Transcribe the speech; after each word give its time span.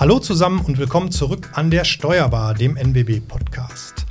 Hallo 0.00 0.18
zusammen 0.18 0.64
und 0.64 0.78
willkommen 0.78 1.10
zurück 1.10 1.50
an 1.52 1.70
der 1.70 1.84
Steuerbar, 1.84 2.54
dem 2.54 2.78
NBB-Podcast. 2.78 4.06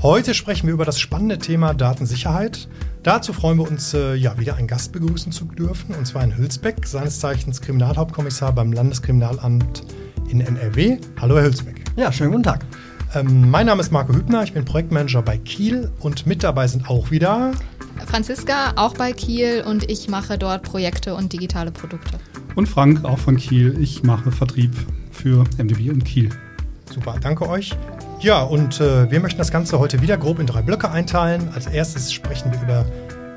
Heute 0.00 0.32
sprechen 0.32 0.68
wir 0.68 0.72
über 0.72 0.86
das 0.86 0.98
spannende 0.98 1.36
Thema 1.36 1.74
Datensicherheit. 1.74 2.66
Dazu 3.02 3.34
freuen 3.34 3.58
wir 3.58 3.68
uns, 3.70 3.92
äh, 3.92 4.14
ja, 4.14 4.38
wieder 4.38 4.56
einen 4.56 4.68
Gast 4.68 4.92
begrüßen 4.92 5.32
zu 5.32 5.44
dürfen, 5.44 5.94
und 5.96 6.06
zwar 6.06 6.24
in 6.24 6.34
Hülsbeck, 6.34 6.86
seines 6.86 7.20
Zeichens 7.20 7.60
Kriminalhauptkommissar 7.60 8.54
beim 8.54 8.72
Landeskriminalamt 8.72 9.82
in 10.30 10.40
NRW. 10.40 10.96
Hallo, 11.20 11.36
Herr 11.36 11.44
Hülsbeck. 11.44 11.84
Ja, 11.94 12.10
schönen 12.10 12.30
guten 12.30 12.44
Tag. 12.44 12.64
Ähm, 13.14 13.50
mein 13.50 13.66
Name 13.66 13.82
ist 13.82 13.92
Marco 13.92 14.14
Hübner, 14.14 14.44
ich 14.44 14.54
bin 14.54 14.64
Projektmanager 14.64 15.20
bei 15.20 15.36
Kiel 15.36 15.92
und 16.00 16.26
mit 16.26 16.42
dabei 16.42 16.68
sind 16.68 16.88
auch 16.88 17.10
wieder 17.10 17.52
Franziska, 18.06 18.72
auch 18.76 18.94
bei 18.94 19.12
Kiel 19.12 19.62
und 19.68 19.90
ich 19.90 20.08
mache 20.08 20.38
dort 20.38 20.62
Projekte 20.62 21.14
und 21.14 21.34
digitale 21.34 21.70
Produkte. 21.70 22.18
Und 22.54 22.66
Frank, 22.66 23.04
auch 23.04 23.18
von 23.18 23.36
Kiel. 23.36 23.76
Ich 23.78 24.04
mache 24.04 24.32
Vertrieb 24.32 24.72
für 25.14 25.44
MDB 25.58 25.90
und 25.90 26.04
Kiel. 26.04 26.30
Super, 26.92 27.16
danke 27.20 27.48
euch. 27.48 27.72
Ja, 28.20 28.42
und 28.42 28.80
äh, 28.80 29.10
wir 29.10 29.20
möchten 29.20 29.38
das 29.38 29.50
Ganze 29.50 29.78
heute 29.78 30.02
wieder 30.02 30.16
grob 30.16 30.38
in 30.38 30.46
drei 30.46 30.62
Blöcke 30.62 30.90
einteilen. 30.90 31.48
Als 31.54 31.66
erstes 31.66 32.12
sprechen 32.12 32.52
wir 32.52 32.62
über 32.62 32.86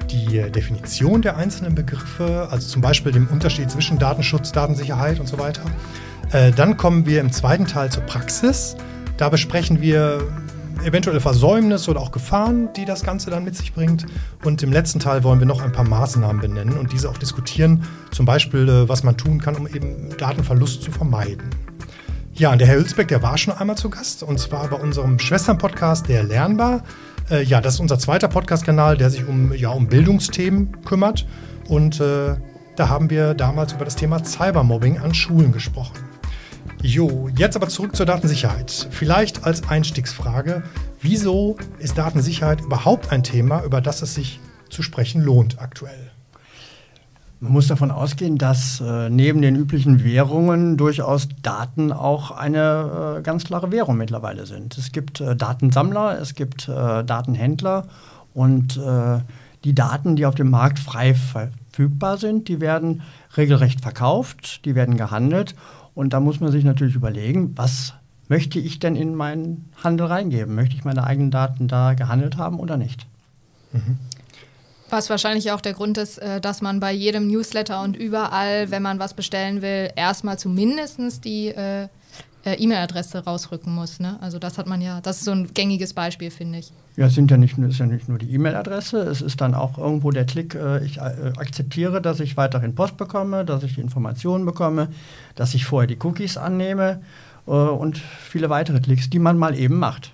die 0.09 0.37
äh, 0.37 0.49
Definition 0.49 1.21
der 1.21 1.37
einzelnen 1.37 1.75
Begriffe, 1.75 2.47
also 2.51 2.67
zum 2.67 2.81
Beispiel 2.81 3.11
dem 3.11 3.27
Unterschied 3.27 3.69
zwischen 3.69 3.99
Datenschutz, 3.99 4.51
Datensicherheit 4.51 5.19
und 5.19 5.27
so 5.27 5.39
weiter. 5.39 5.63
Äh, 6.31 6.51
dann 6.51 6.77
kommen 6.77 7.05
wir 7.05 7.21
im 7.21 7.31
zweiten 7.31 7.65
Teil 7.65 7.91
zur 7.91 8.03
Praxis. 8.03 8.75
Da 9.17 9.29
besprechen 9.29 9.81
wir 9.81 10.21
eventuelle 10.83 11.19
Versäumnisse 11.19 11.91
oder 11.91 12.01
auch 12.01 12.11
Gefahren, 12.11 12.69
die 12.75 12.85
das 12.85 13.03
Ganze 13.03 13.29
dann 13.29 13.43
mit 13.43 13.55
sich 13.55 13.73
bringt. 13.73 14.05
Und 14.43 14.61
im 14.63 14.71
letzten 14.71 14.99
Teil 14.99 15.23
wollen 15.23 15.39
wir 15.39 15.47
noch 15.47 15.61
ein 15.61 15.71
paar 15.71 15.87
Maßnahmen 15.87 16.41
benennen 16.41 16.77
und 16.77 16.93
diese 16.93 17.09
auch 17.09 17.17
diskutieren. 17.17 17.83
Zum 18.11 18.25
Beispiel, 18.25 18.67
äh, 18.69 18.89
was 18.89 19.03
man 19.03 19.17
tun 19.17 19.39
kann, 19.39 19.55
um 19.55 19.67
eben 19.67 20.15
Datenverlust 20.17 20.83
zu 20.83 20.91
vermeiden. 20.91 21.49
Ja, 22.37 22.51
und 22.51 22.59
der 22.59 22.67
Herr 22.67 22.77
Hülsbeck, 22.77 23.07
der 23.07 23.23
war 23.23 23.35
schon 23.35 23.55
einmal 23.55 23.77
zu 23.77 23.89
Gast 23.89 24.21
und 24.21 24.39
zwar 24.39 24.67
bei 24.67 24.75
unserem 24.75 25.17
Schwesternpodcast, 25.17 26.07
der 26.07 26.21
Lernbar. 26.21 26.83
Äh, 27.31 27.41
ja, 27.41 27.61
das 27.61 27.73
ist 27.73 27.79
unser 27.79 27.97
zweiter 27.97 28.27
Podcast-Kanal, 28.27 28.95
der 28.95 29.09
sich 29.09 29.27
um, 29.27 29.53
ja, 29.53 29.69
um 29.69 29.87
Bildungsthemen 29.87 30.83
kümmert. 30.85 31.25
Und 31.67 31.99
äh, 31.99 32.35
da 32.75 32.89
haben 32.89 33.09
wir 33.09 33.33
damals 33.33 33.73
über 33.73 33.85
das 33.85 33.95
Thema 33.95 34.23
Cybermobbing 34.23 34.99
an 34.99 35.15
Schulen 35.15 35.51
gesprochen. 35.51 35.97
Jo, 36.83 37.27
jetzt 37.35 37.55
aber 37.55 37.69
zurück 37.69 37.95
zur 37.95 38.05
Datensicherheit. 38.05 38.87
Vielleicht 38.91 39.43
als 39.43 39.67
Einstiegsfrage, 39.67 40.61
wieso 41.01 41.57
ist 41.79 41.97
Datensicherheit 41.97 42.61
überhaupt 42.61 43.11
ein 43.11 43.23
Thema, 43.23 43.63
über 43.63 43.81
das 43.81 44.03
es 44.03 44.13
sich 44.13 44.39
zu 44.69 44.83
sprechen 44.83 45.23
lohnt 45.23 45.59
aktuell? 45.59 46.06
Man 47.39 47.51
muss 47.51 47.67
davon 47.67 47.91
ausgehen, 47.91 48.39
dass 48.39 48.81
äh, 48.81 49.11
neben 49.11 49.43
den 49.43 49.55
üblichen 49.55 50.03
Währungen 50.03 50.75
durchaus 50.75 51.29
Daten 51.43 51.91
auch 51.91 52.31
eine 52.31 53.17
äh, 53.19 53.21
ganz 53.21 53.43
klare 53.43 53.71
Währung 53.71 53.97
mittlerweile 53.97 54.47
sind. 54.47 54.75
Es 54.77 54.91
gibt 54.91 55.21
äh, 55.21 55.35
Datensammler, 55.35 56.19
es 56.19 56.33
gibt 56.33 56.67
äh, 56.67 57.03
Datenhändler 57.03 57.85
und 58.33 58.77
äh, 58.77 59.19
die 59.63 59.75
Daten, 59.75 60.15
die 60.15 60.25
auf 60.25 60.33
dem 60.33 60.49
Markt 60.49 60.79
frei 60.79 61.13
verfügbar 61.13 62.17
sind, 62.17 62.47
die 62.47 62.59
werden 62.59 63.03
regelrecht 63.35 63.81
verkauft, 63.81 64.65
die 64.65 64.73
werden 64.73 64.97
gehandelt 64.97 65.53
und 65.93 66.13
da 66.13 66.19
muss 66.19 66.39
man 66.39 66.51
sich 66.51 66.63
natürlich 66.63 66.95
überlegen, 66.95 67.53
was 67.55 67.93
möchte 68.29 68.57
ich 68.57 68.79
denn 68.79 68.95
in 68.95 69.13
meinen 69.13 69.69
Handel 69.83 70.07
reingeben? 70.07 70.55
Möchte 70.55 70.75
ich 70.75 70.85
meine 70.85 71.03
eigenen 71.03 71.29
Daten 71.29 71.67
da 71.67 71.93
gehandelt 71.93 72.37
haben 72.37 72.59
oder 72.59 72.77
nicht? 72.77 73.05
Mhm. 73.73 73.97
Was 74.89 75.09
wahrscheinlich 75.09 75.51
auch 75.51 75.59
der 75.59 75.73
Grund 75.73 75.97
ist, 75.97 76.17
äh, 76.17 76.39
dass 76.39 76.61
man 76.61 76.79
bei 76.79 76.93
jedem 76.93 77.27
Newsletter 77.27 77.81
und 77.81 77.97
überall, 77.97 78.71
wenn 78.71 78.81
man 78.81 78.99
was 78.99 79.13
bestellen 79.13 79.61
will, 79.61 79.91
erstmal 79.95 80.39
zumindest 80.39 81.25
die 81.25 81.49
äh, 81.49 81.89
äh, 82.45 82.53
E-Mail-Adresse 82.53 83.25
rausrücken 83.25 83.75
muss. 83.75 83.99
Ne? 83.99 84.17
Also 84.21 84.39
das 84.39 84.57
hat 84.57 84.65
man 84.65 84.79
ja, 84.79 85.01
das 85.01 85.17
ist 85.17 85.25
so 85.25 85.31
ein 85.31 85.53
gängiges 85.53 85.93
Beispiel, 85.93 86.31
finde 86.31 86.59
ich. 86.59 86.71
Ja, 86.95 87.07
es 87.07 87.15
sind 87.15 87.29
ja 87.29 87.35
nicht, 87.35 87.57
ist 87.57 87.79
ja 87.79 87.85
nicht 87.85 88.07
nur 88.07 88.17
die 88.17 88.33
E-Mail-Adresse, 88.33 88.99
es 88.99 89.21
ist 89.21 89.41
dann 89.41 89.53
auch 89.53 89.77
irgendwo 89.77 90.11
der 90.11 90.25
Klick, 90.25 90.55
äh, 90.55 90.83
ich 90.85 91.01
akzeptiere, 91.01 92.01
dass 92.01 92.21
ich 92.21 92.37
weiterhin 92.37 92.73
Post 92.73 92.95
bekomme, 92.95 93.43
dass 93.43 93.63
ich 93.63 93.75
die 93.75 93.81
Informationen 93.81 94.45
bekomme, 94.45 94.87
dass 95.35 95.53
ich 95.53 95.65
vorher 95.65 95.87
die 95.87 95.97
Cookies 96.01 96.37
annehme 96.37 97.01
und 97.45 97.97
viele 97.97 98.49
weitere 98.49 98.81
Klicks, 98.81 99.09
die 99.09 99.19
man 99.19 99.37
mal 99.37 99.57
eben 99.57 99.79
macht. 99.79 100.11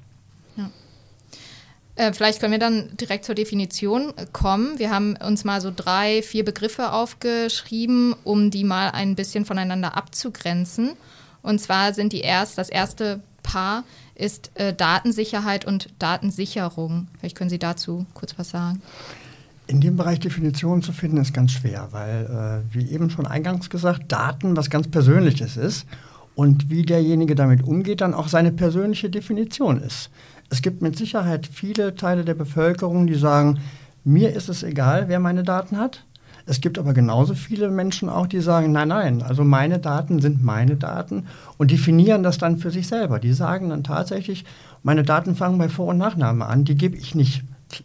Äh, 1.96 2.12
vielleicht 2.14 2.40
können 2.40 2.52
wir 2.52 2.59
dann 2.59 2.90
direkt 2.98 3.26
zur 3.26 3.36
Definition 3.36 4.14
kommen. 4.31 4.80
Wir 4.80 4.90
haben 4.90 5.16
uns 5.18 5.44
mal 5.44 5.62
so 5.62 5.72
drei, 5.76 6.24
vier 6.24 6.44
Begriffe 6.44 6.92
aufgeschrieben, 6.92 8.16
um 8.24 8.50
die 8.50 8.64
mal 8.64 8.90
ein 8.90 9.16
bisschen 9.16 9.46
voneinander 9.46 9.96
abzugrenzen. 9.96 10.94
Und 11.44 11.59
zwar 11.59 11.94
sind 11.94 12.14
die 12.14 12.22
erst, 12.22 12.58
das 12.58 12.70
erste 12.70 13.22
Paar 13.44 13.84
ist 14.16 14.52
äh, 14.56 14.74
Datensicherheit 14.74 15.66
und 15.66 15.90
Datensicherung. 16.00 17.08
Vielleicht 17.20 17.38
können 17.38 17.50
Sie 17.50 17.59
dazu 17.59 18.06
kurz 18.14 18.38
was 18.38 18.50
sagen. 18.50 18.82
In 19.68 19.82
dem 19.82 19.96
Bereich 19.96 20.20
Definitionen 20.20 20.82
zu 20.82 20.92
finden, 20.92 21.18
ist 21.18 21.34
ganz 21.34 21.52
schwer, 21.52 21.90
weil, 21.92 22.64
äh, 22.72 22.74
wie 22.74 22.90
eben 22.92 23.09
schon 23.09 23.28
eingangs 23.28 23.70
gesagt, 23.70 24.12
Daten 24.12 24.58
was 24.58 24.70
ganz 24.70 24.88
Persönliches 24.88 25.58
ist 25.58 25.86
und 26.36 26.70
wie 26.70 26.84
derjenige 26.84 27.36
damit 27.36 27.64
umgeht, 27.64 28.02
dann 28.02 28.14
auch 28.14 28.28
seine 28.28 28.52
persönliche 28.52 29.09
Definition 29.09 29.82
ist. 29.82 30.09
Es 30.50 30.62
gibt 30.62 30.81
mit 30.81 30.98
Sicherheit 30.98 31.48
viele 31.48 31.96
Teile 31.96 32.26
der 32.26 32.36
Bevölkerung, 32.36 33.08
die 33.08 33.16
sagen, 33.16 33.59
mir 34.04 34.34
ist 34.36 34.50
es 34.50 34.64
egal, 34.64 35.08
wer 35.08 35.20
meine 35.20 35.44
Daten 35.44 35.78
hat. 35.78 36.06
Es 36.46 36.59
gibt 36.59 36.78
aber 36.78 36.94
genauso 36.94 37.36
viele 37.36 37.70
Menschen 37.70 38.09
auch, 38.09 38.28
die 38.28 38.42
sagen, 38.42 38.74
nein, 38.74 38.90
nein, 38.90 39.22
also 39.22 39.46
meine 39.46 39.80
Daten 39.80 40.20
sind 40.20 40.44
meine 40.44 40.76
Daten 40.76 41.26
und 41.58 41.72
definieren 41.72 42.22
das 42.22 42.38
dann 42.38 42.58
für 42.58 42.70
sich 42.70 42.88
selber. 42.88 43.20
Die 43.20 43.32
sagen 43.32 43.70
dann 43.70 43.84
tatsächlich, 43.84 44.44
meine 44.84 45.03
Daten 45.03 45.36
fangen 45.36 45.58
bei 45.58 45.70
Vor- 45.70 45.88
und 45.88 45.98
Nachname 45.98 46.46
an, 46.46 46.66
die 46.66 46.76
gebe 46.76 46.98
ich 46.98 47.16
nicht 47.16 47.44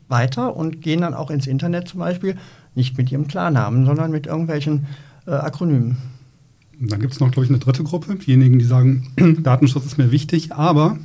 weiter 0.08 0.56
und 0.56 0.82
gehen 0.82 1.02
dann 1.02 1.14
auch 1.14 1.30
ins 1.30 1.46
Internet 1.46 1.86
zum 1.88 2.00
Beispiel 2.00 2.36
nicht 2.74 2.98
mit 2.98 3.12
ihrem 3.12 3.28
Klarnamen, 3.28 3.86
sondern 3.86 4.10
mit 4.10 4.26
irgendwelchen 4.26 4.86
äh, 5.26 5.30
Akronymen. 5.30 5.96
Dann 6.80 7.00
gibt 7.00 7.12
es 7.12 7.20
noch, 7.20 7.30
glaube 7.30 7.44
ich, 7.44 7.50
eine 7.50 7.58
dritte 7.58 7.84
Gruppe, 7.84 8.16
diejenigen, 8.16 8.58
die 8.58 8.64
sagen, 8.64 9.12
Datenschutz 9.42 9.86
ist 9.86 9.98
mir 9.98 10.10
wichtig, 10.10 10.52
aber 10.52 10.98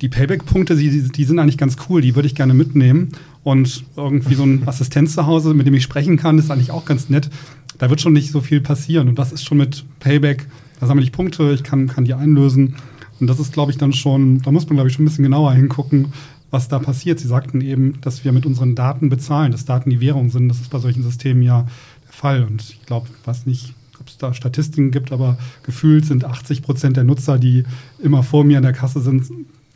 die 0.00 0.08
Payback-Punkte, 0.08 0.76
die, 0.76 1.08
die 1.08 1.24
sind 1.24 1.38
eigentlich 1.38 1.58
ganz 1.58 1.76
cool, 1.88 2.00
die 2.00 2.14
würde 2.14 2.26
ich 2.26 2.34
gerne 2.34 2.54
mitnehmen. 2.54 3.10
Und 3.42 3.84
irgendwie 3.96 4.34
so 4.34 4.44
ein 4.44 4.62
Assistent 4.66 5.10
zu 5.10 5.26
Hause, 5.26 5.54
mit 5.54 5.66
dem 5.66 5.74
ich 5.74 5.82
sprechen 5.82 6.16
kann, 6.16 6.38
ist 6.38 6.50
eigentlich 6.50 6.70
auch 6.70 6.84
ganz 6.84 7.08
nett. 7.08 7.30
Da 7.78 7.90
wird 7.90 8.00
schon 8.00 8.12
nicht 8.12 8.30
so 8.30 8.40
viel 8.40 8.60
passieren. 8.60 9.08
Und 9.08 9.18
das 9.18 9.32
ist 9.32 9.44
schon 9.44 9.58
mit 9.58 9.84
Payback, 10.00 10.46
da 10.80 10.86
sammle 10.86 11.04
ich 11.04 11.12
Punkte, 11.12 11.52
ich 11.52 11.62
kann, 11.62 11.88
kann 11.88 12.04
die 12.04 12.14
einlösen. 12.14 12.76
Und 13.20 13.26
das 13.26 13.38
ist, 13.38 13.52
glaube 13.52 13.70
ich, 13.70 13.78
dann 13.78 13.92
schon, 13.92 14.40
da 14.40 14.50
muss 14.50 14.66
man, 14.66 14.76
glaube 14.76 14.88
ich, 14.88 14.94
schon 14.94 15.04
ein 15.04 15.08
bisschen 15.08 15.24
genauer 15.24 15.52
hingucken, 15.52 16.12
was 16.50 16.68
da 16.68 16.78
passiert. 16.78 17.20
Sie 17.20 17.28
sagten 17.28 17.60
eben, 17.60 18.00
dass 18.00 18.24
wir 18.24 18.32
mit 18.32 18.46
unseren 18.46 18.74
Daten 18.74 19.10
bezahlen, 19.10 19.52
dass 19.52 19.66
Daten 19.66 19.90
die 19.90 20.00
Währung 20.00 20.30
sind. 20.30 20.48
Das 20.48 20.60
ist 20.60 20.70
bei 20.70 20.78
solchen 20.78 21.02
Systemen 21.02 21.42
ja 21.42 21.66
der 22.06 22.12
Fall. 22.12 22.44
Und 22.44 22.62
ich 22.62 22.86
glaube, 22.86 23.08
was 23.26 23.44
nicht, 23.44 23.74
ob 24.00 24.08
es 24.08 24.16
da 24.16 24.32
Statistiken 24.32 24.90
gibt, 24.90 25.12
aber 25.12 25.36
gefühlt 25.62 26.06
sind 26.06 26.24
80 26.24 26.62
Prozent 26.62 26.96
der 26.96 27.04
Nutzer, 27.04 27.38
die 27.38 27.64
immer 28.02 28.22
vor 28.22 28.44
mir 28.44 28.56
an 28.56 28.62
der 28.62 28.72
Kasse 28.72 29.00
sind, 29.00 29.30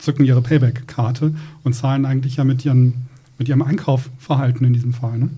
zücken 0.05 0.25
ihre 0.25 0.43
Payback-Karte 0.43 1.35
und 1.63 1.73
zahlen 1.73 2.07
eigentlich 2.07 2.37
ja 2.37 2.45
mit, 2.45 2.65
ihren, 2.65 3.09
mit 3.39 3.49
ihrem 3.49 3.63
Einkaufverhalten 3.63 4.67
in 4.67 4.73
diesem 4.73 4.93
Fall. 4.93 5.19
Ne? 5.19 5.31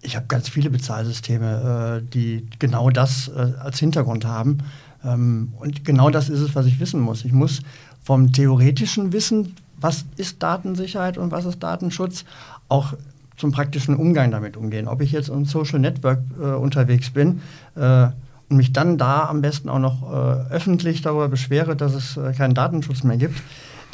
Ich 0.00 0.16
habe 0.16 0.26
ganz 0.26 0.48
viele 0.48 0.70
Bezahlsysteme, 0.70 2.02
äh, 2.02 2.12
die 2.12 2.46
genau 2.58 2.90
das 2.90 3.28
äh, 3.28 3.52
als 3.60 3.78
Hintergrund 3.78 4.24
haben. 4.24 4.58
Ähm, 5.04 5.52
und 5.58 5.84
genau 5.84 6.10
das 6.10 6.28
ist 6.28 6.40
es, 6.40 6.54
was 6.54 6.66
ich 6.66 6.80
wissen 6.80 7.00
muss. 7.00 7.24
Ich 7.24 7.32
muss 7.32 7.62
vom 8.02 8.32
theoretischen 8.32 9.12
Wissen, 9.12 9.54
was 9.78 10.04
ist 10.16 10.42
Datensicherheit 10.42 11.18
und 11.18 11.30
was 11.30 11.44
ist 11.44 11.62
Datenschutz, 11.62 12.24
auch 12.68 12.94
zum 13.36 13.52
praktischen 13.52 13.96
Umgang 13.96 14.30
damit 14.30 14.56
umgehen. 14.56 14.88
Ob 14.88 15.00
ich 15.00 15.12
jetzt 15.12 15.28
im 15.28 15.44
Social 15.44 15.78
Network 15.78 16.20
äh, 16.40 16.44
unterwegs 16.52 17.10
bin 17.10 17.40
äh, 17.74 18.06
und 18.48 18.56
mich 18.56 18.72
dann 18.72 18.98
da 18.98 19.28
am 19.28 19.40
besten 19.42 19.68
auch 19.68 19.78
noch 19.78 20.02
äh, 20.02 20.52
öffentlich 20.52 21.02
darüber 21.02 21.28
beschwere, 21.28 21.76
dass 21.76 21.94
es 21.94 22.16
äh, 22.16 22.32
keinen 22.32 22.54
Datenschutz 22.54 23.02
mehr 23.02 23.16
gibt, 23.16 23.42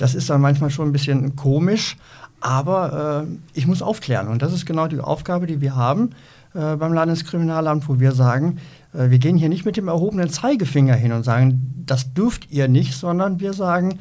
das 0.00 0.14
ist 0.14 0.30
dann 0.30 0.40
manchmal 0.40 0.70
schon 0.70 0.88
ein 0.88 0.92
bisschen 0.92 1.36
komisch, 1.36 1.98
aber 2.40 3.26
äh, 3.26 3.36
ich 3.52 3.66
muss 3.66 3.82
aufklären. 3.82 4.28
Und 4.28 4.40
das 4.40 4.54
ist 4.54 4.64
genau 4.64 4.86
die 4.86 4.98
Aufgabe, 4.98 5.46
die 5.46 5.60
wir 5.60 5.76
haben 5.76 6.12
äh, 6.54 6.76
beim 6.76 6.94
Landeskriminalamt, 6.94 7.86
wo 7.86 8.00
wir 8.00 8.12
sagen, 8.12 8.60
äh, 8.94 9.10
wir 9.10 9.18
gehen 9.18 9.36
hier 9.36 9.50
nicht 9.50 9.66
mit 9.66 9.76
dem 9.76 9.88
erhobenen 9.88 10.30
Zeigefinger 10.30 10.94
hin 10.94 11.12
und 11.12 11.22
sagen, 11.22 11.82
das 11.84 12.14
dürft 12.14 12.50
ihr 12.50 12.66
nicht, 12.66 12.94
sondern 12.94 13.40
wir 13.40 13.52
sagen, 13.52 13.98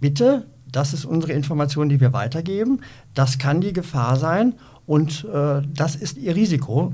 bitte, 0.00 0.46
das 0.70 0.94
ist 0.94 1.04
unsere 1.04 1.32
Information, 1.32 1.88
die 1.88 2.00
wir 2.00 2.12
weitergeben, 2.12 2.80
das 3.14 3.38
kann 3.38 3.60
die 3.60 3.72
Gefahr 3.72 4.16
sein 4.16 4.54
und 4.84 5.24
äh, 5.32 5.62
das 5.72 5.94
ist 5.94 6.18
ihr 6.18 6.34
Risiko. 6.34 6.92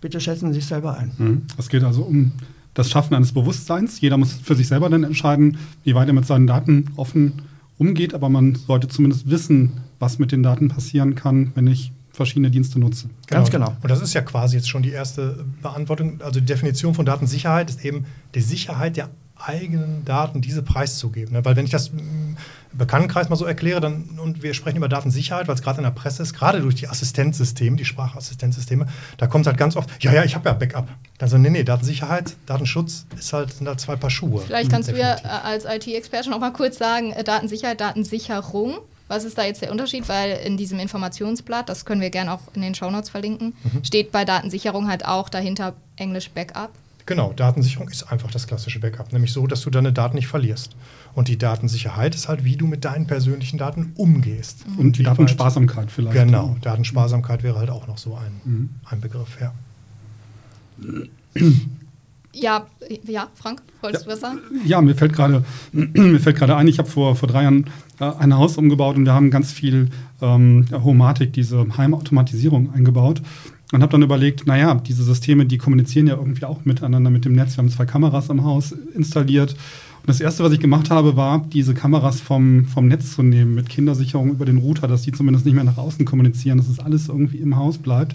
Bitte 0.00 0.18
schätzen 0.18 0.54
Sie 0.54 0.60
sich 0.60 0.66
selber 0.66 0.96
ein. 0.96 1.12
Mhm. 1.18 1.42
Es 1.58 1.68
geht 1.68 1.84
also 1.84 2.04
um 2.04 2.32
das 2.78 2.90
Schaffen 2.90 3.14
eines 3.14 3.32
Bewusstseins. 3.32 4.00
Jeder 4.00 4.16
muss 4.16 4.34
für 4.34 4.54
sich 4.54 4.68
selber 4.68 4.88
dann 4.88 5.02
entscheiden, 5.02 5.58
wie 5.82 5.96
weit 5.96 6.06
er 6.06 6.14
mit 6.14 6.26
seinen 6.26 6.46
Daten 6.46 6.92
offen 6.94 7.42
umgeht, 7.76 8.14
aber 8.14 8.28
man 8.28 8.54
sollte 8.54 8.86
zumindest 8.86 9.28
wissen, 9.28 9.80
was 9.98 10.20
mit 10.20 10.30
den 10.30 10.44
Daten 10.44 10.68
passieren 10.68 11.16
kann, 11.16 11.50
wenn 11.56 11.66
ich 11.66 11.92
verschiedene 12.12 12.52
Dienste 12.52 12.78
nutze. 12.78 13.10
Ganz 13.26 13.50
genau. 13.50 13.76
Und 13.82 13.90
das 13.90 14.00
ist 14.00 14.14
ja 14.14 14.20
quasi 14.20 14.56
jetzt 14.56 14.68
schon 14.68 14.82
die 14.82 14.90
erste 14.90 15.44
Beantwortung. 15.60 16.20
Also 16.20 16.38
die 16.38 16.46
Definition 16.46 16.94
von 16.94 17.04
Datensicherheit 17.04 17.68
ist 17.68 17.84
eben 17.84 18.06
die 18.36 18.40
Sicherheit 18.40 18.96
der 18.96 19.10
eigenen 19.36 20.04
Daten 20.04 20.40
diese 20.40 20.62
preiszugeben. 20.62 21.34
Ne? 21.34 21.44
Weil 21.44 21.56
wenn 21.56 21.64
ich 21.64 21.70
das 21.70 21.90
Bekanntenkreis 22.72 23.28
mal 23.28 23.36
so 23.36 23.44
erkläre, 23.44 23.80
dann, 23.80 24.18
und 24.22 24.42
wir 24.42 24.54
sprechen 24.54 24.76
über 24.76 24.88
Datensicherheit, 24.88 25.48
weil 25.48 25.54
es 25.54 25.62
gerade 25.62 25.78
in 25.78 25.84
der 25.84 25.90
Presse 25.90 26.22
ist, 26.22 26.34
gerade 26.34 26.60
durch 26.60 26.74
die 26.74 26.88
Assistenzsysteme, 26.88 27.76
die 27.76 27.84
Sprachassistenzsysteme, 27.84 28.86
da 29.16 29.26
kommt 29.26 29.46
es 29.46 29.48
halt 29.48 29.58
ganz 29.58 29.76
oft, 29.76 30.02
ja, 30.02 30.12
ja, 30.12 30.24
ich 30.24 30.34
habe 30.34 30.48
ja 30.48 30.54
Backup. 30.54 30.88
Also 31.18 31.38
nee, 31.38 31.50
nee, 31.50 31.64
Datensicherheit, 31.64 32.36
Datenschutz 32.46 33.06
ist 33.18 33.32
halt, 33.32 33.52
sind 33.52 33.66
halt 33.66 33.80
zwei 33.80 33.96
Paar 33.96 34.10
Schuhe. 34.10 34.42
Vielleicht 34.42 34.70
kannst 34.70 34.88
Definitiv. 34.88 35.22
du 35.22 35.28
ja 35.28 35.40
als 35.42 35.64
IT-Experte 35.64 36.30
noch 36.30 36.40
mal 36.40 36.52
kurz 36.52 36.78
sagen, 36.78 37.12
äh, 37.12 37.24
Datensicherheit, 37.24 37.80
Datensicherung. 37.80 38.78
Was 39.08 39.24
ist 39.24 39.38
da 39.38 39.44
jetzt 39.44 39.62
der 39.62 39.72
Unterschied? 39.72 40.08
Weil 40.08 40.38
in 40.44 40.58
diesem 40.58 40.78
Informationsblatt, 40.78 41.68
das 41.68 41.86
können 41.86 42.02
wir 42.02 42.10
gerne 42.10 42.32
auch 42.34 42.40
in 42.52 42.60
den 42.60 42.74
Shownotes 42.74 43.08
verlinken, 43.08 43.54
mhm. 43.64 43.82
steht 43.82 44.12
bei 44.12 44.26
Datensicherung 44.26 44.88
halt 44.88 45.06
auch 45.06 45.30
dahinter 45.30 45.74
Englisch 45.96 46.30
Backup. 46.30 46.70
Genau, 47.08 47.32
Datensicherung 47.32 47.88
ist 47.88 48.12
einfach 48.12 48.30
das 48.30 48.46
klassische 48.46 48.80
Backup, 48.80 49.14
nämlich 49.14 49.32
so, 49.32 49.46
dass 49.46 49.62
du 49.62 49.70
deine 49.70 49.94
Daten 49.94 50.14
nicht 50.14 50.26
verlierst. 50.26 50.76
Und 51.14 51.28
die 51.28 51.38
Datensicherheit 51.38 52.14
ist 52.14 52.28
halt, 52.28 52.44
wie 52.44 52.54
du 52.54 52.66
mit 52.66 52.84
deinen 52.84 53.06
persönlichen 53.06 53.56
Daten 53.56 53.92
umgehst. 53.96 54.68
Mhm. 54.68 54.78
Und 54.78 54.98
die 54.98 55.04
Datensparsamkeit 55.04 55.90
vielleicht. 55.90 56.14
Genau, 56.14 56.58
Datensparsamkeit 56.60 57.42
wäre 57.42 57.58
halt 57.58 57.70
auch 57.70 57.86
noch 57.86 57.96
so 57.96 58.14
ein, 58.14 58.40
mhm. 58.44 58.68
ein 58.84 59.00
Begriff, 59.00 59.38
ja. 59.40 59.54
Ja, 62.34 62.66
ja, 63.06 63.28
Frank, 63.34 63.62
wolltest 63.80 64.04
ja, 64.04 64.08
du 64.08 64.12
was 64.12 64.20
sagen? 64.20 64.40
Ja, 64.66 64.82
mir 64.82 64.94
fällt 64.94 65.14
gerade 65.14 65.42
mir 65.72 66.20
fällt 66.20 66.36
gerade 66.36 66.56
ein, 66.56 66.68
ich 66.68 66.78
habe 66.78 66.90
vor, 66.90 67.16
vor 67.16 67.26
drei 67.26 67.44
Jahren 67.44 67.70
äh, 68.00 68.04
ein 68.18 68.36
Haus 68.36 68.58
umgebaut 68.58 68.96
und 68.96 69.06
wir 69.06 69.14
haben 69.14 69.30
ganz 69.30 69.50
viel 69.50 69.88
ähm, 70.20 70.66
Homatik, 70.70 71.32
diese 71.32 71.66
Heimautomatisierung 71.78 72.74
eingebaut. 72.74 73.22
Und 73.72 73.82
habe 73.82 73.92
dann 73.92 74.02
überlegt, 74.02 74.46
naja, 74.46 74.74
diese 74.76 75.04
Systeme, 75.04 75.44
die 75.44 75.58
kommunizieren 75.58 76.06
ja 76.06 76.16
irgendwie 76.16 76.44
auch 76.46 76.64
miteinander 76.64 77.10
mit 77.10 77.26
dem 77.26 77.34
Netz. 77.34 77.56
Wir 77.56 77.58
haben 77.58 77.70
zwei 77.70 77.84
Kameras 77.84 78.30
im 78.30 78.42
Haus 78.42 78.72
installiert. 78.72 79.52
Und 79.52 80.08
das 80.08 80.20
Erste, 80.20 80.42
was 80.42 80.52
ich 80.52 80.60
gemacht 80.60 80.88
habe, 80.88 81.16
war, 81.16 81.46
diese 81.52 81.74
Kameras 81.74 82.20
vom, 82.20 82.64
vom 82.64 82.88
Netz 82.88 83.14
zu 83.14 83.22
nehmen, 83.22 83.54
mit 83.54 83.68
Kindersicherung 83.68 84.30
über 84.30 84.46
den 84.46 84.56
Router, 84.56 84.88
dass 84.88 85.02
die 85.02 85.12
zumindest 85.12 85.44
nicht 85.44 85.54
mehr 85.54 85.64
nach 85.64 85.76
außen 85.76 86.06
kommunizieren, 86.06 86.56
dass 86.56 86.68
es 86.68 86.76
das 86.76 86.84
alles 86.84 87.08
irgendwie 87.08 87.38
im 87.38 87.56
Haus 87.56 87.76
bleibt. 87.76 88.14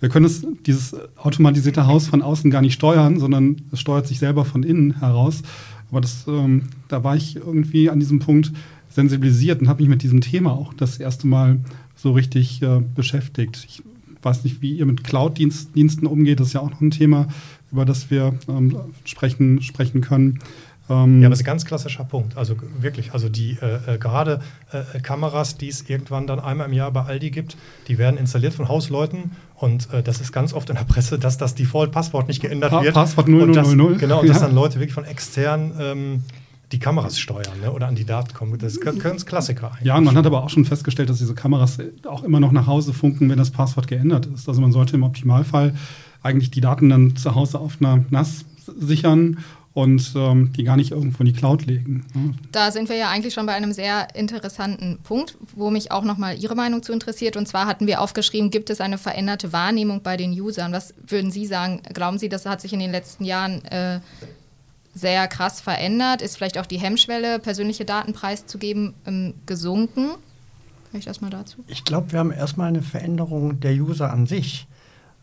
Wir 0.00 0.08
können 0.08 0.26
es, 0.26 0.44
dieses 0.66 0.96
automatisierte 1.16 1.86
Haus 1.86 2.08
von 2.08 2.22
außen 2.22 2.50
gar 2.50 2.62
nicht 2.62 2.74
steuern, 2.74 3.20
sondern 3.20 3.62
es 3.70 3.80
steuert 3.80 4.06
sich 4.08 4.18
selber 4.18 4.44
von 4.44 4.64
innen 4.64 4.98
heraus. 4.98 5.42
Aber 5.90 6.00
das, 6.00 6.24
ähm, 6.26 6.64
da 6.88 7.04
war 7.04 7.14
ich 7.14 7.36
irgendwie 7.36 7.88
an 7.88 8.00
diesem 8.00 8.18
Punkt 8.18 8.52
sensibilisiert 8.90 9.60
und 9.60 9.68
habe 9.68 9.82
mich 9.82 9.88
mit 9.88 10.02
diesem 10.02 10.20
Thema 10.20 10.52
auch 10.52 10.74
das 10.74 10.98
erste 10.98 11.28
Mal 11.28 11.60
so 11.94 12.12
richtig 12.12 12.62
äh, 12.62 12.80
beschäftigt. 12.94 13.64
Ich 13.68 13.82
weiß 14.22 14.44
nicht, 14.44 14.62
wie 14.62 14.72
ihr 14.72 14.86
mit 14.86 15.04
Cloud-Diensten 15.04 16.06
umgeht. 16.06 16.40
Das 16.40 16.48
ist 16.48 16.52
ja 16.52 16.60
auch 16.60 16.70
noch 16.70 16.80
ein 16.80 16.90
Thema, 16.90 17.28
über 17.72 17.84
das 17.84 18.10
wir 18.10 18.34
ähm, 18.48 18.76
sprechen, 19.04 19.62
sprechen 19.62 20.00
können. 20.00 20.40
Ähm 20.90 21.20
ja, 21.20 21.26
aber 21.26 21.30
das 21.30 21.40
ist 21.40 21.44
ein 21.44 21.46
ganz 21.46 21.64
klassischer 21.64 22.04
Punkt. 22.04 22.36
Also 22.36 22.56
wirklich, 22.80 23.12
also 23.12 23.28
die 23.28 23.58
äh, 23.60 23.94
äh, 23.94 23.98
gerade 23.98 24.40
äh, 24.72 25.00
Kameras, 25.00 25.56
die 25.56 25.68
es 25.68 25.88
irgendwann 25.88 26.26
dann 26.26 26.40
einmal 26.40 26.66
im 26.66 26.72
Jahr 26.72 26.90
bei 26.90 27.02
Aldi 27.02 27.30
gibt, 27.30 27.56
die 27.88 27.98
werden 27.98 28.16
installiert 28.16 28.54
von 28.54 28.68
Hausleuten 28.68 29.32
und 29.54 29.92
äh, 29.92 30.02
das 30.02 30.20
ist 30.20 30.32
ganz 30.32 30.52
oft 30.52 30.70
in 30.70 30.76
der 30.76 30.84
Presse, 30.84 31.18
dass 31.18 31.36
das 31.36 31.54
Default-Passwort 31.54 32.28
nicht 32.28 32.40
geändert 32.40 32.70
pa 32.70 32.82
wird. 32.82 32.94
Passwort 32.94 33.28
0000. 33.28 33.98
Genau, 33.98 34.20
und 34.20 34.26
ja. 34.26 34.32
dass 34.32 34.40
dann 34.40 34.54
Leute 34.54 34.76
wirklich 34.76 34.94
von 34.94 35.04
extern 35.04 35.72
ähm, 35.78 36.22
die 36.72 36.78
Kameras 36.78 37.18
steuern 37.18 37.60
ne? 37.62 37.72
oder 37.72 37.86
an 37.88 37.94
die 37.94 38.04
Daten 38.04 38.34
kommen. 38.34 38.58
Das 38.58 38.74
ist 38.74 38.80
ganz 38.80 39.24
Klassiker 39.24 39.72
eigentlich. 39.72 39.86
Ja, 39.86 39.96
und 39.96 40.04
man 40.04 40.16
hat 40.16 40.26
aber 40.26 40.44
auch 40.44 40.50
schon 40.50 40.64
festgestellt, 40.64 41.08
dass 41.08 41.18
diese 41.18 41.34
Kameras 41.34 41.78
auch 42.06 42.22
immer 42.22 42.40
noch 42.40 42.52
nach 42.52 42.66
Hause 42.66 42.92
funken, 42.92 43.30
wenn 43.30 43.38
das 43.38 43.50
Passwort 43.50 43.88
geändert 43.88 44.26
ist. 44.26 44.48
Also 44.48 44.60
man 44.60 44.72
sollte 44.72 44.96
im 44.96 45.02
Optimalfall 45.02 45.74
eigentlich 46.22 46.50
die 46.50 46.60
Daten 46.60 46.90
dann 46.90 47.16
zu 47.16 47.34
Hause 47.34 47.58
auf 47.58 47.78
einer 47.80 48.04
NAS 48.10 48.44
sichern 48.78 49.38
und 49.72 50.12
ähm, 50.16 50.52
die 50.54 50.64
gar 50.64 50.76
nicht 50.76 50.90
irgendwo 50.90 51.20
in 51.20 51.26
die 51.26 51.32
Cloud 51.32 51.64
legen. 51.64 52.04
Ne? 52.12 52.34
Da 52.50 52.72
sind 52.72 52.88
wir 52.88 52.96
ja 52.96 53.10
eigentlich 53.10 53.32
schon 53.32 53.46
bei 53.46 53.52
einem 53.52 53.72
sehr 53.72 54.14
interessanten 54.16 54.98
Punkt, 55.04 55.38
wo 55.54 55.70
mich 55.70 55.92
auch 55.92 56.02
nochmal 56.02 56.36
Ihre 56.36 56.56
Meinung 56.56 56.82
zu 56.82 56.92
interessiert. 56.92 57.36
Und 57.36 57.46
zwar 57.46 57.66
hatten 57.66 57.86
wir 57.86 58.00
aufgeschrieben, 58.00 58.50
gibt 58.50 58.70
es 58.70 58.80
eine 58.80 58.98
veränderte 58.98 59.52
Wahrnehmung 59.52 60.02
bei 60.02 60.16
den 60.16 60.32
Usern? 60.32 60.72
Was 60.72 60.94
würden 61.06 61.30
Sie 61.30 61.46
sagen? 61.46 61.80
Glauben 61.94 62.18
Sie, 62.18 62.28
das 62.28 62.44
hat 62.44 62.60
sich 62.60 62.72
in 62.72 62.80
den 62.80 62.90
letzten 62.90 63.24
Jahren 63.24 63.64
äh, 63.66 64.00
sehr 64.98 65.28
krass 65.28 65.60
verändert? 65.60 66.22
Ist 66.22 66.36
vielleicht 66.36 66.58
auch 66.58 66.66
die 66.66 66.78
Hemmschwelle, 66.78 67.38
persönliche 67.38 67.84
Daten 67.84 68.12
preiszugeben, 68.12 68.94
ähm, 69.06 69.34
gesunken? 69.46 70.10
Vielleicht 70.90 71.06
erstmal 71.06 71.30
dazu. 71.30 71.64
Ich 71.66 71.84
glaube, 71.84 72.12
wir 72.12 72.18
haben 72.18 72.32
erstmal 72.32 72.68
eine 72.68 72.82
Veränderung 72.82 73.60
der 73.60 73.72
User 73.72 74.12
an 74.12 74.26
sich. 74.26 74.66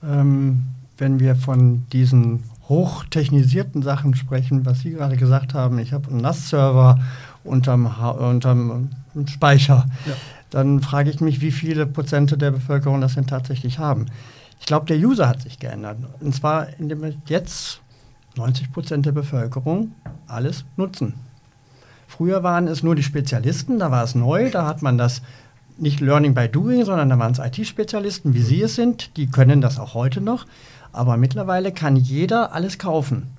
Ähm, 0.04 0.66
wenn 0.98 1.20
wir 1.20 1.36
von 1.36 1.86
diesen 1.92 2.44
hochtechnisierten 2.70 3.84
Sachen 3.84 4.16
sprechen, 4.16 4.66
was 4.66 4.80
Sie 4.80 4.92
gerade 4.92 5.18
gesagt 5.18 5.54
haben, 5.54 5.78
ich 5.80 5.94
habe 5.94 6.10
einen 6.10 6.22
NAS-Server 6.22 7.00
unterm, 7.44 7.86
unterm 8.18 8.90
Speicher, 9.28 9.86
ja. 10.06 10.14
dann 10.50 10.82
frage 10.82 11.10
ich 11.10 11.20
mich, 11.20 11.42
wie 11.42 11.52
viele 11.52 11.86
Prozente 11.86 12.38
der 12.38 12.52
Bevölkerung 12.52 13.02
das 13.02 13.16
denn 13.16 13.28
tatsächlich 13.28 13.78
haben. 13.78 14.08
Ich 14.60 14.66
glaube, 14.66 14.86
der 14.86 14.98
User 14.98 15.28
hat 15.28 15.42
sich 15.42 15.60
geändert. 15.60 15.98
Und 16.22 16.34
zwar, 16.34 16.68
indem 16.80 17.02
wir 17.02 17.14
jetzt 17.28 17.82
90 18.38 18.72
Prozent 18.72 19.06
der 19.06 19.12
Bevölkerung 19.12 19.94
alles 20.28 20.66
nutzen. 20.78 21.14
Früher 22.08 22.44
waren 22.44 22.68
es 22.68 22.84
nur 22.84 22.96
die 22.96 23.04
Spezialisten, 23.04 23.80
da 23.80 23.92
war 23.92 24.04
es 24.04 24.16
neu, 24.16 24.50
da 24.50 24.66
hat 24.66 24.82
man 24.82 24.98
das 24.98 25.22
nicht 25.78 26.00
Learning 26.00 26.34
by 26.34 26.48
Doing, 26.48 26.86
sondern 26.86 27.10
da 27.10 27.20
waren 27.20 27.34
es 27.34 27.40
IT-Spezialisten, 27.40 28.34
wie 28.34 28.42
Sie 28.42 28.62
es 28.62 28.76
sind, 28.76 29.18
die 29.18 29.28
können 29.28 29.62
das 29.62 29.80
auch 29.80 29.94
heute 29.94 30.22
noch. 30.22 30.46
Aber 30.92 31.18
mittlerweile 31.18 31.74
kann 31.74 31.98
jeder 31.98 32.54
alles 32.54 32.78
kaufen. 32.78 33.36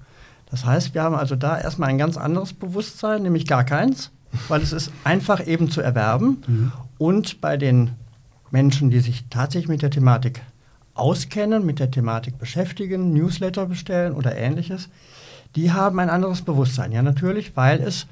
Das 0.50 0.64
heißt, 0.64 0.94
wir 0.94 1.02
haben 1.02 1.14
also 1.14 1.36
da 1.36 1.58
erstmal 1.58 1.88
ein 1.88 1.98
ganz 1.98 2.16
anderes 2.16 2.52
Bewusstsein, 2.52 3.22
nämlich 3.22 3.46
gar 3.46 3.64
keins, 3.64 4.10
weil 4.48 4.60
es 4.60 4.72
ist 4.72 4.92
einfach 5.04 5.46
eben 5.46 5.70
zu 5.70 5.80
erwerben. 5.80 6.42
Mhm. 6.46 6.72
Und 6.98 7.40
bei 7.40 7.56
den 7.56 7.92
Menschen, 8.50 8.90
die 8.90 9.00
sich 9.00 9.24
tatsächlich 9.30 9.68
mit 9.68 9.82
der 9.82 9.90
Thematik 9.90 10.42
auskennen, 10.96 11.64
mit 11.64 11.78
der 11.78 11.90
Thematik 11.90 12.38
beschäftigen, 12.38 13.12
Newsletter 13.12 13.66
bestellen 13.66 14.14
oder 14.14 14.36
ähnliches, 14.36 14.88
die 15.54 15.72
haben 15.72 15.98
ein 16.00 16.10
anderes 16.10 16.42
Bewusstsein. 16.42 16.92
Ja, 16.92 17.02
natürlich, 17.02 17.56
weil 17.56 17.80
es 17.80 18.06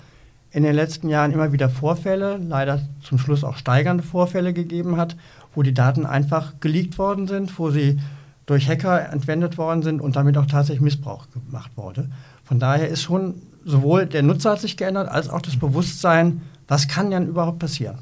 in 0.51 0.63
den 0.63 0.75
letzten 0.75 1.09
Jahren 1.09 1.33
immer 1.33 1.53
wieder 1.53 1.69
Vorfälle, 1.69 2.37
leider 2.37 2.81
zum 3.03 3.19
Schluss 3.19 3.43
auch 3.43 3.57
steigernde 3.57 4.05
Vorfälle 4.05 4.53
gegeben 4.53 4.97
hat, 4.97 5.17
wo 5.55 5.63
die 5.63 5.75
Daten 5.75 6.07
einfach 6.07 6.55
geleakt 6.61 6.97
worden 6.99 7.27
sind, 7.27 7.59
wo 7.59 7.71
sie 7.71 7.99
durch 8.47 8.69
Hacker 8.69 9.11
entwendet 9.11 9.59
worden 9.59 9.83
sind 9.83 10.01
und 10.01 10.17
damit 10.17 10.37
auch 10.37 10.47
tatsächlich 10.47 10.83
Missbrauch 10.83 11.27
gemacht 11.33 11.73
wurde. 11.77 12.09
Von 12.45 12.61
daher 12.61 12.89
ist 12.89 13.03
schon 13.03 13.35
sowohl 13.65 14.07
der 14.07 14.23
Nutzer 14.23 14.53
hat 14.53 14.61
sich 14.61 14.77
geändert, 14.77 15.09
als 15.09 15.29
auch 15.29 15.41
das 15.41 15.57
Bewusstsein, 15.57 16.43
was 16.69 16.87
kann 16.89 17.11
denn 17.11 17.29
überhaupt 17.29 17.59
passieren. 17.59 17.99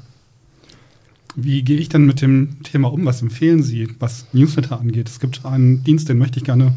Wie 1.35 1.63
gehe 1.63 1.77
ich 1.77 1.89
denn 1.89 2.05
mit 2.05 2.21
dem 2.21 2.61
Thema 2.63 2.91
um? 2.91 3.05
Was 3.05 3.21
empfehlen 3.21 3.63
Sie, 3.63 3.89
was 3.99 4.27
Newsletter 4.33 4.79
angeht? 4.79 5.09
Es 5.09 5.19
gibt 5.19 5.45
einen 5.45 5.83
Dienst, 5.83 6.09
den 6.09 6.19
möchte 6.19 6.37
ich 6.37 6.45
gerne 6.45 6.75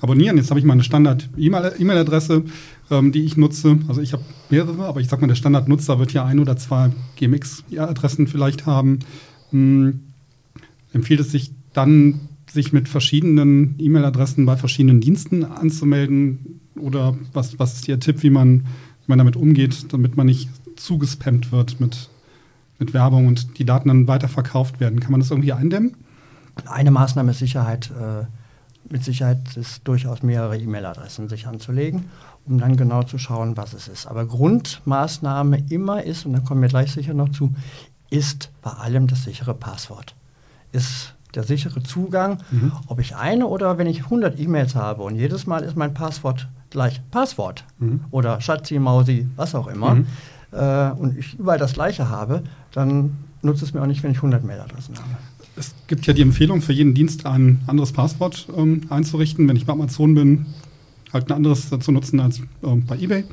abonnieren. 0.00 0.36
Jetzt 0.36 0.50
habe 0.50 0.60
ich 0.60 0.66
meine 0.66 0.82
Standard-E-Mail-Adresse, 0.82 2.44
ähm, 2.90 3.12
die 3.12 3.24
ich 3.24 3.36
nutze. 3.36 3.78
Also 3.88 4.02
ich 4.02 4.12
habe 4.12 4.22
mehrere, 4.50 4.84
aber 4.84 5.00
ich 5.00 5.08
sage 5.08 5.22
mal, 5.22 5.28
der 5.28 5.34
Standardnutzer 5.34 5.98
wird 5.98 6.12
ja 6.12 6.24
ein 6.24 6.38
oder 6.38 6.56
zwei 6.56 6.90
GMX-Adressen 7.16 8.26
vielleicht 8.26 8.66
haben. 8.66 8.98
Hm, 9.50 10.00
empfiehlt 10.92 11.20
es 11.20 11.32
sich 11.32 11.52
dann, 11.72 12.20
sich 12.50 12.72
mit 12.72 12.88
verschiedenen 12.88 13.74
E-Mail-Adressen 13.78 14.44
bei 14.44 14.56
verschiedenen 14.56 15.00
Diensten 15.00 15.44
anzumelden? 15.44 16.60
Oder 16.76 17.16
was, 17.32 17.58
was 17.58 17.76
ist 17.76 17.88
Ihr 17.88 18.00
Tipp, 18.00 18.22
wie 18.22 18.30
man, 18.30 18.60
wie 18.60 19.08
man 19.08 19.18
damit 19.18 19.36
umgeht, 19.36 19.92
damit 19.92 20.16
man 20.16 20.26
nicht 20.26 20.50
zugespammt 20.76 21.52
wird 21.52 21.80
mit 21.80 22.10
mit 22.78 22.94
Werbung 22.94 23.26
und 23.26 23.58
die 23.58 23.64
Daten 23.64 23.88
dann 23.88 24.08
weiterverkauft 24.08 24.80
werden. 24.80 25.00
Kann 25.00 25.12
man 25.12 25.20
das 25.20 25.30
irgendwie 25.30 25.52
eindämmen? 25.52 25.96
Eine 26.66 26.90
Maßnahme 26.90 27.32
ist 27.32 27.38
Sicherheit. 27.38 27.90
Äh, 27.90 28.24
mit 28.90 29.02
Sicherheit 29.02 29.56
ist 29.56 29.86
durchaus 29.88 30.22
mehrere 30.22 30.58
E-Mail-Adressen 30.58 31.28
sich 31.28 31.46
anzulegen, 31.46 32.04
um 32.44 32.58
dann 32.58 32.76
genau 32.76 33.02
zu 33.02 33.18
schauen, 33.18 33.56
was 33.56 33.72
es 33.72 33.88
ist. 33.88 34.06
Aber 34.06 34.26
Grundmaßnahme 34.26 35.64
immer 35.70 36.02
ist, 36.02 36.26
und 36.26 36.34
da 36.34 36.40
kommen 36.40 36.60
wir 36.60 36.68
gleich 36.68 36.92
sicher 36.92 37.14
noch 37.14 37.30
zu, 37.30 37.54
ist 38.10 38.50
bei 38.60 38.70
allem 38.70 39.06
das 39.06 39.24
sichere 39.24 39.54
Passwort. 39.54 40.14
Ist 40.72 41.14
der 41.34 41.44
sichere 41.44 41.82
Zugang, 41.82 42.38
mhm. 42.50 42.72
ob 42.86 43.00
ich 43.00 43.16
eine 43.16 43.46
oder 43.46 43.78
wenn 43.78 43.86
ich 43.86 44.04
100 44.04 44.38
E-Mails 44.38 44.74
habe 44.74 45.02
und 45.02 45.16
jedes 45.16 45.46
Mal 45.46 45.64
ist 45.64 45.76
mein 45.76 45.94
Passwort 45.94 46.48
gleich 46.70 47.00
Passwort 47.10 47.64
mhm. 47.78 48.00
oder 48.10 48.40
Schatzi, 48.40 48.78
Mausi, 48.78 49.28
was 49.36 49.54
auch 49.54 49.66
immer, 49.66 49.96
mhm 49.96 50.06
äh, 50.54 50.90
und 50.90 51.18
ich 51.18 51.38
überall 51.38 51.58
das 51.58 51.74
Gleiche 51.74 52.08
habe, 52.08 52.42
dann 52.72 53.16
nutzt 53.42 53.62
es 53.62 53.74
mir 53.74 53.82
auch 53.82 53.86
nicht, 53.86 54.02
wenn 54.02 54.12
ich 54.12 54.18
100 54.18 54.44
Mailadressen 54.44 54.96
habe. 54.96 55.08
Es 55.56 55.74
gibt 55.86 56.06
ja 56.06 56.12
die 56.12 56.22
Empfehlung, 56.22 56.62
für 56.62 56.72
jeden 56.72 56.94
Dienst 56.94 57.26
ein 57.26 57.60
anderes 57.66 57.92
Passwort 57.92 58.48
ähm, 58.56 58.82
einzurichten. 58.90 59.48
Wenn 59.48 59.56
ich 59.56 59.66
bei 59.66 59.72
Amazon 59.72 60.14
bin, 60.14 60.46
halt 61.12 61.28
ein 61.28 61.32
anderes 61.32 61.70
zu 61.70 61.92
nutzen 61.92 62.20
als 62.20 62.40
ähm, 62.62 62.84
bei 62.86 62.98
eBay. 62.98 63.24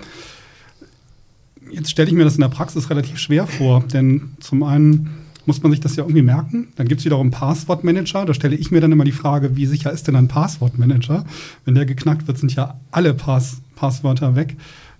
Jetzt 1.71 1.89
stelle 1.89 2.09
ich 2.09 2.13
mir 2.13 2.25
das 2.25 2.35
in 2.35 2.41
der 2.41 2.49
Praxis 2.49 2.89
relativ 2.89 3.17
schwer 3.17 3.47
vor, 3.47 3.81
denn 3.81 4.31
zum 4.39 4.63
einen 4.63 5.09
muss 5.45 5.63
man 5.63 5.71
sich 5.71 5.81
das 5.81 5.95
ja 5.95 6.03
irgendwie 6.03 6.21
merken. 6.21 6.67
Dann 6.75 6.87
gibt 6.87 6.99
es 6.99 7.05
wiederum 7.05 7.31
Passwortmanager. 7.31 8.25
Da 8.25 8.33
stelle 8.33 8.55
ich 8.55 8.71
mir 8.71 8.81
dann 8.81 8.91
immer 8.91 9.05
die 9.05 9.11
Frage, 9.11 9.55
wie 9.55 9.65
sicher 9.65 9.91
ist 9.91 10.07
denn 10.07 10.15
ein 10.15 10.27
Passwortmanager? 10.27 11.25
Wenn 11.65 11.75
der 11.75 11.85
geknackt 11.85 12.27
wird, 12.27 12.37
sind 12.37 12.53
ja 12.53 12.79
alle 12.91 13.13
Pass 13.13 13.61
Passwörter 13.75 14.35
weg. 14.35 14.57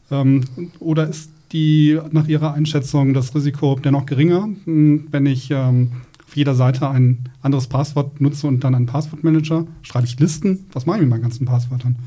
Ähm, 0.10 0.46
oder 0.80 1.08
ist 1.08 1.30
die 1.52 2.00
nach 2.12 2.28
Ihrer 2.28 2.54
Einschätzung 2.54 3.14
das 3.14 3.36
Risiko 3.36 3.76
dennoch 3.76 4.06
geringer, 4.06 4.50
hm, 4.66 5.08
wenn 5.12 5.26
ich 5.26 5.52
ähm, 5.52 5.92
auf 6.26 6.36
jeder 6.36 6.56
Seite 6.56 6.90
ein 6.90 7.30
anderes 7.42 7.68
Passwort 7.68 8.22
nutze 8.22 8.48
und 8.48 8.64
dann 8.64 8.74
einen 8.74 8.86
Passwortmanager? 8.86 9.66
Schreibe 9.82 10.06
ich 10.06 10.20
Listen? 10.20 10.66
Was 10.72 10.86
mache 10.86 10.98
ich 10.98 11.02
mit 11.02 11.10
meinen 11.10 11.24
ganzen 11.24 11.46
Passwörtern? 11.46 11.98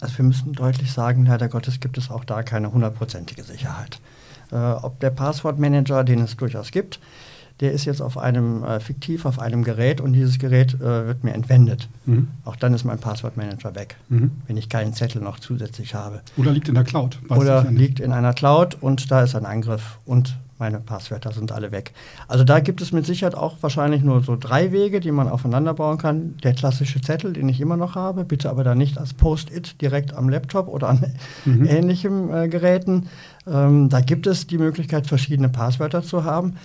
Also 0.00 0.18
wir 0.18 0.24
müssen 0.24 0.52
deutlich 0.52 0.92
sagen, 0.92 1.26
leider 1.26 1.48
Gottes 1.48 1.80
gibt 1.80 1.98
es 1.98 2.10
auch 2.10 2.24
da 2.24 2.42
keine 2.42 2.72
hundertprozentige 2.72 3.42
Sicherheit. 3.42 4.00
Äh, 4.50 4.56
ob 4.56 5.00
der 5.00 5.10
Passwortmanager, 5.10 6.04
den 6.04 6.20
es 6.20 6.36
durchaus 6.36 6.70
gibt, 6.70 7.00
der 7.60 7.72
ist 7.72 7.84
jetzt 7.84 8.00
auf 8.00 8.18
einem 8.18 8.62
äh, 8.62 8.80
fiktiv 8.80 9.24
auf 9.24 9.38
einem 9.38 9.64
Gerät 9.64 10.00
und 10.00 10.12
dieses 10.12 10.38
Gerät 10.38 10.74
äh, 10.74 11.06
wird 11.06 11.24
mir 11.24 11.34
entwendet. 11.34 11.88
Mhm. 12.06 12.28
Auch 12.44 12.56
dann 12.56 12.74
ist 12.74 12.84
mein 12.84 12.98
Passwortmanager 12.98 13.74
weg, 13.74 13.96
mhm. 14.08 14.30
wenn 14.46 14.56
ich 14.56 14.68
keinen 14.68 14.92
Zettel 14.92 15.22
noch 15.22 15.40
zusätzlich 15.40 15.94
habe. 15.94 16.20
Oder 16.36 16.52
liegt 16.52 16.68
in 16.68 16.74
der 16.74 16.84
Cloud. 16.84 17.18
Oder 17.28 17.64
liegt 17.70 18.00
in 18.00 18.12
einer 18.12 18.32
Cloud 18.32 18.76
und 18.80 19.10
da 19.10 19.22
ist 19.22 19.34
ein 19.34 19.46
Angriff 19.46 19.98
und 20.04 20.36
meine 20.58 20.80
Passwörter 20.80 21.32
sind 21.32 21.52
alle 21.52 21.70
weg. 21.70 21.92
Also 22.26 22.42
da 22.42 22.60
gibt 22.60 22.80
es 22.80 22.92
mit 22.92 23.06
Sicherheit 23.06 23.36
auch 23.36 23.56
wahrscheinlich 23.60 24.02
nur 24.02 24.22
so 24.22 24.36
drei 24.36 24.72
Wege, 24.72 24.98
die 25.00 25.12
man 25.12 25.28
aufeinander 25.28 25.72
bauen 25.74 25.98
kann. 25.98 26.36
Der 26.42 26.52
klassische 26.52 27.00
Zettel, 27.00 27.32
den 27.32 27.48
ich 27.48 27.60
immer 27.60 27.76
noch 27.76 27.94
habe, 27.94 28.24
bitte 28.24 28.50
aber 28.50 28.64
dann 28.64 28.78
nicht 28.78 28.98
als 28.98 29.14
Post-it 29.14 29.80
direkt 29.80 30.14
am 30.14 30.28
Laptop 30.28 30.68
oder 30.68 30.88
an 30.88 31.14
mhm. 31.44 31.64
ähnlichen 31.68 32.34
äh, 32.34 32.48
Geräten. 32.48 33.08
Ähm, 33.46 33.88
da 33.88 34.00
gibt 34.00 34.26
es 34.26 34.46
die 34.46 34.58
Möglichkeit, 34.58 35.06
verschiedene 35.06 35.48
Passwörter 35.48 36.02
zu 36.02 36.24
haben. 36.24 36.56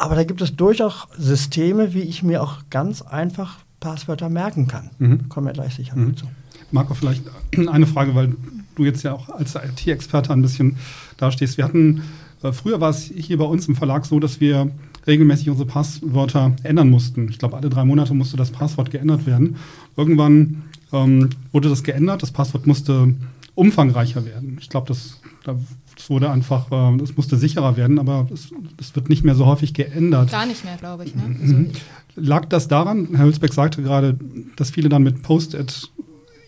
Aber 0.00 0.14
da 0.14 0.24
gibt 0.24 0.40
es 0.40 0.56
durchaus 0.56 1.06
Systeme, 1.18 1.92
wie 1.92 2.00
ich 2.00 2.22
mir 2.22 2.42
auch 2.42 2.60
ganz 2.70 3.02
einfach 3.02 3.58
Passwörter 3.80 4.30
merken 4.30 4.66
kann. 4.66 4.88
Mhm. 4.98 5.28
Kommen 5.28 5.46
wir 5.46 5.52
gleich 5.52 5.74
sicher 5.74 5.94
mhm. 5.94 6.14
dazu. 6.14 6.26
Marco, 6.70 6.94
vielleicht 6.94 7.24
eine 7.70 7.86
Frage, 7.86 8.14
weil 8.14 8.34
du 8.76 8.86
jetzt 8.86 9.02
ja 9.02 9.12
auch 9.12 9.28
als 9.28 9.56
IT-Experte 9.56 10.32
ein 10.32 10.40
bisschen 10.40 10.76
dastehst. 11.18 11.58
Wir 11.58 11.64
hatten, 11.64 12.02
äh, 12.42 12.50
früher 12.50 12.80
war 12.80 12.88
es 12.88 13.12
hier 13.14 13.36
bei 13.36 13.44
uns 13.44 13.68
im 13.68 13.76
Verlag 13.76 14.06
so, 14.06 14.18
dass 14.20 14.40
wir 14.40 14.70
regelmäßig 15.06 15.50
unsere 15.50 15.68
Passwörter 15.68 16.56
ändern 16.62 16.88
mussten. 16.88 17.28
Ich 17.28 17.38
glaube, 17.38 17.58
alle 17.58 17.68
drei 17.68 17.84
Monate 17.84 18.14
musste 18.14 18.38
das 18.38 18.50
Passwort 18.50 18.90
geändert 18.90 19.26
werden. 19.26 19.56
Irgendwann 19.98 20.62
ähm, 20.94 21.28
wurde 21.52 21.68
das 21.68 21.82
geändert, 21.82 22.22
das 22.22 22.30
Passwort 22.30 22.66
musste 22.66 23.14
umfangreicher 23.54 24.24
werden. 24.24 24.58
Ich 24.60 24.68
glaube, 24.68 24.88
das 24.88 25.20
da 25.44 25.56
es 25.96 26.08
wurde 26.08 26.30
einfach, 26.30 26.70
äh, 26.70 27.02
es 27.02 27.16
musste 27.16 27.36
sicherer 27.36 27.76
werden, 27.76 27.98
aber 27.98 28.26
es, 28.32 28.52
es, 28.78 28.94
wird 28.96 29.08
nicht 29.08 29.24
mehr 29.24 29.34
so 29.34 29.46
häufig 29.46 29.74
geändert. 29.74 30.30
Gar 30.30 30.46
nicht 30.46 30.64
mehr, 30.64 30.76
glaube 30.76 31.04
ich. 31.04 31.14
Ne? 31.14 31.22
Mhm. 31.22 31.40
Also 31.42 31.80
Lag 32.16 32.46
das 32.46 32.68
daran, 32.68 33.08
Herr 33.14 33.26
Hülsbeck 33.26 33.52
sagte 33.52 33.82
gerade, 33.82 34.18
dass 34.56 34.70
viele 34.70 34.88
dann 34.88 35.02
mit 35.02 35.22
Post-it 35.22 35.90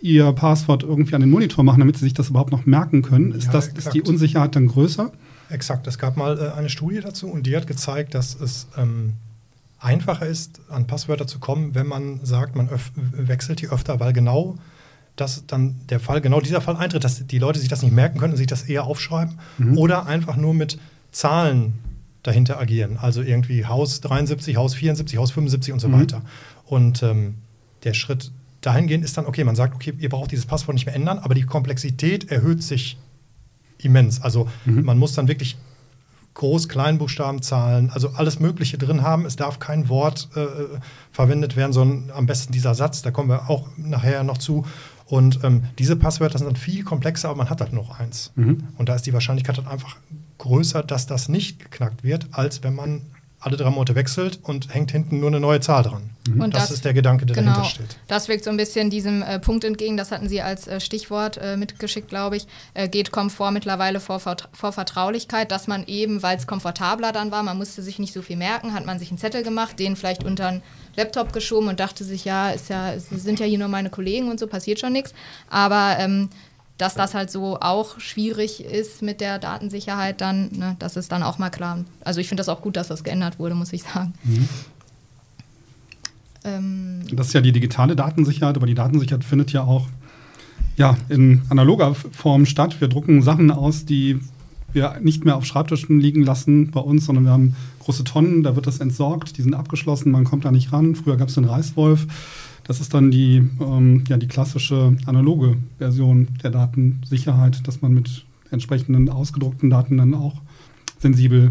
ihr 0.01 0.33
Passwort 0.33 0.83
irgendwie 0.83 1.15
an 1.15 1.21
den 1.21 1.31
Monitor 1.31 1.63
machen, 1.65 1.81
damit 1.81 1.97
sie 1.97 2.05
sich 2.05 2.15
das 2.15 2.31
überhaupt 2.31 2.51
noch 2.51 2.67
merken 2.67 3.03
können. 3.03 3.33
Ist, 3.33 3.47
ja, 3.47 3.53
das, 3.53 3.69
ist 3.69 3.95
die 3.95 4.03
Unsicherheit 4.03 4.57
dann 4.57 4.67
größer? 4.67 5.13
Exakt. 5.49 5.87
Es 5.87 5.99
gab 5.99 6.17
mal 6.17 6.39
äh, 6.39 6.59
eine 6.59 6.69
Studie 6.69 7.01
dazu 7.01 7.29
und 7.29 7.47
die 7.47 7.57
hat 7.57 7.67
gezeigt, 7.67 8.15
dass 8.15 8.39
es 8.39 8.67
ähm, 8.77 9.13
einfacher 9.79 10.27
ist, 10.27 10.61
an 10.71 10.87
Passwörter 10.87 11.27
zu 11.27 11.39
kommen, 11.39 11.75
wenn 11.75 11.87
man 11.87 12.21
sagt, 12.25 12.57
man 12.57 12.69
wechselt 12.97 13.61
die 13.61 13.69
öfter, 13.69 14.01
weil 14.01 14.13
genau 14.13 14.57
dass 15.17 15.47
dann 15.47 15.81
der 15.91 16.01
Fall, 16.01 16.21
genau 16.21 16.41
dieser 16.41 16.61
Fall 16.61 16.77
eintritt, 16.77 17.05
dass 17.05 17.27
die 17.27 17.39
Leute 17.39 17.59
sich 17.59 17.69
das 17.69 17.83
nicht 17.83 17.93
merken 17.93 18.19
können 18.19 18.33
und 18.33 18.39
sich 18.39 18.47
das 18.47 18.63
eher 18.63 18.85
aufschreiben 18.85 19.39
mhm. 19.59 19.79
oder 19.79 20.07
einfach 20.07 20.37
nur 20.37 20.55
mit 20.55 20.79
Zahlen 21.11 21.75
dahinter 22.23 22.59
agieren. 22.59 22.99
Also 22.99 23.23
irgendwie 23.23 23.67
Haus 23.67 24.01
73, 24.01 24.57
Haus 24.57 24.75
74, 24.75 25.19
Haus 25.19 25.33
75 25.33 25.73
und 25.73 25.81
so 25.81 25.89
mhm. 25.89 26.01
weiter. 26.01 26.23
Und 26.67 27.03
ähm, 27.03 27.35
der 27.85 27.95
Schritt 27.95 28.33
dahingehend 28.61 29.05
ist 29.05 29.17
dann, 29.19 29.27
okay, 29.27 29.45
man 29.45 29.57
sagt, 29.57 29.75
okay, 29.75 29.93
ihr 29.99 30.09
braucht 30.09 30.31
dieses 30.31 30.47
Passwort 30.47 30.75
nicht 30.75 30.87
mehr 30.87 30.95
ändern, 30.95 31.19
aber 31.19 31.35
die 31.35 31.43
Komplexität 31.43 32.31
erhöht 32.31 32.63
sich 32.63 32.97
immens. 33.79 34.23
Also 34.23 34.49
mhm. 34.65 34.85
man 34.85 34.99
muss 34.99 35.15
dann 35.15 35.29
wirklich 35.29 35.57
Groß-, 36.35 36.69
Kleinbuchstabenzahlen, 36.69 37.91
also 37.91 38.11
alles 38.11 38.41
Mögliche 38.41 38.79
drin 38.79 39.03
haben. 39.03 39.27
Es 39.27 39.37
darf 39.37 39.59
kein 39.59 39.89
Wort 39.89 40.29
äh, 40.35 40.47
verwendet 41.11 41.57
werden, 41.57 41.73
sondern 41.73 42.17
am 42.17 42.27
besten 42.27 42.53
dieser 42.53 42.75
Satz, 42.75 43.03
da 43.03 43.11
kommen 43.11 43.29
wir 43.29 43.51
auch 43.51 43.69
nachher 43.77 44.25
noch 44.25 44.39
zu. 44.39 44.65
Und 45.07 45.41
ähm, 45.45 45.65
diese 45.79 45.97
Passwörter 45.97 46.39
sind 46.39 46.47
dann 46.47 46.57
viel 46.57 46.85
komplexer, 46.85 47.29
aber 47.29 47.39
man 47.39 47.51
hat 47.51 47.61
halt 47.61 47.73
noch 47.73 47.99
eins. 47.99 48.33
Mhm. 48.35 48.65
Und 48.79 48.89
da 48.89 48.95
ist 48.95 49.07
die 49.07 49.13
Wahrscheinlichkeit 49.13 49.59
dann 49.59 49.67
einfach 49.67 49.97
größer, 50.39 50.83
dass 50.83 51.07
das 51.07 51.29
nicht 51.29 51.59
geknackt 51.59 52.03
wird, 52.03 52.29
als 52.33 52.63
wenn 52.63 52.75
man 52.75 53.03
alle 53.43 53.57
drei 53.57 53.71
Monate 53.71 53.95
wechselt 53.95 54.39
und 54.43 54.73
hängt 54.73 54.93
hinten 54.93 55.19
nur 55.19 55.29
eine 55.29 55.41
neue 55.41 55.61
Zahl 55.61 55.83
dran. 55.83 56.11
Mhm. 56.29 56.41
Und 56.41 56.55
das, 56.55 56.65
das, 56.65 56.71
ist 56.73 56.85
der 56.85 56.95
Gedanke, 56.95 57.27
der 57.27 57.35
genau, 57.35 57.51
dahinter 57.51 57.69
steht. 57.69 57.97
Das 58.07 58.29
wirkt 58.29 58.45
so 58.45 58.51
ein 58.51 58.57
bisschen 58.57 58.89
diesem 58.89 59.23
äh, 59.23 59.41
Punkt 59.41 59.65
entgegen, 59.65 59.97
das 59.97 60.13
hatten 60.13 60.29
Sie 60.29 60.41
als 60.41 60.69
äh, 60.69 60.81
Stichwort 60.81 61.39
äh, 61.39 61.57
mitgeschickt, 61.57 62.09
glaube 62.09 62.37
ich, 62.37 62.47
äh, 62.75 62.89
geht 62.89 63.11
Komfort 63.11 63.51
mittlerweile 63.51 63.99
vor, 63.99 64.21
vor 64.21 64.73
Vertraulichkeit, 64.73 65.51
dass 65.51 65.67
man 65.67 65.85
eben, 65.87 66.23
weil 66.23 66.37
es 66.37 66.47
komfortabler 66.47 67.11
dann 67.11 67.33
war, 67.33 67.43
man 67.43 67.59
musste 67.59 67.83
sich 67.83 67.99
nicht 67.99 68.13
so 68.13 68.23
viel 68.23 68.37
merken, 68.37 68.75
hat 68.75 68.87
man 68.87 69.01
sich 69.01 69.11
einen 69.11 69.19
Zettel 69.19 69.43
gemacht, 69.43 69.79
den 69.79 69.97
vielleicht 69.97 70.23
unter 70.23 70.47
einen 70.47 70.63
Laptop 70.97 71.33
geschoben 71.33 71.69
und 71.69 71.81
dachte 71.81 72.05
sich, 72.05 72.25
ja, 72.25 72.51
ist 72.51 72.69
ja, 72.69 72.99
Sie 72.99 73.19
sind 73.19 73.41
ja 73.41 73.47
hier 73.47 73.59
nur 73.59 73.69
meine 73.69 73.91
Kollegen 73.91 74.31
und 74.31 74.39
so, 74.39 74.47
passiert 74.47 74.79
schon 74.79 74.93
nichts. 74.93 75.15
Aber 75.51 75.97
ähm, 75.99 76.29
dass 76.83 76.95
das 76.95 77.15
halt 77.15 77.31
so 77.31 77.61
auch 77.61 78.01
schwierig 78.01 78.65
ist 78.65 79.03
mit 79.03 79.21
der 79.21 79.39
Datensicherheit, 79.39 80.21
dann, 80.21 80.51
ne, 80.51 80.75
das 80.81 80.97
ist 80.97 81.13
dann 81.13 81.23
auch 81.23 81.39
mal 81.39 81.49
klar. 81.49 81.85
Also 82.05 82.21
ich 82.21 82.27
finde 82.27 82.41
das 82.41 82.49
auch 82.49 82.61
gut, 82.61 82.77
dass 82.77 82.89
das 82.89 83.05
geändert 83.05 83.39
wurde, 83.39 83.55
muss 83.55 83.73
ich 83.73 83.85
sagen. 83.85 84.15
Mhm. 84.25 84.49
Ähm, 86.45 87.03
das 87.13 87.29
ist 87.29 87.35
ja 87.35 87.41
die 87.41 87.53
digitale 87.53 87.95
Datensicherheit, 87.95 88.57
aber 88.57 88.67
die 88.67 88.75
Datensicherheit 88.75 89.23
findet 89.23 89.53
ja 89.53 89.63
auch 89.63 89.87
ja, 90.77 90.97
in 91.09 91.43
analoger 91.51 91.95
Form 91.95 92.47
statt. 92.47 92.81
Wir 92.81 92.89
drucken 92.89 93.23
Sachen 93.23 93.53
aus, 93.53 93.85
die 93.85 94.19
wir 94.73 94.99
nicht 95.01 95.25
mehr 95.25 95.37
auf 95.37 95.45
Schreibtischen 95.45 96.01
liegen 96.01 96.23
lassen 96.23 96.71
bei 96.71 96.81
uns, 96.81 97.05
sondern 97.07 97.25
wir 97.25 97.33
haben 97.33 97.57
große 97.81 98.05
Tonnen, 98.05 98.43
da 98.43 98.57
wird 98.57 98.67
das 98.67 98.79
entsorgt, 98.79 99.37
die 99.37 99.43
sind 99.43 99.55
abgeschlossen, 99.55 100.13
man 100.13 100.25
kommt 100.25 100.45
da 100.45 100.51
nicht 100.51 100.73
ran. 100.73 100.95
Früher 100.95 101.17
gab 101.17 101.29
es 101.29 101.35
den 101.35 101.45
Reißwolf. 101.45 102.07
Das 102.65 102.81
ist 102.81 102.95
dann 102.95 103.11
die, 103.11 103.43
ähm, 103.61 104.05
ja, 104.09 104.17
die 104.17 104.29
klassische 104.29 104.97
analoge 105.07 105.57
Version 105.79 106.29
der 106.43 106.51
Datensicherheit, 106.51 107.67
dass 107.67 107.83
man 107.83 107.93
mit 107.93 108.25
entsprechenden 108.51 109.09
ausgedruckten 109.09 109.69
Daten 109.69 109.97
dann 109.97 110.15
auch 110.15 110.41
sensibel, 110.99 111.51